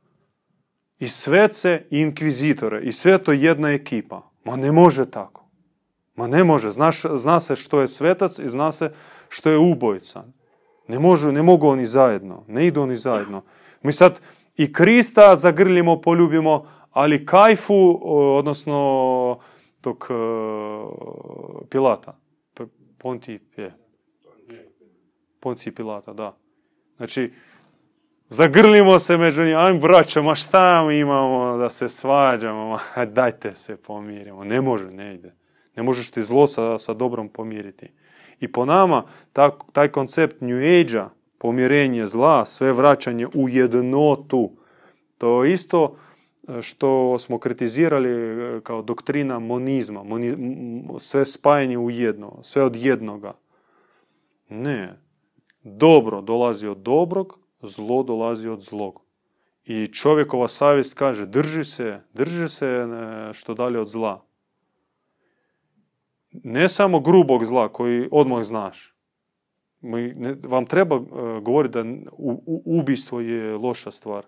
[1.00, 4.32] I svece i inkvizitore i sve to jedna ekipa.
[4.44, 5.46] Ma ne može tako.
[6.16, 6.72] Ma ne može.
[6.72, 8.92] Znaš, zna se što je svetac i zna se
[9.30, 10.24] što je ubojca.
[10.88, 12.44] Ne, može, ne mogu oni zajedno.
[12.48, 13.44] Ne idu oni zajedno.
[13.84, 14.22] Mi sad
[14.58, 18.00] i Krista zagrlimo, poljubimo, ali kajfu,
[18.38, 19.40] odnosno
[19.82, 20.14] tog e,
[21.70, 22.20] Pilata.
[22.98, 23.74] Ponti je.
[25.40, 26.38] Ponci Pilata, da.
[27.00, 27.32] Znači,
[28.28, 33.54] zagrlimo se među njima, ajmo braćo, ma šta mi imamo da se svađamo, ma dajte
[33.54, 34.44] se pomirimo.
[34.44, 35.34] Ne može, ne ide.
[35.76, 37.92] Ne možeš ti zlo sa, sa dobrom pomiriti.
[38.40, 39.04] I po nama
[39.34, 44.52] taj, taj koncept New Age-a, pomirenje zla, sve vraćanje u jednotu,
[45.18, 45.96] to isto
[46.62, 50.04] što smo kritizirali e, kao doktrina monizma,
[51.00, 53.34] sve spajanje u jedno, sve od jednoga.
[54.50, 55.09] Ne.
[55.64, 59.02] Dobro dolazi od dobrog, zlo dolazi od zlog.
[59.66, 62.88] I čovjekova savjest kaže, drži se, drži se e,
[63.34, 64.26] što dalje od zla.
[66.32, 68.96] Ne samo grubog zla koji odmah znaš.
[70.44, 71.00] Vam treba e,
[71.42, 71.84] govoriti da
[72.66, 74.26] ubijstvo je loša stvar.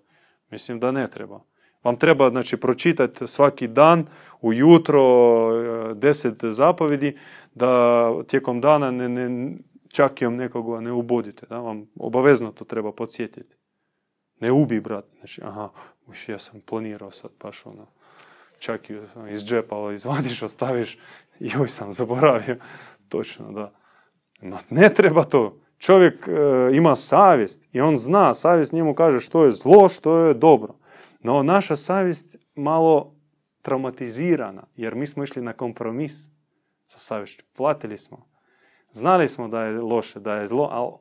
[0.52, 1.42] Mislim da ne treba.
[1.84, 4.06] Vam treba znači, pročitati svaki dan,
[4.42, 7.18] ujutro, e, deset zapovjedi,
[7.56, 9.58] da tijekom dana ne, ne,
[9.92, 11.46] čakijom nekoga ne ubodite.
[11.50, 11.58] Da?
[11.58, 13.56] Vam obavezno to treba podsjetiti.
[14.40, 15.06] Ne ubi, brat.
[15.18, 15.70] Znači, aha,
[16.08, 17.88] uš, ja sam planirao sad baš ono,
[18.60, 18.98] čak i
[19.32, 20.98] iz džepa izvadiš, ostaviš,
[21.40, 22.58] joj sam zaboravio.
[23.10, 23.72] Točno, da.
[24.70, 25.58] ne treba to.
[25.78, 26.32] Čovjek e,
[26.76, 30.76] ima savjest i on zna, savjest njemu kaže što je zlo, što je dobro.
[31.20, 33.16] No naša savjest malo
[33.62, 36.30] traumatizirana, jer mi smo išli na kompromis
[36.86, 37.46] sa savješću.
[37.54, 38.31] Platili smo.
[38.92, 40.92] Znali smo da je loše, da je zlo, ali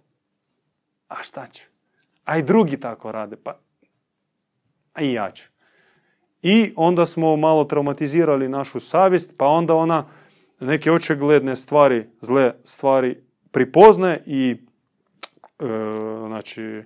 [1.09, 1.62] a šta ću?
[2.25, 3.59] A i drugi tako rade, pa
[4.93, 5.45] a i ja ću.
[6.43, 10.07] I onda smo malo traumatizirali našu savjest, pa onda ona
[10.61, 14.57] neke očigledne stvari, zle stvari pripozne i e,
[16.27, 16.85] znači e,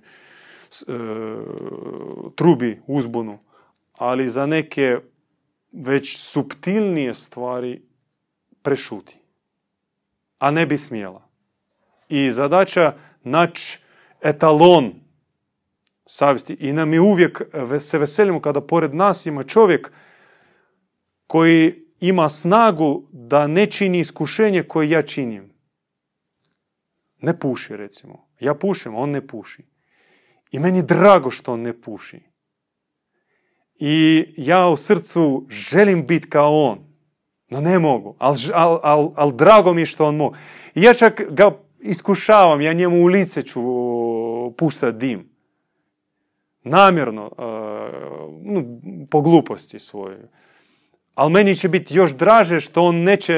[2.35, 3.39] trubi uzbunu.
[3.93, 4.97] Ali za neke
[5.71, 7.81] već subtilnije stvari
[8.61, 9.24] prešuti.
[10.45, 11.29] A ne bi smjela.
[12.09, 12.93] I zadaća
[13.23, 13.79] naći
[14.21, 14.93] etalon
[16.05, 16.53] savjesti.
[16.53, 17.41] I nam je uvijek
[17.79, 19.91] se veselimo kada pored nas ima čovjek
[21.27, 25.53] koji ima snagu da ne čini iskušenje koje ja činim.
[27.21, 28.27] Ne puši, recimo.
[28.39, 29.63] Ja pušim, on ne puši.
[30.51, 32.21] I meni je drago što on ne puši.
[33.75, 36.94] I ja u srcu želim biti kao on.
[37.49, 40.35] No ne mogu, ali al, al, al, drago mi je što on mogu.
[40.75, 43.61] I ja čak ga iskušavam, ja njemu u lice ću
[44.57, 45.35] puštati dim
[46.65, 48.63] namjerno, uh,
[49.09, 50.17] po gluposti svojoj.
[51.15, 53.33] Ali meni će biti još draže što on neće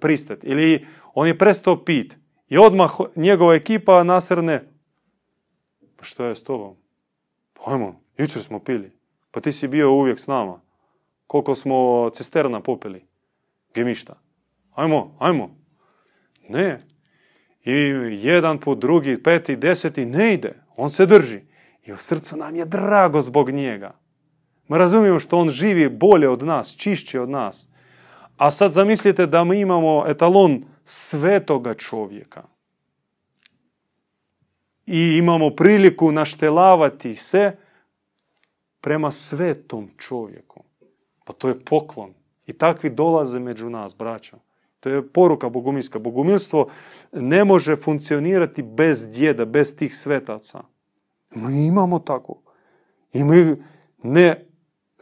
[0.00, 0.46] pristati.
[0.46, 2.16] Ili on je prestao pit.
[2.48, 4.64] I odmah njegova ekipa nasrne.
[5.96, 6.76] Pa što je s tobom?
[7.52, 8.92] Pojmo, jučer smo pili.
[9.30, 10.60] Pa ti si bio uvijek s nama.
[11.28, 13.04] Koliko smo cisterna popili.
[13.74, 14.14] Gemišta.
[14.74, 15.50] Ajmo, ajmo.
[16.48, 16.78] Ne.
[17.64, 17.72] I
[18.22, 20.54] jedan put, drugi, peti, deseti, ne ide.
[20.76, 21.40] On se drži.
[21.84, 23.94] I u srcu nam je drago zbog njega.
[24.68, 27.68] Mi razumijemo što on živi bolje od nas, čišće od nas.
[28.36, 32.42] A sad zamislite da mi imamo etalon svetoga čovjeka.
[34.86, 37.56] I imamo priliku naštelavati se
[38.80, 40.47] prema svetom čovjeku.
[41.28, 42.14] Pa to je poklon.
[42.46, 44.36] I takvi dolaze među nas, braća.
[44.80, 45.98] To je poruka bogumilska.
[45.98, 46.68] Bogumilstvo
[47.12, 50.60] ne može funkcionirati bez djeda, bez tih svetaca.
[51.34, 52.40] Mi imamo tako.
[53.12, 53.56] I mi
[54.02, 54.46] ne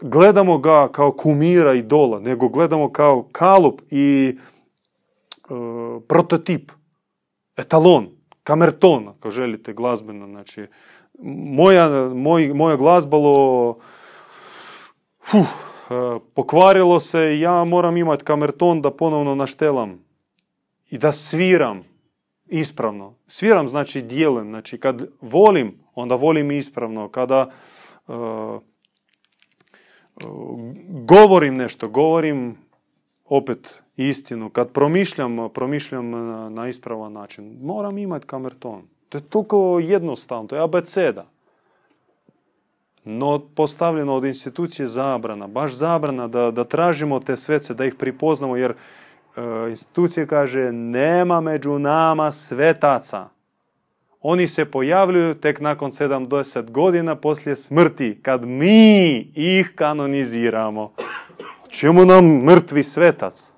[0.00, 5.54] gledamo ga kao kumira i dola, nego gledamo kao kalup i e,
[6.08, 6.72] prototip,
[7.56, 8.08] etalon,
[8.42, 10.26] kamerton, ako želite glazbeno.
[10.26, 10.66] Znači,
[11.22, 13.76] moja, moj, moje glazbalo
[15.30, 15.65] fuh,
[16.34, 20.04] pokvarilo se i ja moram imati kamerton da ponovno naštelam
[20.90, 21.84] i da sviram
[22.46, 23.14] ispravno.
[23.26, 27.08] Sviram znači dijelem, znači kad volim, onda volim ispravno.
[27.08, 27.50] Kada
[28.06, 28.60] uh,
[30.88, 32.56] govorim nešto, govorim
[33.24, 34.50] opet istinu.
[34.50, 36.10] Kad promišljam, promišljam
[36.54, 37.58] na ispravan način.
[37.62, 38.82] Moram imati kamerton.
[39.08, 41.26] To je toliko jednostavno, to je abeceda.
[43.08, 48.56] No postavljeno od institucije zabrana, baš zabrana da, da tražimo te svece, da ih pripoznamo,
[48.56, 48.74] jer
[49.36, 53.28] E, institucija kaže nema među nama svetaca.
[54.20, 60.92] Oni se pojavljuju tek nakon 70 godina poslije smrti, kad mi ih kanoniziramo.
[61.68, 63.52] Čemu nam mrtvi svetac?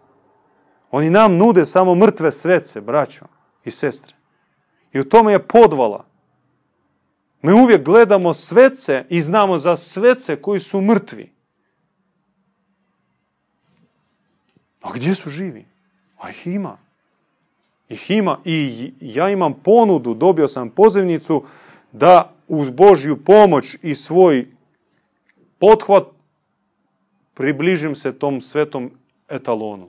[0.90, 3.24] Oni nam nude samo mrtve svece, braćo
[3.64, 4.14] i sestre.
[4.92, 6.04] I u tome je podvala.
[7.42, 11.32] Mi uvijek gledamo svece i znamo za svece koji su mrtvi.
[14.82, 15.66] A gdje su živi?
[16.18, 16.78] A ih ima.
[17.88, 18.38] Ih ima.
[18.44, 21.44] I ja imam ponudu, dobio sam pozivnicu
[21.92, 24.46] da uz Božju pomoć i svoj
[25.58, 26.04] pothvat
[27.34, 28.90] približim se tom svetom
[29.28, 29.88] etalonu.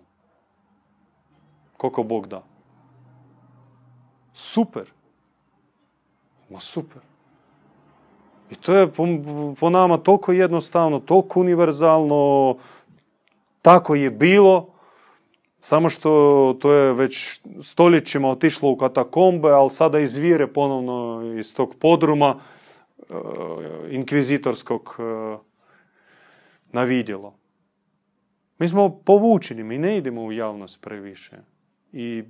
[1.78, 2.44] Koliko Bog da.
[4.34, 4.92] Super.
[6.50, 7.09] Ma super.
[8.52, 9.08] I to je po,
[9.60, 12.56] po nama toliko jednostavno, toliko univerzalno,
[13.62, 14.68] tako je bilo,
[15.60, 21.76] samo što to je već stoljećima otišlo u katakombe, ali sada izvire ponovno iz tog
[21.80, 22.36] podruma
[23.00, 23.14] e,
[23.90, 25.38] inkvizitorskog e,
[26.72, 27.34] na vidjelo.
[28.60, 31.38] Mi smo povučeni, mi ne idemo u javnost previše.
[31.94, 32.24] I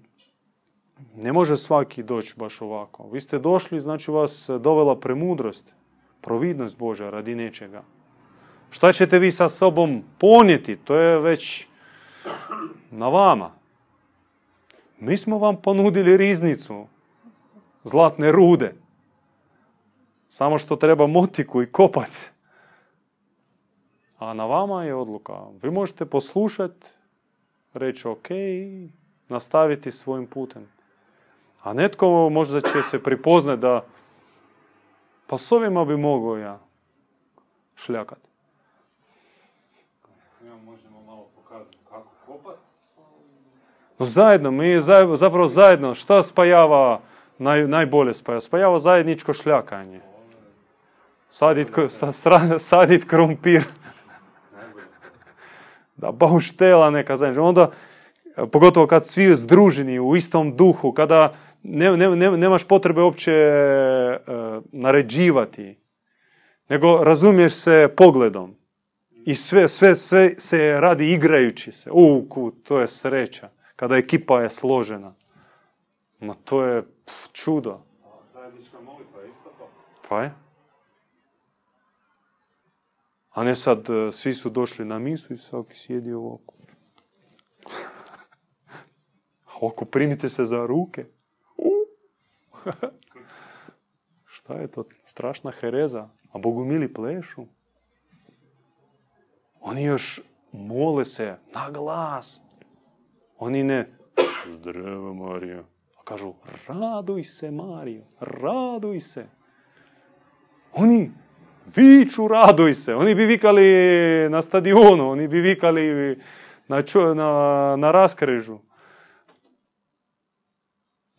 [1.16, 3.10] ne može svaki doći baš ovako.
[3.10, 5.74] Vi ste došli, znači vas dovela premudrost,
[6.22, 7.84] providnost Božja radi nečega.
[8.70, 11.68] Šta ćete vi sa sobom ponijeti, to je već
[12.92, 13.52] na vama.
[15.00, 16.88] Mi smo vam ponudili riznicu,
[17.84, 18.74] zlatne rude.
[20.28, 22.18] Samo što treba motiku i kopati.
[24.20, 25.34] A na vama je odluka.
[25.62, 26.88] Vi možete poslušati,
[27.74, 28.28] reći ok,
[29.30, 30.68] nastaviti svojim putem.
[31.62, 33.86] A netko možda će se pripoznati da
[35.30, 36.60] pa s ovima bi mogao ja
[37.76, 38.20] šljakat.
[40.66, 42.58] možemo malo pokazati kako kopat.
[44.00, 44.80] No zajedno, mi
[45.14, 47.02] zapravo zajedno, šta spajava
[47.38, 48.42] naj, najbolje spajava?
[48.42, 50.02] Spajava zajedničko šljakanje.
[51.30, 51.72] Sadit,
[52.60, 53.64] sadit krompir.
[55.98, 57.44] da bauštela neka zajednička.
[57.44, 57.72] Onda,
[58.52, 61.34] pogotovo kad svi združeni u istom duhu, kada
[61.64, 65.78] ne, ne, nemaš potrebe uopće uh, naređivati,
[66.70, 68.56] nego razumiješ se pogledom.
[69.26, 71.90] I sve, sve, sve se radi igrajući se.
[71.94, 72.26] U,
[72.64, 73.50] to je sreća.
[73.76, 75.16] Kada ekipa je složena.
[76.20, 77.82] Ma to je pff, čudo.
[80.10, 80.34] Pa je.
[83.30, 86.54] A ne sad, uh, svi su došli na misu i svaki sjedi ovako.
[89.62, 91.06] Oko primite se za ruke.
[94.34, 94.84] Šta je to?
[95.06, 96.10] Strašna hereza.
[96.32, 97.46] A bogumili plešu.
[99.62, 100.22] Oni još
[100.52, 102.42] mole se na glas.
[103.38, 104.00] Oni ne
[104.48, 105.60] Zdravo Marija.
[106.00, 106.34] A kažu
[106.68, 109.26] raduj se Mariju, raduj se.
[110.74, 111.12] Oni
[111.76, 112.96] viču raduj se.
[112.96, 113.66] Oni bi vikali
[114.30, 116.18] na stadionu, oni bi vikali
[116.68, 116.84] na,
[117.16, 118.60] na, na raskrežu.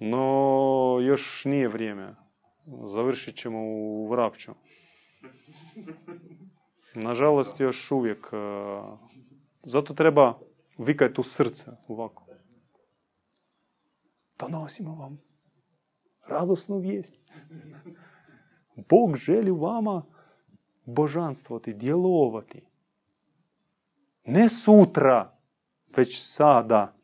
[0.00, 2.14] No, još nije vrijeme.
[2.84, 4.52] Završit ćemo u Vrapću.
[6.94, 8.26] Nažalost, još uvijek.
[8.32, 8.36] E,
[9.62, 10.38] zato treba
[10.78, 12.26] vikati u srce ovako.
[14.38, 15.20] Donosimo vam
[16.28, 17.16] radosnu vijest.
[18.88, 20.02] Bog želi vama
[20.84, 22.62] božanstvoti, djelovati.
[24.24, 25.38] Ne sutra,
[25.96, 26.99] već sada.